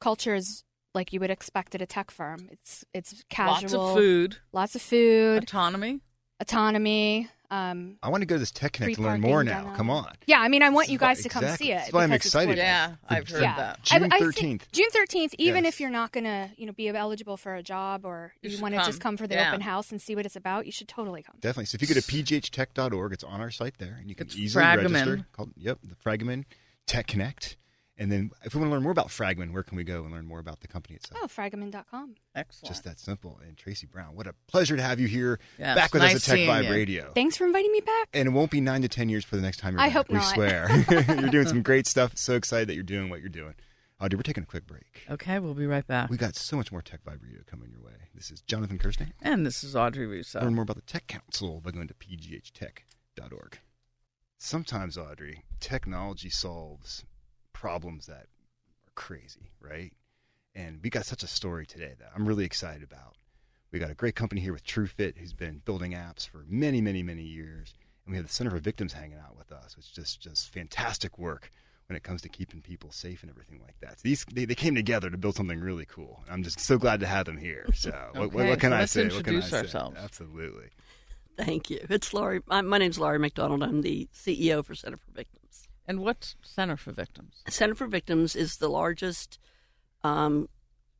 culture 0.00 0.34
is 0.34 0.64
like 0.94 1.12
you 1.12 1.20
would 1.20 1.30
expect 1.30 1.74
at 1.74 1.82
a 1.82 1.86
tech 1.86 2.10
firm. 2.10 2.48
It's 2.50 2.84
it's 2.92 3.24
casual, 3.28 3.78
lots 3.80 3.92
of 3.92 3.94
food, 3.94 4.38
lots 4.52 4.74
of 4.76 4.82
food, 4.82 5.42
autonomy. 5.44 6.00
autonomy. 6.40 7.28
Um, 7.50 7.96
I 8.02 8.08
want 8.08 8.22
to 8.22 8.26
go 8.26 8.34
to 8.34 8.38
this 8.40 8.50
Tech 8.50 8.72
Connect 8.72 8.96
to 8.96 9.02
learn 9.02 9.20
more 9.20 9.44
now. 9.44 9.72
Come 9.76 9.88
on. 9.90 10.12
yeah, 10.26 10.40
I 10.40 10.48
mean, 10.48 10.62
I 10.62 10.70
want 10.70 10.88
you 10.88 10.98
guys 10.98 11.22
to 11.22 11.28
come 11.28 11.44
exactly. 11.44 11.66
see 11.68 11.72
it. 11.72 11.76
That's 11.76 11.92
why 11.92 12.02
I'm 12.04 12.12
excited. 12.12 12.56
Yeah, 12.58 12.94
I've 13.08 13.28
heard 13.28 13.36
for 13.38 13.42
Yeah. 13.42 13.56
that. 13.56 13.82
June 13.82 14.04
I- 14.12 14.16
I 14.16 14.18
thi- 14.18 14.24
13th. 14.24 14.62
June 14.72 14.90
thirteenth. 14.90 15.34
Even 15.38 15.64
Yes. 15.64 15.74
if 15.74 15.80
you're 15.80 15.90
not 15.90 16.12
gonna, 16.12 16.50
you 16.56 16.66
know, 16.66 16.72
be 16.72 16.88
eligible 16.88 17.36
for 17.36 17.54
a 17.54 17.62
job 17.62 18.04
or 18.04 18.34
You 18.42 18.50
you, 18.50 18.60
want 18.60 18.74
to 18.74 18.78
just 18.84 19.00
come. 19.00 19.12
come 19.12 19.16
for 19.18 19.26
the 19.26 19.34
Yeah. 19.36 19.48
open 19.50 19.60
house 19.60 19.90
and 19.92 20.00
see 20.02 20.14
what 20.16 20.26
it's 20.26 20.36
about, 20.36 20.66
you 20.66 20.72
should 20.72 20.88
totally 20.88 21.22
come. 21.22 21.36
Definitely. 21.40 21.66
So 21.66 21.76
if 21.76 21.82
you 21.82 21.88
go 21.88 21.94
to 21.94 22.02
pghtech.org, 22.06 23.12
it's 23.12 23.24
on 23.24 23.40
our 23.40 23.50
site 23.50 23.78
there, 23.78 23.96
and 24.00 24.08
you 24.08 24.14
can 24.16 24.26
It's 24.26 24.36
easily 24.36 24.64
Fragomen. 24.64 24.92
register. 24.92 25.26
Called, 25.32 25.52
yep, 25.56 25.78
the 25.82 25.94
Fragomen 25.94 26.44
Tech 26.86 27.06
Connect, 27.06 27.56
And 27.98 28.12
then, 28.12 28.30
if 28.44 28.54
we 28.54 28.60
want 28.60 28.70
to 28.70 28.74
learn 28.74 28.82
more 28.82 28.92
about 28.92 29.08
Fragomen, 29.08 29.52
where 29.52 29.62
can 29.62 29.76
we 29.76 29.82
go 29.84 30.04
and 30.04 30.12
learn 30.12 30.26
more 30.26 30.38
about 30.38 30.60
the 30.60 30.68
company 30.68 30.96
itself? 30.96 31.18
Oh, 31.22 31.26
fragomen.com. 31.26 32.14
Excellent. 32.34 32.68
Just 32.68 32.84
that 32.84 33.00
simple. 33.00 33.40
And 33.46 33.56
Tracy 33.56 33.86
Brown, 33.86 34.14
what 34.14 34.26
a 34.26 34.34
pleasure 34.48 34.76
to 34.76 34.82
have 34.82 35.00
you 35.00 35.08
here 35.08 35.40
Yes, 35.58 35.76
back 35.76 35.94
with 35.94 36.02
nice 36.02 36.16
us 36.16 36.28
at 36.28 36.36
Tech 36.36 36.46
Vibe 36.46 36.64
you. 36.64 36.70
Radio. 36.72 37.10
Thanks 37.14 37.38
for 37.38 37.46
inviting 37.46 37.72
me 37.72 37.80
back. 37.80 38.08
And 38.12 38.28
it 38.28 38.32
won't 38.32 38.50
be 38.50 38.60
nine 38.60 38.82
to 38.82 38.88
ten 38.88 39.08
years 39.08 39.24
for 39.24 39.36
the 39.36 39.42
next 39.42 39.58
time 39.58 39.72
you're 39.74 39.80
I 39.80 39.86
back. 39.86 39.92
hope 39.94 40.08
we 40.10 40.16
not. 40.16 40.34
swear. 40.34 40.68
you're 41.08 41.30
doing 41.30 41.46
some 41.48 41.62
great 41.62 41.86
stuff. 41.86 42.12
So 42.18 42.34
excited 42.34 42.68
that 42.68 42.74
you're 42.74 42.82
doing 42.82 43.08
what 43.08 43.20
you're 43.20 43.30
doing. 43.30 43.54
Audrey, 43.98 44.18
we're 44.18 44.22
taking 44.24 44.42
a 44.42 44.46
quick 44.46 44.66
break. 44.66 45.04
Okay, 45.10 45.38
we'll 45.38 45.54
be 45.54 45.66
right 45.66 45.86
back. 45.86 46.10
We 46.10 46.18
got 46.18 46.36
so 46.36 46.54
much 46.58 46.70
more 46.70 46.82
Tech 46.82 47.00
Vibe 47.02 47.22
Radio 47.22 47.40
coming 47.46 47.70
your 47.70 47.80
way. 47.80 47.92
This 48.14 48.30
is 48.30 48.42
Jonathan 48.42 48.76
Kersting. 48.76 49.14
And 49.22 49.46
this 49.46 49.64
is 49.64 49.74
Audrey 49.74 50.06
Russo. 50.06 50.42
Learn 50.42 50.54
more 50.54 50.64
about 50.64 50.76
the 50.76 50.82
Tech 50.82 51.06
Council 51.06 51.62
by 51.62 51.70
going 51.70 51.88
to 51.88 51.94
pghtech.org. 51.94 53.58
Sometimes, 54.36 54.98
Audrey, 54.98 55.44
technology 55.60 56.28
solves 56.28 57.06
problems 57.56 58.04
that 58.04 58.26
are 58.86 58.92
crazy, 58.94 59.50
right? 59.62 59.94
And 60.54 60.78
we 60.82 60.90
got 60.90 61.06
such 61.06 61.22
a 61.22 61.26
story 61.26 61.64
today 61.64 61.94
that 61.98 62.10
I'm 62.14 62.28
really 62.28 62.44
excited 62.44 62.82
about. 62.82 63.16
We 63.72 63.78
got 63.78 63.90
a 63.90 63.94
great 63.94 64.14
company 64.14 64.42
here 64.42 64.52
with 64.52 64.62
TrueFit 64.62 65.16
who's 65.16 65.32
been 65.32 65.62
building 65.64 65.92
apps 65.92 66.28
for 66.28 66.44
many, 66.46 66.82
many, 66.82 67.02
many 67.02 67.22
years. 67.22 67.72
And 68.04 68.12
we 68.12 68.18
have 68.18 68.26
the 68.26 68.32
Center 68.32 68.50
for 68.50 68.58
Victims 68.58 68.92
hanging 68.92 69.18
out 69.18 69.38
with 69.38 69.52
us, 69.52 69.74
which 69.74 69.86
is 69.86 69.92
just, 69.92 70.20
just 70.20 70.52
fantastic 70.52 71.18
work 71.18 71.50
when 71.88 71.96
it 71.96 72.02
comes 72.02 72.20
to 72.22 72.28
keeping 72.28 72.60
people 72.60 72.92
safe 72.92 73.22
and 73.22 73.30
everything 73.30 73.62
like 73.64 73.80
that. 73.80 74.00
So 74.00 74.02
these 74.04 74.26
they, 74.30 74.44
they 74.44 74.54
came 74.54 74.74
together 74.74 75.08
to 75.08 75.16
build 75.16 75.36
something 75.36 75.58
really 75.58 75.86
cool. 75.86 76.20
And 76.26 76.34
I'm 76.34 76.42
just 76.42 76.60
so 76.60 76.76
glad 76.76 77.00
to 77.00 77.06
have 77.06 77.24
them 77.24 77.38
here. 77.38 77.64
So 77.74 77.90
what, 78.12 78.34
what, 78.34 78.46
what 78.48 78.60
can 78.60 78.72
so 78.72 78.76
I 78.76 78.80
let's 78.80 78.92
say? 78.92 79.04
What 79.04 79.24
can 79.24 79.34
I 79.34 79.36
introduce 79.36 79.50
say? 79.50 79.58
ourselves. 79.60 79.96
Absolutely. 79.98 80.66
Thank 81.38 81.70
you. 81.70 81.80
It's 81.88 82.12
Laurie. 82.12 82.40
My, 82.46 82.60
my 82.60 82.76
name's 82.78 82.98
Laurie 82.98 83.18
McDonald. 83.18 83.62
I'm 83.62 83.80
the 83.80 84.08
CEO 84.14 84.62
for 84.64 84.74
Center 84.74 84.98
for 84.98 85.10
Victims. 85.12 85.35
And 85.88 86.00
what's 86.00 86.34
Center 86.42 86.76
for 86.76 86.92
Victims? 86.92 87.42
Center 87.48 87.74
for 87.74 87.86
Victims 87.86 88.34
is 88.36 88.56
the 88.56 88.68
largest 88.68 89.38
um, 90.02 90.48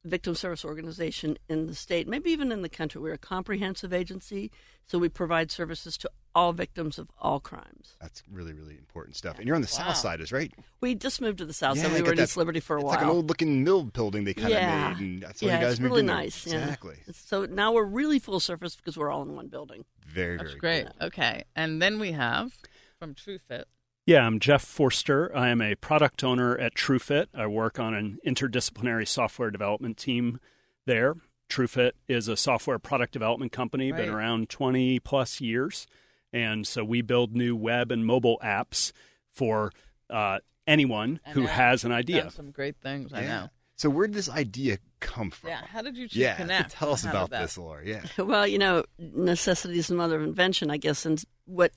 victim 0.05 0.35
service 0.35 0.65
organization 0.65 1.37
in 1.49 1.67
the 1.67 1.75
state, 1.75 2.07
maybe 2.07 2.31
even 2.31 2.53
in 2.53 2.63
the 2.63 2.69
country. 2.69 3.01
We're 3.01 3.15
a 3.15 3.19
comprehensive 3.19 3.93
agency, 3.93 4.51
so 4.87 4.99
we 4.99 5.09
provide 5.09 5.51
services 5.51 5.97
to 5.99 6.11
all 6.37 6.53
victims 6.53 6.99
of 6.99 7.09
all 7.19 7.41
crimes. 7.41 7.97
That's 8.01 8.23
really, 8.31 8.53
really 8.53 8.77
important 8.79 9.17
stuff. 9.17 9.39
And 9.39 9.47
you're 9.47 9.57
on 9.57 9.63
the 9.63 9.75
Wow. 9.79 9.87
south 9.89 9.97
side, 9.97 10.21
is 10.21 10.31
right? 10.33 10.53
We 10.81 10.95
just 10.95 11.21
moved 11.21 11.39
to 11.39 11.47
the 11.47 11.53
south, 11.55 11.79
so 11.79 11.89
Yeah, 11.89 11.95
we 11.95 12.03
were 12.03 12.11
in 12.13 12.17
that- 12.19 12.25
East 12.25 12.37
Liberty 12.37 12.61
for 12.61 12.77
a 12.77 12.81
it's 12.81 12.85
while. 12.85 12.93
It's 12.95 13.01
like 13.03 13.11
an 13.11 13.17
old 13.17 13.29
looking 13.29 13.65
mill 13.65 13.85
building 13.85 14.25
they 14.25 14.35
kind 14.35 14.47
of 14.49 14.53
yeah, 14.53 14.89
made. 14.91 14.99
And 15.01 15.23
that's 15.23 15.41
why 15.43 15.49
yeah, 15.49 15.55
you 15.59 15.65
guys 15.65 15.73
it's 15.73 15.81
moved 15.81 15.91
really 15.91 16.01
in 16.01 16.07
there. 16.07 16.17
nice. 16.17 16.47
yeah. 16.47 16.59
Exactly. 16.59 16.97
So 17.13 17.47
now 17.47 17.73
we're 17.73 17.85
really 17.85 18.19
full 18.19 18.39
service 18.39 18.77
because 18.77 18.97
we're 18.99 19.11
all 19.11 19.23
in 19.23 19.35
one 19.35 19.49
building. 19.49 19.85
Very, 20.07 20.37
That's 20.37 20.51
very 20.51 20.59
great. 20.61 20.85
cool. 20.99 21.07
Okay. 21.09 21.45
And 21.57 21.81
then 21.83 21.99
we 21.99 22.13
have 22.13 22.53
from 22.99 23.15
TrueFit. 23.15 23.65
Yeah, 24.07 24.25
I'm 24.25 24.39
Jeff 24.39 24.63
Forster. 24.63 25.37
I 25.37 25.49
am 25.49 25.61
a 25.61 25.75
product 25.75 26.23
owner 26.23 26.57
at 26.57 26.75
TrueFit. 26.77 27.27
I 27.35 27.49
work 27.49 27.81
on 27.81 27.93
an 27.93 28.19
interdisciplinary 28.25 29.07
software 29.09 29.51
development 29.51 29.97
team 29.97 30.39
there. 30.87 31.15
TrueFit 31.51 31.93
is 32.07 32.29
a 32.29 32.37
software 32.37 32.79
product 32.79 33.13
development 33.13 33.51
company, 33.51 33.91
been 33.91 34.09
around 34.09 34.49
20 34.49 35.01
plus 35.01 35.41
years. 35.41 35.89
And 36.33 36.67
so 36.67 36.85
we 36.85 37.03
build 37.03 37.35
new 37.35 37.57
web 37.57 37.91
and 37.91 38.07
mobile 38.07 38.39
apps 38.45 38.93
for 39.33 39.73
uh, 40.09 40.39
anyone 40.69 41.19
I 41.27 41.31
who 41.31 41.41
know. 41.43 41.47
has 41.49 41.83
an 41.83 41.91
Done 41.91 41.99
idea. 41.99 42.31
some 42.31 42.53
great 42.53 42.77
things. 42.81 43.13
I 43.13 43.23
know. 43.23 43.49
So 43.75 43.91
where 43.91 44.07
did 44.07 44.15
this 44.17 44.29
idea 44.31 44.79
come 45.01 45.31
from? 45.33 45.51
Yeah. 45.51 45.63
How 45.67 45.83
did 45.83 45.97
you 45.97 46.09
two 46.09 46.19
Yeah, 46.21 46.37
connect? 46.37 46.71
tell 46.73 46.93
us 46.93 47.05
How 47.05 47.11
about 47.11 47.31
this, 47.31 47.59
Laura. 47.59 47.85
Yeah. 47.85 48.05
Well, 48.19 48.47
you 48.47 48.59
know, 48.59 48.85
necessity 48.99 49.79
is 49.79 49.89
the 49.89 49.95
mother 49.97 50.17
of 50.17 50.23
invention, 50.23 50.71
I 50.71 50.77
guess. 50.77 51.05
And 51.07 51.23
what 51.45 51.73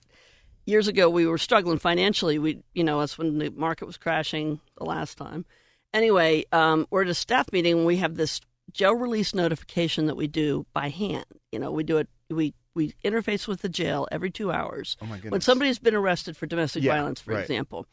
years 0.70 0.88
ago 0.88 1.10
we 1.10 1.26
were 1.28 1.38
struggling 1.38 1.80
financially. 1.80 2.40
We, 2.40 2.64
you 2.74 2.84
know, 2.84 3.00
that's 3.00 3.18
when 3.18 3.40
the 3.40 3.50
market 3.50 3.86
was 3.86 3.98
crashing 3.98 4.60
the 4.78 4.86
last 4.86 5.18
time. 5.18 5.46
Anyway, 5.94 6.46
um, 6.52 6.88
we're 6.92 7.02
at 7.02 7.10
a 7.10 7.14
staff 7.14 7.52
meeting 7.52 7.78
and 7.80 7.86
we 7.86 7.98
have 7.98 8.16
this 8.16 8.40
jail 8.72 8.94
release 8.94 9.34
notification 9.34 10.06
that 10.06 10.16
we 10.16 10.28
do 10.28 10.66
by 10.74 10.90
hand. 10.90 11.26
You 11.52 11.60
know, 11.60 11.72
we 11.72 11.84
do 11.84 11.98
it. 11.98 12.08
We 12.30 12.54
we 12.76 12.94
interface 13.04 13.48
with 13.48 13.62
the 13.62 13.70
jail 13.70 14.08
every 14.12 14.30
two 14.30 14.52
hours. 14.52 14.96
Oh 15.02 15.06
my 15.06 15.16
goodness. 15.16 15.32
When 15.32 15.42
somebody's 15.42 15.80
been 15.80 15.96
arrested 15.96 16.38
for 16.38 16.46
domestic 16.46 16.84
Yeah, 16.84 16.94
violence, 16.94 17.20
for 17.22 17.34
right. 17.34 17.42
example, 17.42 17.88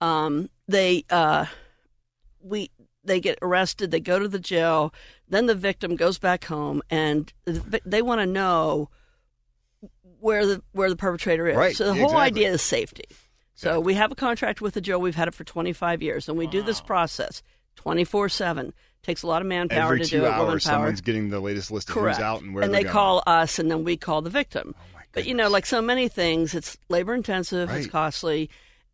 um, 0.00 0.50
they 0.68 1.04
uh, 1.10 1.46
we 2.42 2.70
they 3.04 3.20
get 3.20 3.38
arrested, 3.42 3.90
they 3.90 4.00
go 4.00 4.18
to 4.18 4.28
the 4.28 4.38
jail, 4.38 4.92
then 5.26 5.46
the 5.46 5.54
victim 5.54 5.96
goes 5.96 6.18
back 6.18 6.44
home, 6.44 6.82
and 6.90 7.32
they 7.84 8.02
want 8.02 8.20
to 8.20 8.26
know 8.26 8.90
where 10.22 10.46
the 10.46 10.62
where 10.72 10.88
the 10.88 10.96
perpetrator 10.96 11.46
is. 11.48 11.56
Right, 11.56 11.76
So 11.76 11.92
the 11.92 12.00
whole 12.00 12.16
idea 12.16 12.50
is 12.50 12.62
safety. 12.62 13.04
So 13.54 13.78
we 13.80 13.94
have 13.94 14.10
a 14.10 14.14
contract 14.14 14.60
with 14.60 14.74
the 14.74 14.80
jail. 14.80 15.00
We've 15.00 15.14
had 15.14 15.28
it 15.28 15.34
for 15.34 15.44
25 15.44 16.02
years, 16.02 16.28
and 16.28 16.38
we 16.38 16.46
do 16.46 16.62
this 16.62 16.80
process 16.80 17.42
24 17.76 18.28
seven. 18.28 18.72
Takes 19.02 19.24
a 19.24 19.26
lot 19.26 19.42
of 19.42 19.48
manpower 19.48 19.82
Every 19.94 20.00
to 20.00 20.04
do 20.10 20.24
it. 20.24 20.28
Every 20.28 20.38
two 20.38 20.50
hours, 20.50 20.62
someone's 20.64 21.00
getting 21.00 21.30
the 21.30 21.40
latest 21.40 21.72
list 21.72 21.88
of 21.88 21.94
Correct. 21.96 22.18
who's 22.18 22.24
out 22.24 22.42
and 22.42 22.54
where 22.54 22.62
and 22.62 22.72
they 22.72 22.84
going. 22.84 22.92
call 22.92 23.22
us, 23.26 23.58
and 23.58 23.68
then 23.68 23.82
we 23.82 23.96
call 23.96 24.22
the 24.22 24.30
victim. 24.30 24.74
Oh 24.78 24.84
my 24.94 25.02
But 25.12 25.26
you 25.26 25.34
know, 25.34 25.48
like 25.48 25.66
so 25.66 25.82
many 25.82 26.06
things, 26.08 26.54
it's 26.54 26.76
labor 26.88 27.12
intensive, 27.14 27.68
it's 27.70 27.88
costly. 27.88 28.48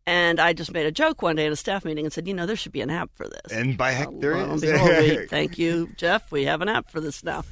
And 0.07 0.39
I 0.39 0.53
just 0.53 0.71
made 0.73 0.87
a 0.87 0.91
joke 0.91 1.21
one 1.21 1.35
day 1.35 1.45
at 1.45 1.51
a 1.51 1.55
staff 1.55 1.85
meeting 1.85 2.03
and 2.05 2.11
said, 2.11 2.27
you 2.27 2.33
know, 2.33 2.47
there 2.47 2.55
should 2.55 2.71
be 2.71 2.81
an 2.81 2.89
app 2.89 3.11
for 3.13 3.27
this. 3.27 3.51
And 3.51 3.77
by 3.77 3.91
heck, 3.91 4.07
there 4.13 4.35
is. 4.35 4.61
behold, 4.61 4.89
we- 4.89 5.27
thank 5.29 5.59
you, 5.59 5.89
Jeff. 5.97 6.31
We 6.31 6.45
have 6.45 6.61
an 6.61 6.69
app 6.69 6.89
for 6.89 6.99
this 6.99 7.23
now. 7.23 7.43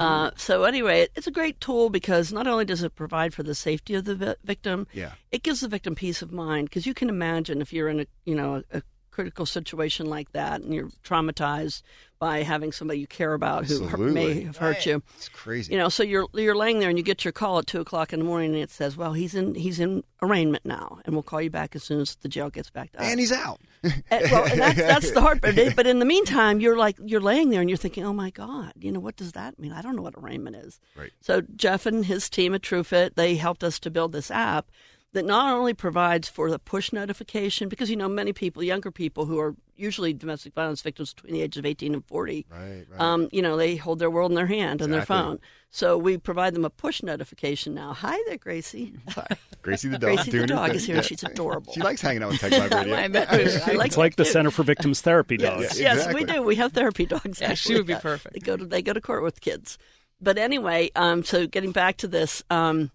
Uh, 0.00 0.30
so 0.36 0.64
anyway, 0.64 1.08
it's 1.14 1.26
a 1.26 1.30
great 1.30 1.60
tool 1.60 1.90
because 1.90 2.32
not 2.32 2.46
only 2.46 2.64
does 2.64 2.82
it 2.82 2.94
provide 2.94 3.32
for 3.34 3.42
the 3.42 3.54
safety 3.54 3.94
of 3.94 4.04
the 4.04 4.14
vi- 4.14 4.34
victim, 4.44 4.86
Yeah. 4.92 5.12
it 5.30 5.42
gives 5.42 5.60
the 5.60 5.68
victim 5.68 5.94
peace 5.94 6.22
of 6.22 6.32
mind 6.32 6.68
because 6.68 6.86
you 6.86 6.94
can 6.94 7.08
imagine 7.08 7.60
if 7.62 7.72
you're 7.72 7.88
in 7.88 8.00
a 8.00 8.06
you 8.24 8.34
know 8.34 8.62
a, 8.72 8.82
critical 9.14 9.46
situation 9.46 10.06
like 10.06 10.32
that 10.32 10.60
and 10.60 10.74
you're 10.74 10.88
traumatized 11.04 11.82
by 12.18 12.42
having 12.42 12.72
somebody 12.72 12.98
you 12.98 13.06
care 13.06 13.34
about 13.34 13.66
who 13.66 13.86
hurt, 13.86 14.00
may 14.00 14.42
have 14.42 14.56
hurt 14.56 14.86
you. 14.86 15.02
It's 15.16 15.28
crazy. 15.28 15.72
You 15.72 15.78
know, 15.78 15.88
so 15.88 16.02
you're 16.02 16.26
you're 16.34 16.54
laying 16.56 16.78
there 16.80 16.88
and 16.88 16.98
you 16.98 17.04
get 17.04 17.24
your 17.24 17.32
call 17.32 17.58
at 17.58 17.66
two 17.66 17.80
o'clock 17.80 18.12
in 18.12 18.18
the 18.18 18.24
morning 18.24 18.54
and 18.54 18.62
it 18.62 18.70
says, 18.70 18.96
"Well, 18.96 19.12
he's 19.12 19.34
in 19.34 19.54
he's 19.54 19.78
in 19.78 20.02
arraignment 20.22 20.64
now, 20.64 21.00
and 21.04 21.14
we'll 21.14 21.22
call 21.22 21.40
you 21.42 21.50
back 21.50 21.76
as 21.76 21.84
soon 21.84 22.00
as 22.00 22.16
the 22.16 22.28
jail 22.28 22.50
gets 22.50 22.70
back 22.70 22.92
to 22.92 23.00
us." 23.00 23.04
and 23.06 23.20
he's 23.20 23.30
out. 23.32 23.60
And- 23.82 24.30
well, 24.30 24.44
and 24.46 24.60
that's 24.60 24.78
that's 24.78 25.10
the 25.12 25.20
hard 25.20 25.42
part. 25.42 25.54
But 25.76 25.86
in 25.86 25.98
the 25.98 26.04
meantime, 26.06 26.60
you're 26.60 26.76
like 26.78 26.96
you're 27.04 27.20
laying 27.20 27.50
there 27.50 27.60
and 27.60 27.68
you're 27.68 27.76
thinking, 27.76 28.04
"Oh 28.04 28.14
my 28.14 28.30
God, 28.30 28.72
you 28.80 28.90
know 28.90 29.00
what 29.00 29.16
does 29.16 29.32
that 29.32 29.58
mean? 29.58 29.72
I 29.72 29.82
don't 29.82 29.94
know 29.94 30.02
what 30.02 30.14
arraignment 30.16 30.56
is." 30.56 30.80
Right. 30.96 31.12
So 31.20 31.42
Jeff 31.54 31.84
and 31.86 32.04
his 32.06 32.28
team 32.30 32.54
at 32.54 32.62
TrueFit 32.62 33.14
they 33.16 33.36
helped 33.36 33.62
us 33.62 33.78
to 33.80 33.90
build 33.90 34.12
this 34.12 34.30
app 34.30 34.66
that 35.14 35.24
not 35.24 35.52
only 35.54 35.72
provides 35.74 36.28
for 36.28 36.50
the 36.50 36.58
push 36.58 36.92
notification 36.92 37.68
because 37.68 37.88
you 37.88 37.96
know 37.96 38.08
many 38.08 38.32
people, 38.32 38.62
younger 38.62 38.90
people 38.90 39.24
who 39.24 39.38
are 39.40 39.54
usually 39.76 40.12
domestic 40.12 40.54
violence 40.54 40.82
victims 40.82 41.14
between 41.14 41.32
the 41.32 41.40
ages 41.42 41.58
of 41.58 41.66
18 41.66 41.94
and 41.94 42.04
40, 42.04 42.46
Right, 42.50 42.84
right. 42.90 43.00
um, 43.00 43.28
you 43.32 43.40
know, 43.42 43.56
they 43.56 43.74
hold 43.76 43.98
their 43.98 44.10
world 44.10 44.30
in 44.30 44.34
their 44.36 44.46
hand 44.46 44.80
and 44.82 44.92
their 44.92 45.04
phone. 45.06 45.40
So 45.70 45.98
we 45.98 46.18
provide 46.18 46.54
them 46.54 46.64
a 46.64 46.70
push 46.70 47.02
notification 47.02 47.74
now. 47.74 47.92
Hi 47.94 48.16
there, 48.28 48.36
Gracie. 48.36 48.92
Sorry. 49.12 49.26
Gracie 49.62 49.88
the 49.88 49.98
dog. 49.98 50.14
Gracie 50.16 50.30
the 50.38 50.46
dog 50.46 50.74
is 50.74 50.84
here. 50.86 50.96
Yeah. 50.96 51.02
She's 51.02 51.24
adorable. 51.24 51.72
She 51.72 51.80
likes 51.80 52.00
hanging 52.00 52.22
out 52.22 52.30
with 52.30 52.40
Tech 52.40 52.52
Vibe 52.52 52.70
Radio. 52.72 52.94
I 52.96 53.06
know. 53.08 53.20
I 53.66 53.72
like 53.72 53.86
It's 53.88 53.96
like 53.96 54.14
the 54.16 54.24
too. 54.24 54.30
Center 54.30 54.50
for 54.52 54.62
Victims 54.62 55.00
Therapy 55.00 55.36
Yes, 55.40 55.60
Dogs. 55.62 55.80
Yeah, 55.80 55.94
yes, 55.94 56.14
we 56.14 56.24
do. 56.24 56.42
We 56.42 56.54
have 56.56 56.72
therapy 56.72 57.06
dogs. 57.06 57.40
Yeah, 57.40 57.54
she 57.54 57.74
would 57.74 57.86
be 57.86 57.94
perfect. 57.96 58.34
They 58.34 58.40
go 58.40 58.56
to 58.56 58.64
they 58.64 58.82
go 58.82 58.92
to 58.92 59.00
court 59.00 59.22
with 59.24 59.40
kids. 59.40 59.78
But 60.20 60.38
anyway, 60.38 60.90
um, 60.94 61.24
so 61.24 61.46
getting 61.48 61.72
back 61.72 61.96
to 61.98 62.08
this, 62.08 62.42
um, 62.50 62.90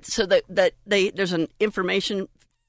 so 0.00 0.26
that 0.26 0.44
that 0.48 0.72
they 0.86 1.10
there's 1.10 1.32
an 1.32 1.48
information 1.60 2.28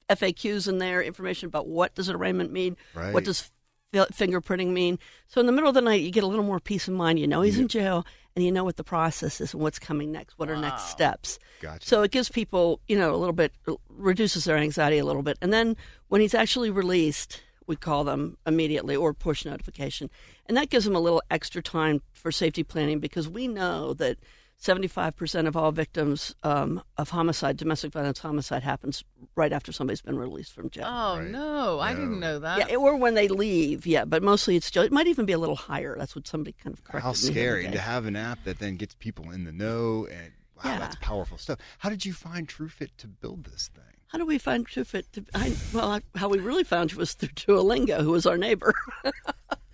FAQs 0.09 0.67
in 0.67 0.77
there, 0.79 1.01
information 1.01 1.47
about 1.47 1.67
what 1.67 1.95
does 1.95 2.09
an 2.09 2.15
arraignment 2.15 2.51
mean, 2.51 2.75
Right. 2.93 3.13
what 3.13 3.23
does 3.23 3.49
fingerprinting 3.93 4.69
mean. 4.73 4.97
So 5.27 5.39
in 5.39 5.45
the 5.45 5.51
middle 5.51 5.69
of 5.69 5.75
the 5.75 5.81
night, 5.81 6.01
you 6.01 6.12
get 6.12 6.23
a 6.23 6.27
little 6.27 6.43
more 6.45 6.59
peace 6.59 6.88
of 6.88 6.93
mind. 6.95 7.19
You 7.19 7.27
know 7.27 7.41
he's 7.41 7.59
in 7.59 7.67
jail, 7.67 8.05
and 8.36 8.43
you 8.43 8.51
know 8.51 8.63
what 8.63 8.77
the 8.77 8.83
process 8.83 9.39
is 9.39 9.53
and 9.53 9.62
what's 9.62 9.79
coming 9.79 10.12
next. 10.12 10.38
What 10.39 10.49
are 10.49 10.57
next 10.57 10.89
steps? 10.89 11.38
Gotcha. 11.62 11.88
So 11.88 12.01
it 12.01 12.12
gives 12.12 12.27
people, 12.29 12.79
you 12.88 12.97
know, 12.97 13.13
a 13.13 13.17
little 13.17 13.33
bit, 13.33 13.53
reduces 13.89 14.45
their 14.45 14.57
anxiety 14.57 14.97
a 14.97 15.05
little 15.05 15.21
bit. 15.21 15.38
And 15.41 15.53
then 15.53 15.77
when 16.07 16.21
he's 16.21 16.33
actually 16.33 16.71
released, 16.71 17.41
we 17.67 17.75
call 17.75 18.03
them 18.03 18.38
immediately 18.47 18.95
or 18.95 19.13
push 19.13 19.45
notification. 19.45 20.09
And 20.47 20.57
that 20.57 20.69
gives 20.69 20.86
them 20.86 20.95
a 20.95 20.99
little 20.99 21.21
extra 21.29 21.62
time 21.62 22.01
for 22.12 22.31
safety 22.31 22.63
planning 22.63 22.99
because 22.99 23.29
we 23.29 23.47
know 23.47 23.93
that 23.93 24.17
75% 24.61 25.47
of 25.47 25.57
all 25.57 25.71
victims 25.71 26.33
um, 26.43 26.81
of 26.97 27.09
homicide, 27.09 27.57
domestic 27.57 27.91
violence 27.91 28.19
homicide, 28.19 28.63
happens 28.63 29.03
right 29.35 29.51
after 29.51 29.71
somebody's 29.71 30.01
been 30.01 30.17
released 30.17 30.53
from 30.53 30.69
jail. 30.69 30.85
Oh 30.87 31.17
Right. 31.19 31.30
no, 31.30 31.80
I 31.80 31.93
No. 31.93 31.99
didn't 31.99 32.19
know 32.19 32.39
that. 32.39 32.69
yeah, 32.69 32.75
or 32.78 32.95
when 32.95 33.13
they 33.13 33.28
leave, 33.28 33.86
yeah, 33.86 34.05
but 34.05 34.23
mostly 34.23 34.55
it's 34.55 34.65
still, 34.65 34.84
it 34.84 34.91
might 34.91 35.07
even 35.07 35.25
be 35.25 35.34
a 35.34 35.38
little 35.39 35.55
higher. 35.57 35.95
That's 35.97 36.15
what 36.15 36.28
somebody 36.28 36.55
kind 36.63 36.73
of 36.73 36.84
corrected 36.84 37.03
How 37.03 37.09
me 37.11 37.15
the 37.15 37.25
other 37.25 37.32
scary 37.34 37.63
day. 37.65 37.71
to 37.71 37.80
have 37.80 38.05
an 38.05 38.15
app 38.15 38.43
that 38.45 38.59
then 38.59 38.78
gets 38.78 38.95
people 38.95 39.32
in 39.32 39.43
the 39.43 39.51
know 39.51 40.07
and 40.09 40.32
wow, 40.63 40.71
Yeah. 40.71 40.80
that's 40.80 40.95
powerful 41.01 41.38
stuff. 41.38 41.59
How 41.80 41.89
did 41.89 42.05
you 42.05 42.13
find 42.13 42.47
TrueFit 42.47 42.89
to 42.99 43.07
build 43.07 43.43
this 43.45 43.69
thing? 43.73 43.84
How 44.07 44.19
do 44.19 44.25
we 44.25 44.38
find 44.38 44.65
TrueFit? 44.67 45.03
To, 45.13 45.25
I, 45.34 45.53
well, 45.73 45.91
I, 45.91 46.01
how 46.17 46.30
we 46.30 46.38
really 46.39 46.63
found 46.63 46.91
you 46.91 46.99
was 46.99 47.13
through 47.15 47.30
Duolingo, 47.30 48.01
who 48.01 48.11
was 48.11 48.25
our 48.28 48.38
neighbor. 48.38 48.73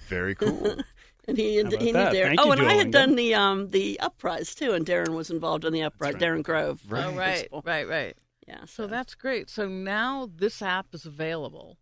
Very 0.08 0.34
cool. 0.34 0.76
And 1.30 1.38
he 1.38 1.60
and 1.60 1.72
he 1.72 1.92
that? 1.92 2.14
knew 2.14 2.20
Darren. 2.20 2.28
Thank 2.28 2.42
oh, 2.42 2.46
you, 2.46 2.52
and 2.54 2.62
I 2.62 2.74
had 2.74 2.92
done 2.92 3.16
the 3.16 3.36
um 3.36 3.70
the 3.70 4.00
UpPrize 4.02 4.56
too, 4.56 4.74
and 4.74 4.86
Darren 4.86 5.16
was 5.16 5.30
involved 5.30 5.64
in 5.64 5.74
the 5.74 5.82
UpPrize. 5.82 6.02
right. 6.02 6.18
Darren 6.18 6.44
Grove. 6.44 6.82
Oh, 6.92 7.12
Right. 7.14 7.48
right, 7.52 7.64
right, 7.64 7.88
right. 7.88 8.18
Yeah. 8.48 8.66
So 8.66 8.88
that's 8.88 9.14
great. 9.14 9.50
So 9.50 9.68
now 9.68 10.30
this 10.36 10.62
app 10.62 10.88
is 10.94 11.06
available. 11.06 11.78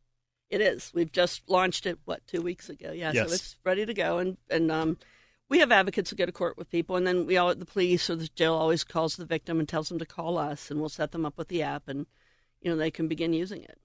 It 0.50 0.60
is. 0.60 0.92
We've 0.94 1.12
just 1.12 1.50
launched 1.50 1.86
it 1.86 2.00
what 2.06 2.26
two 2.28 2.42
weeks 2.42 2.70
ago. 2.70 2.92
Yeah, 2.92 3.12
Yes. 3.14 3.28
so 3.28 3.34
it's 3.34 3.56
ready 3.64 3.86
to 3.86 3.94
go, 3.94 4.18
and 4.18 4.38
and 4.50 4.70
um, 4.70 4.98
we 5.50 5.60
have 5.60 5.72
advocates 5.72 6.10
who 6.10 6.18
go 6.18 6.26
to 6.26 6.32
court 6.32 6.58
with 6.58 6.70
people, 6.70 6.98
and 6.98 7.08
then 7.08 7.26
we 7.26 7.38
all 7.38 7.56
the 7.56 7.66
police 7.66 8.10
or 8.10 8.16
the 8.18 8.28
jail 8.36 8.54
always 8.54 8.84
calls 8.84 9.16
the 9.16 9.26
victim 9.26 9.60
and 9.60 9.70
tells 9.70 9.88
them 9.88 10.00
to 10.00 10.06
call 10.06 10.38
us, 10.38 10.70
and 10.70 10.80
we'll 10.80 10.90
set 10.90 11.12
them 11.12 11.26
up 11.26 11.38
with 11.38 11.48
the 11.48 11.64
app, 11.64 11.88
and 11.88 12.06
you 12.62 12.70
know 12.70 12.76
they 12.76 12.92
can 12.92 13.08
begin 13.08 13.32
using 13.32 13.64
it. 13.64 13.80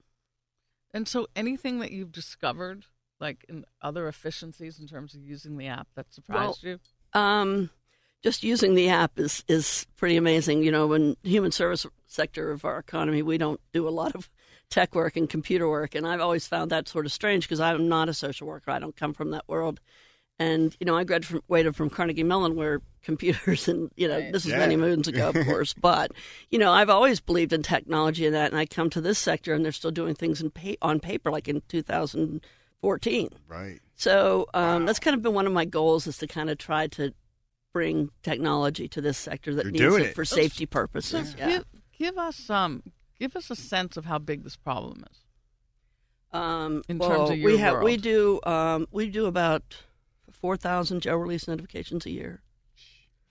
And 0.92 1.06
so, 1.08 1.28
anything 1.34 1.78
that 1.78 1.92
you've 1.92 2.12
discovered, 2.12 2.86
like 3.22 3.46
in 3.48 3.64
other 3.80 4.06
efficiencies 4.08 4.78
in 4.78 4.86
terms 4.86 5.14
of 5.14 5.22
using 5.22 5.56
the 5.56 5.68
app, 5.68 5.88
that 5.94 6.12
surprised 6.12 6.62
you? 6.62 6.78
Um, 7.14 7.70
just 8.22 8.42
using 8.42 8.74
the 8.74 8.88
app 8.90 9.18
is 9.18 9.42
is 9.48 9.86
pretty 9.96 10.16
amazing. 10.16 10.62
You 10.62 10.70
know, 10.72 10.92
in 10.92 11.16
the 11.22 11.30
human 11.30 11.52
service 11.52 11.86
sector 12.06 12.50
of 12.50 12.64
our 12.64 12.78
economy, 12.78 13.22
we 13.22 13.38
don't 13.38 13.60
do 13.72 13.88
a 13.88 13.90
lot 13.90 14.14
of 14.14 14.28
tech 14.70 14.94
work 14.94 15.16
and 15.16 15.28
computer 15.28 15.68
work, 15.68 15.94
and 15.94 16.06
I've 16.06 16.20
always 16.20 16.46
found 16.46 16.70
that 16.70 16.88
sort 16.88 17.06
of 17.06 17.12
strange 17.12 17.44
because 17.44 17.60
I'm 17.60 17.88
not 17.88 18.08
a 18.08 18.14
social 18.14 18.46
worker. 18.46 18.70
I 18.70 18.78
don't 18.78 18.96
come 18.96 19.14
from 19.14 19.30
that 19.30 19.48
world. 19.48 19.80
And 20.38 20.74
you 20.80 20.86
know, 20.86 20.96
I 20.96 21.04
graduated 21.04 21.76
from 21.76 21.90
Carnegie 21.90 22.22
Mellon, 22.24 22.56
where 22.56 22.80
computers 23.02 23.68
and 23.72 23.90
you 23.96 24.08
know 24.08 24.18
Right. 24.18 24.32
this 24.32 24.44
is 24.46 24.52
Yeah. 24.52 24.58
many 24.58 24.76
moons 24.76 25.06
ago, 25.08 25.28
of 25.28 25.44
course. 25.44 25.74
But 25.80 26.12
you 26.50 26.58
know, 26.58 26.72
I've 26.72 26.90
always 26.90 27.20
believed 27.20 27.52
in 27.52 27.62
technology 27.62 28.24
and 28.26 28.34
that, 28.34 28.50
and 28.50 28.58
I 28.58 28.66
come 28.66 28.88
to 28.90 29.00
this 29.00 29.18
sector, 29.18 29.52
and 29.52 29.64
they're 29.64 29.72
still 29.72 29.90
doing 29.90 30.14
things 30.14 30.40
in 30.40 30.50
pa- 30.50 30.80
on 30.80 31.00
paper, 31.00 31.30
like 31.30 31.48
in 31.48 31.60
2014. 32.82 33.30
Right. 33.48 33.80
So 33.94 34.46
um, 34.54 34.86
that's 34.86 34.98
kind 34.98 35.14
of 35.14 35.22
been 35.22 35.34
one 35.34 35.46
of 35.46 35.52
my 35.52 35.64
goals 35.64 36.06
is 36.06 36.18
to 36.18 36.26
kind 36.26 36.50
of 36.50 36.58
try 36.58 36.86
to 36.88 37.12
bring 37.72 38.10
technology 38.22 38.88
to 38.88 39.00
this 39.00 39.16
sector 39.16 39.54
that 39.54 39.64
You're 39.74 39.90
needs 39.92 40.06
it 40.06 40.10
it. 40.10 40.14
for 40.14 40.24
So- 40.24 40.36
safety 40.36 40.64
So, 40.64 40.70
purposes. 40.70 41.34
yeah. 41.38 41.48
give, 41.48 41.64
give 41.98 42.18
us 42.18 42.50
um, 42.50 42.82
give 43.18 43.36
us 43.36 43.50
a 43.50 43.56
sense 43.56 43.96
of 43.96 44.04
how 44.04 44.18
big 44.18 44.42
this 44.44 44.56
problem 44.56 45.04
is. 45.10 45.18
Um, 46.32 46.82
in 46.88 46.98
well, 46.98 47.08
terms 47.10 47.30
of 47.30 47.36
we 47.36 47.52
your 47.52 47.58
have 47.58 47.82
we 47.82 47.96
do 47.98 48.40
um, 48.44 48.86
we 48.90 49.08
do 49.10 49.26
about 49.26 49.76
four 50.30 50.56
thousand 50.56 51.00
jail 51.02 51.16
release 51.16 51.46
notifications 51.46 52.06
a 52.06 52.10
year. 52.10 52.40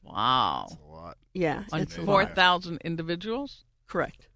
Wow, 0.04 0.68
That's 0.70 0.82
a 0.82 0.92
lot. 0.92 1.18
Yeah, 1.34 1.64
on 1.72 1.82
it's 1.82 1.98
a 1.98 2.02
four 2.04 2.24
lot. 2.24 2.36
thousand 2.36 2.78
individuals 2.84 3.64
Correct. 3.88 4.28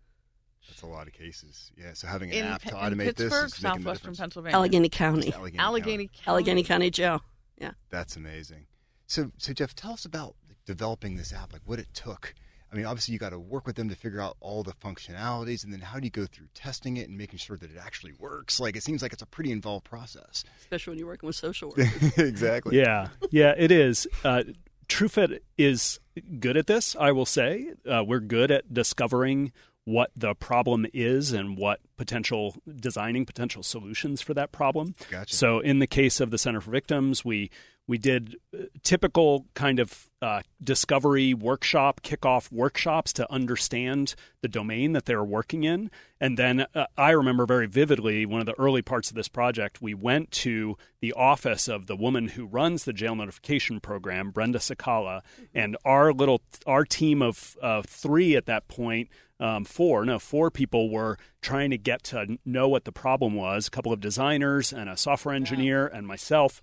That's 0.70 0.82
a 0.82 0.88
lot 0.88 1.08
of 1.08 1.14
cases. 1.14 1.72
Yeah. 1.78 1.94
So 1.94 2.08
having 2.08 2.32
an 2.32 2.38
in, 2.38 2.46
app 2.46 2.62
to 2.64 2.72
automate 2.72 3.20
in 3.20 3.30
this 3.30 3.34
is 3.34 3.56
southwestern. 3.56 4.16
Pennsylvania, 4.16 4.56
Allegheny 4.56 4.90
County, 4.90 5.34
Allegheny, 5.34 5.60
Allegheny 5.60 6.08
County. 6.08 6.08
County. 6.08 6.28
Allegheny 6.28 6.64
County 6.64 6.90
Jail. 6.90 7.22
Yeah. 7.60 7.72
That's 7.90 8.16
amazing. 8.16 8.68
So, 9.08 9.32
so 9.38 9.54
Jeff, 9.54 9.76
tell 9.76 9.94
us 9.94 10.06
about 10.06 10.36
developing 10.66 11.16
this 11.16 11.32
app. 11.34 11.54
Like 11.54 11.62
what 11.66 11.80
it 11.80 11.94
took. 11.94 12.34
I 12.72 12.76
mean, 12.76 12.86
obviously 12.86 13.14
you 13.14 13.20
got 13.20 13.30
to 13.30 13.40
work 13.40 13.66
with 13.66 13.78
them 13.78 13.88
to 13.90 13.96
figure 13.96 14.20
out 14.20 14.36
all 14.42 14.64
the 14.64 14.74
functionalities, 14.74 15.64
and 15.64 15.72
then 15.72 15.80
how 15.80 16.00
do 16.00 16.06
you 16.06 16.12
go 16.12 16.26
through 16.26 16.48
testing 16.54 16.98
it 16.98 17.08
and 17.08 17.18
making 17.18 17.40
sure 17.40 17.56
that 17.58 17.72
it 17.72 17.78
actually 17.80 18.14
works? 18.20 18.60
Like 18.60 18.76
it 18.76 18.84
seems 18.84 19.02
like 19.02 19.14
it's 19.14 19.22
a 19.22 19.28
pretty 19.28 19.52
involved 19.52 19.86
process. 19.86 20.44
Especially 20.60 20.92
when 20.92 21.00
you're 21.00 21.08
working 21.08 21.28
with 21.28 21.36
social 21.36 21.70
workers. 21.78 22.18
exactly. 22.18 22.78
Yeah, 22.78 23.10
yeah, 23.32 23.54
it 23.58 23.72
is. 23.72 24.08
Uh, 24.24 24.44
TrueFit 24.88 25.40
is 25.58 26.00
good 26.40 26.58
at 26.58 26.68
this. 26.68 26.96
I 27.00 27.12
will 27.12 27.26
say 27.26 27.74
uh, 27.90 28.04
we're 28.06 28.20
good 28.20 28.52
at 28.52 28.74
discovering 28.74 29.52
what 29.86 30.12
the 30.16 30.34
problem 30.34 30.86
is 30.94 31.32
and 31.32 31.58
what 31.58 31.80
potential 31.96 32.56
designing 32.80 33.26
potential 33.26 33.64
solutions 33.64 34.20
for 34.22 34.34
that 34.34 34.52
problem. 34.52 34.96
Gotcha. 35.10 35.34
So 35.34 35.60
in 35.60 35.80
the 35.80 35.88
case 35.88 36.20
of 36.20 36.32
the 36.32 36.38
Center 36.38 36.60
for 36.60 36.72
Victims, 36.72 37.24
we 37.24 37.52
we 37.88 37.98
did 37.98 38.36
uh, 38.54 38.64
typical 38.84 39.46
kind 39.54 39.80
of 39.80 40.10
uh, 40.22 40.42
discovery 40.64 41.34
workshop, 41.34 42.02
kickoff 42.02 42.52
workshops 42.52 43.14
to 43.14 43.32
understand 43.32 44.16
the 44.42 44.48
domain 44.48 44.94
that 44.94 45.06
they 45.06 45.16
were 45.16 45.26
working 45.26 45.64
in. 45.64 45.92
And 46.20 46.38
then 46.38 46.66
uh, 46.74 46.86
I 46.98 47.12
remember 47.12 47.46
very 47.46 47.68
vividly 47.68 48.26
one 48.26 48.40
of 48.40 48.48
the 48.48 48.60
early 48.60 48.82
parts 48.82 49.10
of 49.10 49.16
this 49.16 49.28
project, 49.28 49.82
we 49.82 49.94
went 49.94 50.32
to 50.32 50.78
the 51.00 51.14
office 51.14 51.68
of 51.68 51.86
the 51.86 51.96
woman 51.96 52.30
who 52.30 52.46
runs 52.46 52.86
the 52.86 52.94
jail 52.94 53.16
notification 53.16 53.80
program, 53.80 54.32
Brenda 54.32 54.60
Sakala, 54.60 55.22
and 55.54 55.78
our 55.86 56.12
little 56.12 56.42
our 56.66 56.86
team 56.86 57.22
of 57.22 57.56
uh, 57.62 57.84
three 57.84 58.36
at 58.36 58.48
that 58.48 58.68
point 58.68 59.10
um, 59.40 59.66
four, 59.66 60.06
no, 60.06 60.18
four 60.18 60.50
people 60.50 60.90
were 60.90 61.18
trying 61.42 61.70
to 61.72 61.78
get 61.78 62.04
to 62.04 62.38
know 62.46 62.70
what 62.70 62.86
the 62.86 62.92
problem 62.92 63.34
was. 63.34 63.68
A 63.68 63.72
couple 63.72 63.92
of 63.92 64.00
designers 64.00 64.72
and 64.72 64.90
a 64.90 64.96
software 64.96 65.36
engineer 65.36 65.86
and 65.86 66.08
myself, 66.08 66.62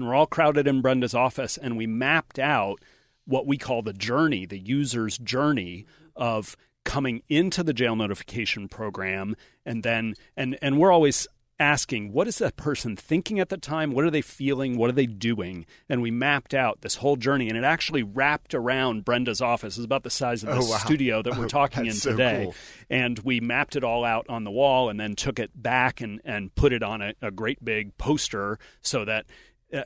and 0.00 0.08
we're 0.08 0.14
all 0.14 0.26
crowded 0.26 0.66
in 0.66 0.80
Brenda's 0.80 1.14
office, 1.14 1.56
and 1.56 1.76
we 1.76 1.86
mapped 1.86 2.38
out 2.38 2.80
what 3.26 3.46
we 3.46 3.56
call 3.58 3.82
the 3.82 3.92
journey, 3.92 4.46
the 4.46 4.58
user's 4.58 5.18
journey 5.18 5.86
of 6.16 6.56
coming 6.84 7.22
into 7.28 7.62
the 7.62 7.72
jail 7.74 7.94
notification 7.94 8.66
program, 8.68 9.36
and 9.64 9.82
then 9.82 10.14
and 10.36 10.58
and 10.62 10.78
we're 10.78 10.90
always 10.90 11.28
asking 11.58 12.10
what 12.10 12.26
is 12.26 12.38
that 12.38 12.56
person 12.56 12.96
thinking 12.96 13.38
at 13.38 13.50
the 13.50 13.58
time? 13.58 13.92
What 13.92 14.06
are 14.06 14.10
they 14.10 14.22
feeling? 14.22 14.78
What 14.78 14.88
are 14.88 14.94
they 14.94 15.04
doing? 15.04 15.66
And 15.90 16.00
we 16.00 16.10
mapped 16.10 16.54
out 16.54 16.80
this 16.80 16.94
whole 16.94 17.16
journey 17.16 17.50
and 17.50 17.58
it 17.58 17.64
actually 17.64 18.02
wrapped 18.02 18.54
around 18.54 19.04
brenda's 19.04 19.42
office. 19.42 19.76
It's 19.76 19.84
about 19.84 20.02
the 20.02 20.08
size 20.08 20.42
of 20.42 20.48
oh, 20.48 20.52
the 20.54 20.60
Oh, 20.66 20.70
wow. 20.70 20.76
studio 20.78 21.20
that 21.20 21.36
we're 21.36 21.44
Oh, 21.44 21.48
talking 21.60 21.80
in 21.80 21.88
that's 21.88 22.00
so 22.00 22.12
today. 22.12 22.44
cool. 22.44 22.54
and 22.88 23.18
we 23.18 23.40
mapped 23.40 23.76
it 23.76 23.84
all 23.84 24.06
out 24.06 24.24
on 24.30 24.44
the 24.44 24.50
wall 24.50 24.88
and 24.88 24.98
then 24.98 25.14
took 25.14 25.38
it 25.38 25.50
back 25.54 26.00
and, 26.00 26.22
and 26.24 26.54
put 26.54 26.72
it 26.72 26.82
on 26.82 27.02
a, 27.02 27.12
a 27.20 27.30
great 27.30 27.62
big 27.62 27.94
poster 27.98 28.58
so 28.80 29.04
that 29.04 29.26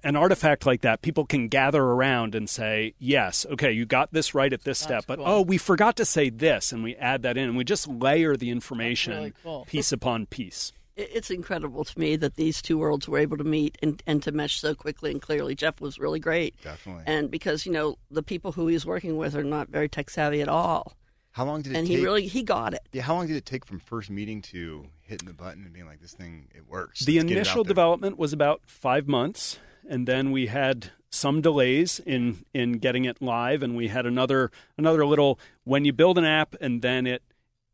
an 0.02 0.16
artifact 0.16 0.64
like 0.66 0.80
that 0.80 1.02
people 1.02 1.26
can 1.26 1.48
gather 1.48 1.82
around 1.82 2.34
and 2.34 2.48
say 2.48 2.94
yes 2.98 3.44
okay 3.50 3.70
you 3.72 3.84
got 3.84 4.12
this 4.12 4.34
right 4.34 4.52
at 4.52 4.62
this 4.64 4.78
step 4.78 5.04
but 5.06 5.18
cool. 5.18 5.26
oh 5.28 5.42
we 5.42 5.58
forgot 5.58 5.94
to 5.96 6.04
say 6.04 6.30
this 6.30 6.72
and 6.72 6.82
we 6.82 6.94
add 6.96 7.22
that 7.22 7.36
in 7.36 7.48
and 7.48 7.56
we 7.56 7.64
just 7.64 7.86
layer 7.86 8.36
the 8.36 8.48
information 8.50 9.12
really 9.14 9.32
cool. 9.42 9.64
piece 9.68 9.92
upon 9.92 10.24
piece 10.26 10.72
It's 10.96 11.30
incredible 11.30 11.84
to 11.84 11.98
me 11.98 12.16
that 12.16 12.36
these 12.36 12.62
two 12.62 12.78
worlds 12.78 13.08
were 13.08 13.18
able 13.18 13.36
to 13.36 13.44
meet 13.44 13.76
and, 13.82 14.02
and 14.06 14.22
to 14.22 14.32
mesh 14.32 14.60
so 14.60 14.74
quickly 14.76 15.10
and 15.10 15.20
clearly. 15.20 15.54
Jeff 15.56 15.80
was 15.80 15.98
really 15.98 16.20
great. 16.20 16.54
Definitely. 16.62 17.02
And 17.06 17.30
because, 17.32 17.66
you 17.66 17.72
know, 17.72 17.96
the 18.12 18.22
people 18.22 18.52
who 18.52 18.68
he's 18.68 18.86
working 18.86 19.16
with 19.16 19.34
are 19.34 19.42
not 19.42 19.68
very 19.68 19.88
tech 19.88 20.08
savvy 20.08 20.40
at 20.40 20.48
all. 20.48 20.92
how 21.32 21.44
long 21.44 21.62
did 21.62 21.70
it 21.70 21.74
take 21.74 21.78
And 21.80 21.88
take? 21.88 21.98
he 21.98 22.04
really, 22.04 22.26
he 22.28 22.42
got 22.44 22.74
it. 22.74 22.86
yeah. 22.92 23.02
How 23.02 23.14
long 23.16 23.26
did 23.26 23.34
it 23.36 23.44
take 23.44 23.66
from 23.66 23.80
first 23.80 24.08
meeting 24.08 24.40
to 24.52 24.86
hitting 25.02 25.26
the 25.26 25.34
button 25.34 25.64
and 25.64 25.72
being 25.72 25.86
like, 25.86 26.00
"This 26.00 26.14
thing, 26.14 26.46
it 26.54 26.64
works"? 26.68 27.00
The 27.04 27.18
Let's 27.18 27.30
initial 27.32 27.64
development 27.64 28.16
was 28.16 28.32
about 28.32 28.60
five 28.66 29.08
months, 29.08 29.58
and 29.88 30.06
then 30.08 30.30
we 30.30 30.46
had 30.46 30.90
some 31.10 31.40
delays 31.40 32.00
in 32.00 32.44
in 32.52 32.72
getting 32.78 33.04
it 33.04 33.22
live, 33.22 33.62
and 33.62 33.76
we 33.76 33.88
had 33.88 34.06
another 34.06 34.50
another 34.76 35.06
little. 35.06 35.38
When 35.64 35.84
you 35.84 35.92
build 35.92 36.18
an 36.18 36.24
app 36.24 36.54
and 36.60 36.82
then 36.82 37.06
it 37.06 37.22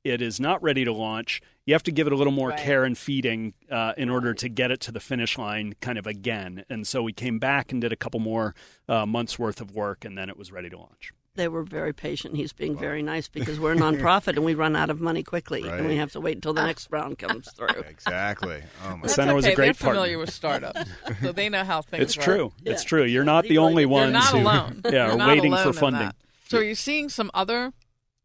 it 0.04 0.22
is 0.22 0.40
not 0.40 0.62
ready 0.62 0.84
to 0.84 0.92
launch, 0.92 1.42
you 1.66 1.74
have 1.74 1.82
to 1.82 1.92
give 1.92 2.06
it 2.06 2.12
a 2.12 2.16
little 2.16 2.32
more 2.32 2.48
Right. 2.50 2.58
care 2.58 2.84
and 2.84 2.96
feeding 2.96 3.52
uh, 3.70 3.92
in 3.98 4.08
order 4.08 4.32
to 4.32 4.48
get 4.48 4.70
it 4.70 4.80
to 4.80 4.92
the 4.92 5.00
finish 5.00 5.36
line, 5.36 5.74
kind 5.80 5.98
of 5.98 6.06
again. 6.06 6.64
And 6.70 6.86
so 6.86 7.02
we 7.02 7.12
came 7.12 7.38
back 7.38 7.70
and 7.70 7.82
did 7.82 7.92
a 7.92 7.96
couple 7.96 8.18
more 8.18 8.54
uh, 8.88 9.04
months 9.04 9.38
worth 9.38 9.60
of 9.60 9.74
work, 9.74 10.04
and 10.04 10.16
then 10.16 10.30
it 10.30 10.38
was 10.38 10.50
ready 10.52 10.70
to 10.70 10.78
launch. 10.78 11.12
They 11.36 11.46
were 11.46 11.62
very 11.62 11.92
patient. 11.92 12.34
He's 12.34 12.52
being 12.52 12.76
very 12.76 13.02
nice 13.02 13.28
because 13.28 13.60
we're 13.60 13.72
a 13.72 13.76
nonprofit 13.76 14.34
and 14.34 14.44
we 14.44 14.54
run 14.54 14.74
out 14.74 14.90
of 14.90 15.00
money 15.00 15.22
quickly 15.22 15.66
and 15.66 15.86
we 15.86 15.96
have 15.96 16.10
to 16.12 16.20
wait 16.20 16.34
until 16.36 16.52
the 16.52 16.62
ah. 16.62 16.66
next 16.66 16.88
round 16.90 17.18
comes 17.18 17.50
through. 17.56 17.82
Exactly. 17.88 18.62
Oh 18.84 18.96
my. 18.96 19.02
The 19.02 19.08
center 19.08 19.34
was 19.34 19.44
a 19.44 19.48
okay. 19.48 19.54
great 19.54 19.76
They're 19.78 19.90
familiar 19.90 20.18
with 20.18 20.32
startups, 20.32 20.90
so 21.22 21.32
they 21.32 21.48
know 21.48 21.64
how 21.64 21.82
things 21.82 22.02
It's 22.02 22.16
work. 22.16 22.24
true. 22.24 22.52
It's 22.64 22.82
true. 22.82 23.04
You're 23.04 23.24
not 23.24 23.44
the 23.44 23.54
You're 23.54 23.62
only 23.62 23.86
not 23.86 23.92
ones 23.92 24.12
You're 24.12 24.20
not 24.20 24.32
who 24.32 24.38
alone. 24.38 24.80
yeah, 24.92 25.08
You're 25.08 25.28
waiting 25.28 25.56
for 25.56 25.72
funding. 25.72 26.12
So, 26.48 26.58
are 26.58 26.64
you 26.64 26.74
seeing 26.74 27.08
some 27.08 27.30
other 27.32 27.72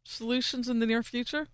solutions 0.03 0.67
in 0.67 0.79
the 0.79 0.87
near 0.87 1.03
future? 1.03 1.47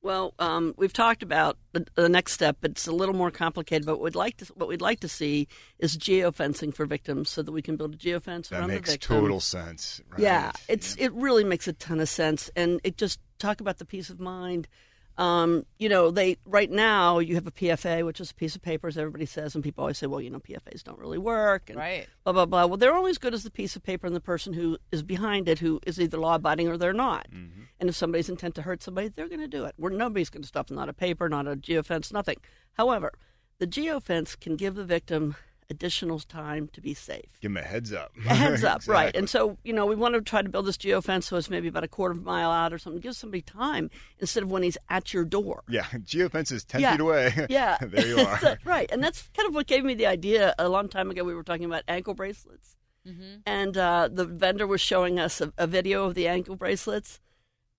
Well, 0.00 0.32
um, 0.38 0.74
we've 0.76 0.92
talked 0.92 1.22
about 1.24 1.58
the, 1.72 1.84
the 1.96 2.08
next 2.08 2.32
step. 2.32 2.58
It's 2.62 2.86
a 2.86 2.92
little 2.92 3.14
more 3.14 3.30
complicated, 3.32 3.84
but 3.84 3.96
what 3.96 4.04
we'd 4.04 4.14
like 4.14 4.36
to 4.38 4.44
what 4.54 4.68
we'd 4.68 4.80
like 4.80 5.00
to 5.00 5.08
see 5.08 5.48
is 5.80 5.96
geofencing 5.96 6.72
for 6.72 6.86
victims, 6.86 7.28
so 7.30 7.42
that 7.42 7.50
we 7.50 7.62
can 7.62 7.76
build 7.76 7.94
a 7.94 7.98
geofence 7.98 8.48
That 8.48 8.60
around 8.60 8.68
makes 8.68 8.88
the 8.90 8.92
victim. 8.94 9.20
total 9.20 9.40
sense. 9.40 10.00
Right. 10.10 10.20
Yeah, 10.20 10.52
it's 10.68 10.96
Yeah. 10.96 11.06
it 11.06 11.12
really 11.14 11.42
makes 11.44 11.66
a 11.66 11.72
ton 11.72 11.98
of 12.00 12.08
sense, 12.08 12.48
and 12.54 12.80
it 12.84 12.96
just 12.96 13.18
talk 13.40 13.60
about 13.60 13.78
the 13.78 13.84
peace 13.84 14.08
of 14.08 14.20
mind. 14.20 14.68
Um, 15.18 15.66
you 15.78 15.88
know, 15.88 16.10
they 16.12 16.36
right 16.46 16.70
now 16.70 17.18
you 17.18 17.34
have 17.34 17.46
a 17.46 17.50
PFA, 17.50 18.06
which 18.06 18.20
is 18.20 18.30
a 18.30 18.34
piece 18.34 18.54
of 18.54 18.62
paper, 18.62 18.86
as 18.86 18.96
everybody 18.96 19.26
says, 19.26 19.54
and 19.56 19.64
people 19.64 19.82
always 19.82 19.98
say, 19.98 20.06
well, 20.06 20.20
you 20.20 20.30
know, 20.30 20.38
PFAs 20.38 20.84
don't 20.84 20.98
really 20.98 21.18
work, 21.18 21.68
and 21.68 21.76
Right. 21.78 22.06
blah 22.22 22.32
blah 22.32 22.46
blah. 22.46 22.66
Well, 22.66 22.76
they're 22.76 22.94
only 22.94 23.10
as 23.10 23.18
good 23.18 23.34
as 23.34 23.42
the 23.42 23.50
piece 23.50 23.74
of 23.74 23.82
paper 23.82 24.06
and 24.06 24.14
the 24.14 24.20
person 24.20 24.52
who 24.52 24.78
is 24.92 25.02
behind 25.02 25.48
it, 25.48 25.58
who 25.58 25.80
is 25.84 26.00
either 26.00 26.18
law 26.18 26.36
abiding 26.36 26.68
or 26.68 26.76
they're 26.78 26.92
not. 26.92 27.26
And 27.80 27.88
if 27.90 27.96
somebody's 27.96 28.28
intent 28.28 28.54
to 28.56 28.62
hurt 28.62 28.80
somebody, 28.82 29.08
they're 29.08 29.28
going 29.28 29.40
to 29.40 29.48
do 29.48 29.64
it. 29.64 29.74
Where 29.76 29.90
nobody's 29.92 30.30
going 30.30 30.42
to 30.42 30.48
stop 30.48 30.68
them, 30.68 30.76
not 30.76 30.88
a 30.88 30.92
paper, 30.92 31.28
not 31.28 31.46
a 31.48 31.56
geofence, 31.56 32.12
nothing. 32.12 32.36
However, 32.74 33.12
the 33.58 33.66
geofence 33.66 34.38
can 34.38 34.54
give 34.54 34.76
the 34.76 34.84
victim 34.84 35.34
additional 35.78 36.18
time 36.18 36.68
to 36.72 36.80
be 36.80 36.94
safe 36.94 37.38
Give 37.40 37.52
them 37.52 37.62
a 37.62 37.66
heads 37.66 37.92
up. 37.92 38.12
a 38.26 38.34
heads 38.34 38.64
up, 38.64 38.82
right? 38.86 39.14
And 39.14 39.28
so, 39.28 39.58
you 39.64 39.72
know, 39.72 39.86
we 39.86 39.94
want 39.94 40.14
to 40.14 40.20
try 40.22 40.40
to 40.42 40.48
build 40.48 40.66
this 40.66 40.76
geofence 40.76 41.24
so 41.24 41.36
it's 41.36 41.50
maybe 41.50 41.68
about 41.68 41.84
a 41.84 41.88
quarter 41.88 42.12
of 42.12 42.18
a 42.18 42.22
mile 42.22 42.50
out 42.50 42.72
or 42.72 42.78
something. 42.78 43.00
Give 43.00 43.14
somebody 43.14 43.42
time 43.42 43.90
instead 44.18 44.42
of 44.42 44.50
when 44.50 44.62
he's 44.62 44.78
at 44.88 45.12
your 45.12 45.24
door. 45.24 45.64
Yeah, 45.68 45.82
geofence 45.92 46.50
is 46.52 46.64
ten 46.64 46.80
Yeah. 46.80 46.92
feet 46.92 47.00
away. 47.00 47.46
Yeah, 47.50 47.76
there 47.82 48.06
you 48.06 48.18
are. 48.18 48.38
So- 48.40 48.56
right, 48.64 48.90
and 48.90 49.02
that's 49.02 49.28
kind 49.36 49.48
of 49.48 49.54
what 49.54 49.66
gave 49.66 49.84
me 49.84 49.94
the 49.94 50.06
idea. 50.06 50.54
A 50.58 50.68
long 50.68 50.88
time 50.88 51.10
ago, 51.10 51.22
we 51.24 51.34
were 51.34 51.42
talking 51.44 51.64
about 51.66 51.82
ankle 51.88 52.14
bracelets, 52.14 52.74
Mm-hmm. 53.06 53.36
and 53.46 53.76
uh, 53.78 54.08
the 54.12 54.26
vendor 54.26 54.66
was 54.66 54.80
showing 54.82 55.18
us 55.18 55.40
a, 55.40 55.50
a 55.56 55.66
video 55.66 56.04
of 56.04 56.14
the 56.14 56.28
ankle 56.28 56.56
bracelets. 56.56 57.20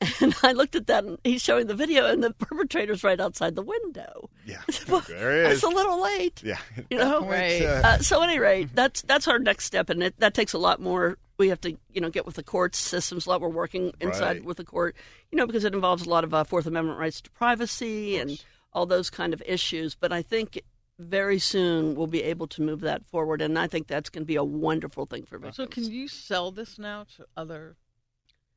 And 0.21 0.33
I 0.43 0.53
looked 0.53 0.75
at 0.75 0.87
that, 0.87 1.03
and 1.03 1.17
he's 1.23 1.41
showing 1.41 1.67
the 1.67 1.75
video, 1.75 2.05
and 2.07 2.23
the 2.23 2.31
perpetrator's 2.33 3.03
right 3.03 3.19
outside 3.19 3.55
the 3.55 3.61
window. 3.61 4.29
Yeah, 4.45 4.61
Well, 4.89 5.01
there 5.07 5.33
he 5.33 5.49
is. 5.49 5.53
It's 5.55 5.63
a 5.63 5.67
little 5.69 6.01
late. 6.01 6.41
Yeah, 6.43 6.57
You 6.89 6.97
know? 6.97 7.25
Right. 7.25 7.61
uh, 7.61 7.81
Uh, 7.83 7.97
so, 7.99 8.21
at 8.23 8.29
any 8.29 8.39
rate, 8.39 8.69
that's 8.73 9.01
that's 9.03 9.27
our 9.27 9.39
next 9.39 9.65
step, 9.65 9.89
and 9.89 10.01
it, 10.03 10.19
that 10.19 10.33
takes 10.33 10.53
a 10.53 10.57
lot 10.57 10.79
more. 10.81 11.17
We 11.37 11.49
have 11.49 11.61
to, 11.61 11.77
you 11.93 12.01
know, 12.01 12.09
get 12.09 12.25
with 12.25 12.35
the 12.35 12.43
court 12.43 12.75
systems. 12.75 13.25
A 13.25 13.29
lot 13.29 13.41
we're 13.41 13.49
working 13.49 13.93
inside 14.01 14.37
Right. 14.37 14.43
with 14.45 14.57
the 14.57 14.65
court, 14.65 14.95
you 15.31 15.37
know, 15.37 15.45
because 15.47 15.63
it 15.65 15.73
involves 15.73 16.05
a 16.05 16.09
lot 16.09 16.23
of 16.25 16.33
uh, 16.33 16.43
Fourth 16.43 16.65
Amendment 16.65 16.99
rights 16.99 17.21
to 17.21 17.29
privacy 17.31 18.17
and 18.17 18.43
all 18.73 18.85
those 18.85 19.09
kind 19.09 19.33
of 19.33 19.41
issues. 19.45 19.95
But 19.95 20.11
I 20.11 20.21
think 20.21 20.61
very 20.97 21.39
soon 21.39 21.95
we'll 21.95 22.07
be 22.07 22.23
able 22.23 22.47
to 22.47 22.61
move 22.61 22.81
that 22.81 23.05
forward, 23.05 23.41
and 23.41 23.57
I 23.59 23.67
think 23.67 23.87
that's 23.87 24.09
going 24.09 24.23
to 24.23 24.27
be 24.27 24.35
a 24.35 24.43
wonderful 24.43 25.05
thing 25.05 25.23
for 25.25 25.37
victims. 25.37 25.55
So, 25.55 25.65
can 25.67 25.89
you 25.91 26.07
sell 26.09 26.51
this 26.51 26.77
now 26.77 27.05
to 27.17 27.25
other 27.37 27.75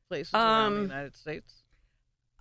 places 0.09 0.33
around 0.33 0.71
the 0.73 0.77
Um, 0.77 0.81
United 0.83 1.15
States? 1.15 1.53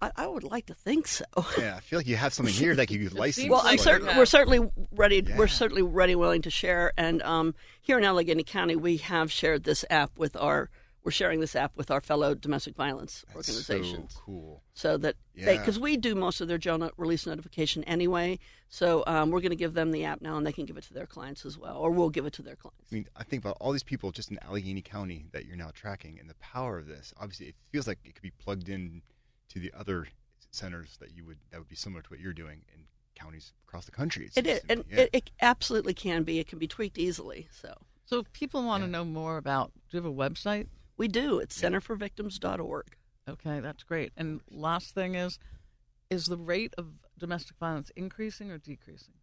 I, 0.00 0.10
I 0.16 0.26
would 0.26 0.42
like 0.42 0.66
to 0.66 0.74
think 0.74 1.06
so. 1.06 1.24
yeah, 1.58 1.76
I 1.76 1.80
feel 1.80 1.98
like 2.00 2.08
you 2.08 2.16
have 2.16 2.34
something 2.34 2.52
here 2.52 2.74
that 2.74 2.90
you 2.90 3.08
could 3.08 3.16
license. 3.18 3.36
seems 3.44 3.50
Well, 3.50 3.60
like 3.60 3.68
I'm 3.68 3.76
you 3.76 3.82
certain 3.82 4.16
we're 4.16 4.26
certainly 4.26 4.68
ready. 4.90 5.22
Yeah. 5.24 5.36
We're 5.38 5.46
certainly 5.46 5.82
ready, 5.82 6.16
willing 6.16 6.42
to 6.42 6.50
share. 6.50 6.92
And 6.96 7.22
um, 7.22 7.54
here 7.80 7.98
in 7.98 8.04
Allegheny 8.04 8.42
County, 8.42 8.74
we 8.74 8.96
have 8.96 9.30
shared 9.30 9.62
this 9.64 9.84
app 9.90 10.10
with 10.18 10.36
our. 10.36 10.70
We're 11.04 11.10
sharing 11.10 11.40
this 11.40 11.56
app 11.56 11.76
with 11.76 11.90
our 11.90 12.00
fellow 12.00 12.34
domestic 12.34 12.76
violence 12.76 13.24
That's 13.34 13.48
organizations, 13.48 14.14
So 14.14 14.20
cool. 14.24 14.62
so 14.72 14.96
that 14.98 15.16
Yeah. 15.34 15.46
they 15.46 15.58
because 15.58 15.78
we 15.80 15.96
do 15.96 16.14
most 16.14 16.40
of 16.40 16.46
their 16.46 16.58
jail 16.58 16.90
release 16.96 17.26
notification 17.26 17.82
anyway. 17.84 18.38
So 18.68 19.02
um, 19.08 19.30
we're 19.30 19.40
going 19.40 19.50
to 19.50 19.56
give 19.56 19.74
them 19.74 19.90
the 19.90 20.04
app 20.04 20.20
now, 20.20 20.36
and 20.36 20.46
they 20.46 20.52
can 20.52 20.64
give 20.64 20.76
it 20.76 20.84
to 20.84 20.94
their 20.94 21.06
clients 21.06 21.44
as 21.44 21.58
well, 21.58 21.76
or 21.76 21.90
we'll 21.90 22.08
give 22.10 22.24
it 22.24 22.32
to 22.34 22.42
their 22.42 22.54
clients. 22.54 22.86
I 22.90 22.94
mean, 22.94 23.08
I 23.16 23.24
think 23.24 23.42
about 23.44 23.56
all 23.60 23.72
these 23.72 23.82
people 23.82 24.12
just 24.12 24.30
in 24.30 24.38
Allegheny 24.44 24.80
County 24.80 25.26
that 25.32 25.44
you're 25.44 25.56
now 25.56 25.70
tracking, 25.74 26.18
and 26.20 26.30
the 26.30 26.34
power 26.34 26.78
of 26.78 26.86
this. 26.86 27.12
Obviously, 27.20 27.46
it 27.46 27.56
feels 27.72 27.88
like 27.88 27.98
it 28.04 28.14
could 28.14 28.22
be 28.22 28.30
plugged 28.30 28.68
in 28.68 29.02
to 29.48 29.58
the 29.58 29.72
other 29.76 30.06
centers 30.52 30.98
that 30.98 31.16
you 31.16 31.24
would 31.24 31.38
that 31.50 31.58
would 31.58 31.68
be 31.68 31.76
similar 31.76 32.02
to 32.02 32.10
what 32.10 32.20
you're 32.20 32.32
doing 32.32 32.62
in 32.74 32.84
counties 33.16 33.52
across 33.66 33.86
the 33.86 33.90
country. 33.92 34.26
It 34.26 34.34
seems 34.34 34.46
is, 34.46 34.60
to 34.60 34.72
and. 34.72 34.84
Yeah. 34.88 35.00
it, 35.00 35.10
it 35.12 35.30
absolutely 35.40 35.94
can 35.94 36.22
be. 36.22 36.38
It 36.38 36.46
can 36.46 36.60
be 36.60 36.68
tweaked 36.68 36.96
easily. 36.96 37.48
So 37.50 37.74
So, 38.06 38.20
if 38.20 38.32
people 38.32 38.62
want 38.62 38.84
to 38.84 38.88
know 38.88 39.04
more 39.04 39.36
about, 39.36 39.72
do 39.90 39.96
you 39.96 40.02
have 40.02 40.10
a 40.10 40.14
website? 40.14 40.68
We 40.96 41.08
do. 41.08 41.38
It's 41.38 41.60
centerforvictims.org. 41.60 42.96
Okay, 43.28 43.60
that's 43.60 43.82
great. 43.84 44.12
And 44.16 44.40
last 44.50 44.94
thing 44.94 45.14
is, 45.14 45.38
is 46.10 46.26
the 46.26 46.36
rate 46.36 46.74
of 46.76 46.88
domestic 47.18 47.56
violence 47.58 47.90
increasing 47.96 48.50
or 48.50 48.58
decreasing 48.58 49.14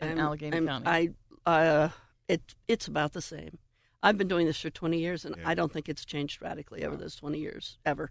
in 0.00 0.08
I'm- 0.08 0.18
Allegheny 0.18 0.56
I'm- 0.56 0.66
County? 0.66 0.86
I 0.86 1.10
uh, 1.50 1.88
it 2.28 2.54
it's 2.68 2.86
about 2.86 3.12
the 3.12 3.22
same. 3.22 3.58
I've 4.04 4.16
been 4.18 4.28
doing 4.28 4.46
this 4.46 4.60
for 4.60 4.70
20 4.70 4.98
years, 4.98 5.24
and 5.24 5.36
Yeah. 5.36 5.48
I 5.48 5.54
don't 5.54 5.72
think 5.72 5.88
it's 5.88 6.04
changed 6.04 6.40
radically 6.42 6.84
over 6.84 6.96
those 6.96 7.14
20 7.16 7.38
years 7.38 7.78
ever. 7.84 8.10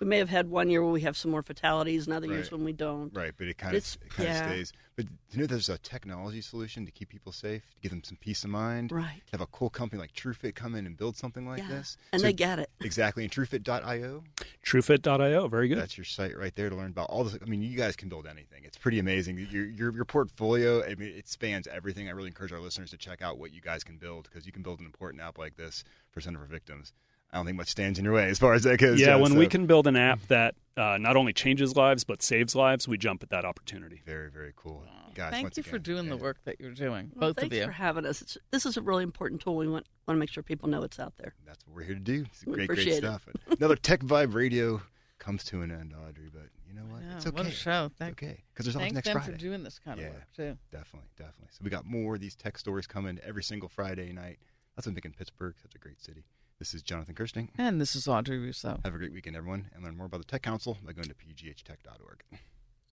We 0.00 0.06
may 0.06 0.16
have 0.16 0.30
had 0.30 0.48
one 0.48 0.70
year 0.70 0.82
where 0.82 0.92
we 0.92 1.02
have 1.02 1.16
some 1.16 1.30
more 1.30 1.42
fatalities, 1.42 2.06
and 2.06 2.14
other 2.16 2.26
years 2.26 2.50
when 2.50 2.64
we 2.64 2.72
don't. 2.72 3.14
Right, 3.14 3.32
but 3.36 3.48
it 3.48 3.58
kind 3.58 3.76
of 3.76 3.82
it 3.82 3.98
kind 4.08 4.28
yeah. 4.28 4.44
of 4.44 4.50
stays. 4.50 4.72
But 4.96 5.06
you 5.30 5.40
know, 5.40 5.46
there's 5.46 5.68
a 5.68 5.76
technology 5.78 6.40
solution 6.40 6.86
to 6.86 6.90
keep 6.90 7.10
people 7.10 7.32
safe, 7.32 7.68
to 7.68 7.76
give 7.82 7.90
them 7.90 8.02
some 8.02 8.16
peace 8.18 8.42
of 8.42 8.50
mind. 8.50 8.92
Right. 8.92 9.22
To 9.26 9.32
have 9.32 9.40
a 9.42 9.46
cool 9.46 9.68
company 9.68 10.00
like 10.00 10.14
TrueFit 10.14 10.54
come 10.54 10.74
in 10.74 10.86
and 10.86 10.96
build 10.96 11.16
something 11.16 11.46
like 11.46 11.58
yeah. 11.58 11.68
this, 11.68 11.98
and 12.12 12.20
So- 12.20 12.26
they 12.26 12.32
get 12.32 12.58
it. 12.58 12.70
exactly. 12.80 13.24
And 13.24 13.32
TrueFit.io, 13.32 14.24
Truefit.io, 14.64 15.48
very 15.48 15.68
good. 15.68 15.78
that's 15.78 15.98
your 15.98 16.06
site 16.06 16.36
right 16.36 16.54
there 16.54 16.70
to 16.70 16.76
learn 16.76 16.90
about 16.90 17.10
all 17.10 17.24
this. 17.24 17.36
I 17.40 17.44
mean, 17.44 17.60
you 17.60 17.76
guys 17.76 17.94
can 17.94 18.08
build 18.08 18.26
anything. 18.26 18.64
It's 18.64 18.78
pretty 18.78 18.98
amazing. 18.98 19.36
Your 19.36 19.66
your, 19.66 19.94
your 19.94 20.04
portfolio, 20.06 20.82
I 20.82 20.94
mean, 20.94 21.12
it 21.14 21.28
spans 21.28 21.66
everything. 21.66 22.08
I 22.08 22.12
really 22.12 22.28
encourage 22.28 22.52
our 22.52 22.60
listeners 22.60 22.90
to 22.90 22.96
check 22.96 23.20
out 23.20 23.38
what 23.38 23.52
you 23.52 23.60
guys 23.60 23.84
can 23.84 23.98
build 23.98 24.28
because 24.30 24.46
you 24.46 24.52
can 24.52 24.62
build 24.62 24.80
an 24.80 24.86
important 24.86 25.22
app 25.22 25.38
like 25.38 25.56
this 25.56 25.84
for 26.10 26.22
Center 26.22 26.38
for 26.38 26.46
Victims. 26.46 26.94
I 27.32 27.36
don't 27.36 27.46
think 27.46 27.56
much 27.56 27.68
stands 27.68 27.98
in 27.98 28.04
your 28.04 28.14
way 28.14 28.28
as 28.28 28.38
far 28.38 28.54
as 28.54 28.64
that 28.64 28.78
goes. 28.78 29.00
yeah, 29.00 29.16
when 29.16 29.32
so- 29.32 29.38
we 29.38 29.46
can 29.46 29.66
build 29.66 29.86
an 29.86 29.96
app 29.96 30.20
that 30.28 30.54
uh, 30.76 30.98
not 30.98 31.16
only 31.16 31.32
changes 31.32 31.76
lives 31.76 32.04
but 32.04 32.22
saves 32.22 32.54
lives, 32.54 32.88
we 32.88 32.96
jump 32.98 33.22
at 33.22 33.30
that 33.30 33.44
opportunity. 33.44 34.02
Very, 34.06 34.30
very 34.30 34.52
cool, 34.56 34.82
guys. 35.14 35.30
Thank 35.32 35.44
once 35.44 35.56
you 35.56 35.62
for 35.62 35.76
again, 35.76 35.82
doing 35.94 36.08
the 36.08 36.16
work 36.16 36.38
that 36.44 36.58
you're 36.60 36.72
doing, 36.72 37.10
Well, 37.14 37.32
both 37.34 37.44
of 37.44 37.52
you. 37.52 37.64
for 37.66 37.70
having 37.72 38.04
us. 38.06 38.22
It's, 38.22 38.38
this 38.50 38.66
is 38.66 38.76
a 38.76 38.82
really 38.82 39.02
important 39.04 39.40
tool. 39.42 39.56
We 39.56 39.68
want 39.68 39.86
want 40.08 40.16
to 40.16 40.20
make 40.20 40.30
sure 40.30 40.42
people 40.42 40.68
know 40.68 40.82
it's 40.82 40.98
out 40.98 41.12
there. 41.18 41.34
That's 41.46 41.64
what 41.66 41.76
we're 41.76 41.82
here 41.84 41.94
to 41.94 42.00
do. 42.00 42.24
It's 42.32 42.44
We 42.46 42.54
great, 42.54 42.66
great 42.68 42.78
appreciate 42.80 43.04
it. 43.04 43.06
stuff. 43.06 43.28
Another 43.58 43.76
Tech 43.76 44.00
Vibe 44.00 44.34
Radio 44.34 44.80
comes 45.18 45.44
to 45.44 45.60
an 45.62 45.70
end, 45.70 45.94
Audrey. 46.08 46.30
But 46.32 46.48
you 46.66 46.74
know 46.74 46.86
what? 46.92 47.02
Yeah, 47.02 47.16
it's 47.16 47.26
okay. 47.26 47.36
what 47.36 47.46
a 47.46 47.50
show. 47.52 47.86
It's 47.86 47.96
Thank, 47.98 48.12
okay 48.22 48.42
because 48.52 48.64
there's 48.66 48.74
always 48.76 48.86
thank 48.86 48.94
next 48.94 49.08
them 49.08 49.18
Friday. 49.18 49.32
for 49.32 49.38
doing 49.38 49.62
this 49.62 49.78
kind 49.78 50.00
Yeah. 50.00 50.06
of 50.06 50.12
work, 50.14 50.24
too. 50.34 50.56
Definitely, 50.72 51.10
definitely. 51.16 51.48
So 51.52 51.60
we 51.62 51.70
got 51.70 51.84
more 51.84 52.14
of 52.14 52.20
these 52.20 52.34
tech 52.34 52.58
stories 52.58 52.86
coming 52.88 53.20
every 53.22 53.42
single 53.44 53.68
Friday 53.68 54.12
night. 54.12 54.38
That's 54.74 54.86
what 54.86 54.92
I'm 54.92 54.94
thinking. 54.94 55.12
Pittsburgh, 55.12 55.54
such 55.62 55.74
a 55.74 55.78
great 55.78 56.00
city. 56.00 56.24
This 56.60 56.74
is 56.74 56.82
Jonathan 56.82 57.14
Kersting. 57.14 57.48
And 57.56 57.80
this 57.80 57.96
is 57.96 58.06
Audrey 58.06 58.38
Russo. 58.38 58.80
Have 58.84 58.94
a 58.94 58.98
great 58.98 59.14
weekend, 59.14 59.34
everyone, 59.34 59.70
and 59.74 59.82
learn 59.82 59.96
more 59.96 60.04
about 60.04 60.18
the 60.18 60.26
Tech 60.26 60.42
Council 60.42 60.76
by 60.84 60.92
going 60.92 61.08
to 61.08 61.14
pghtech.org. 61.14 62.22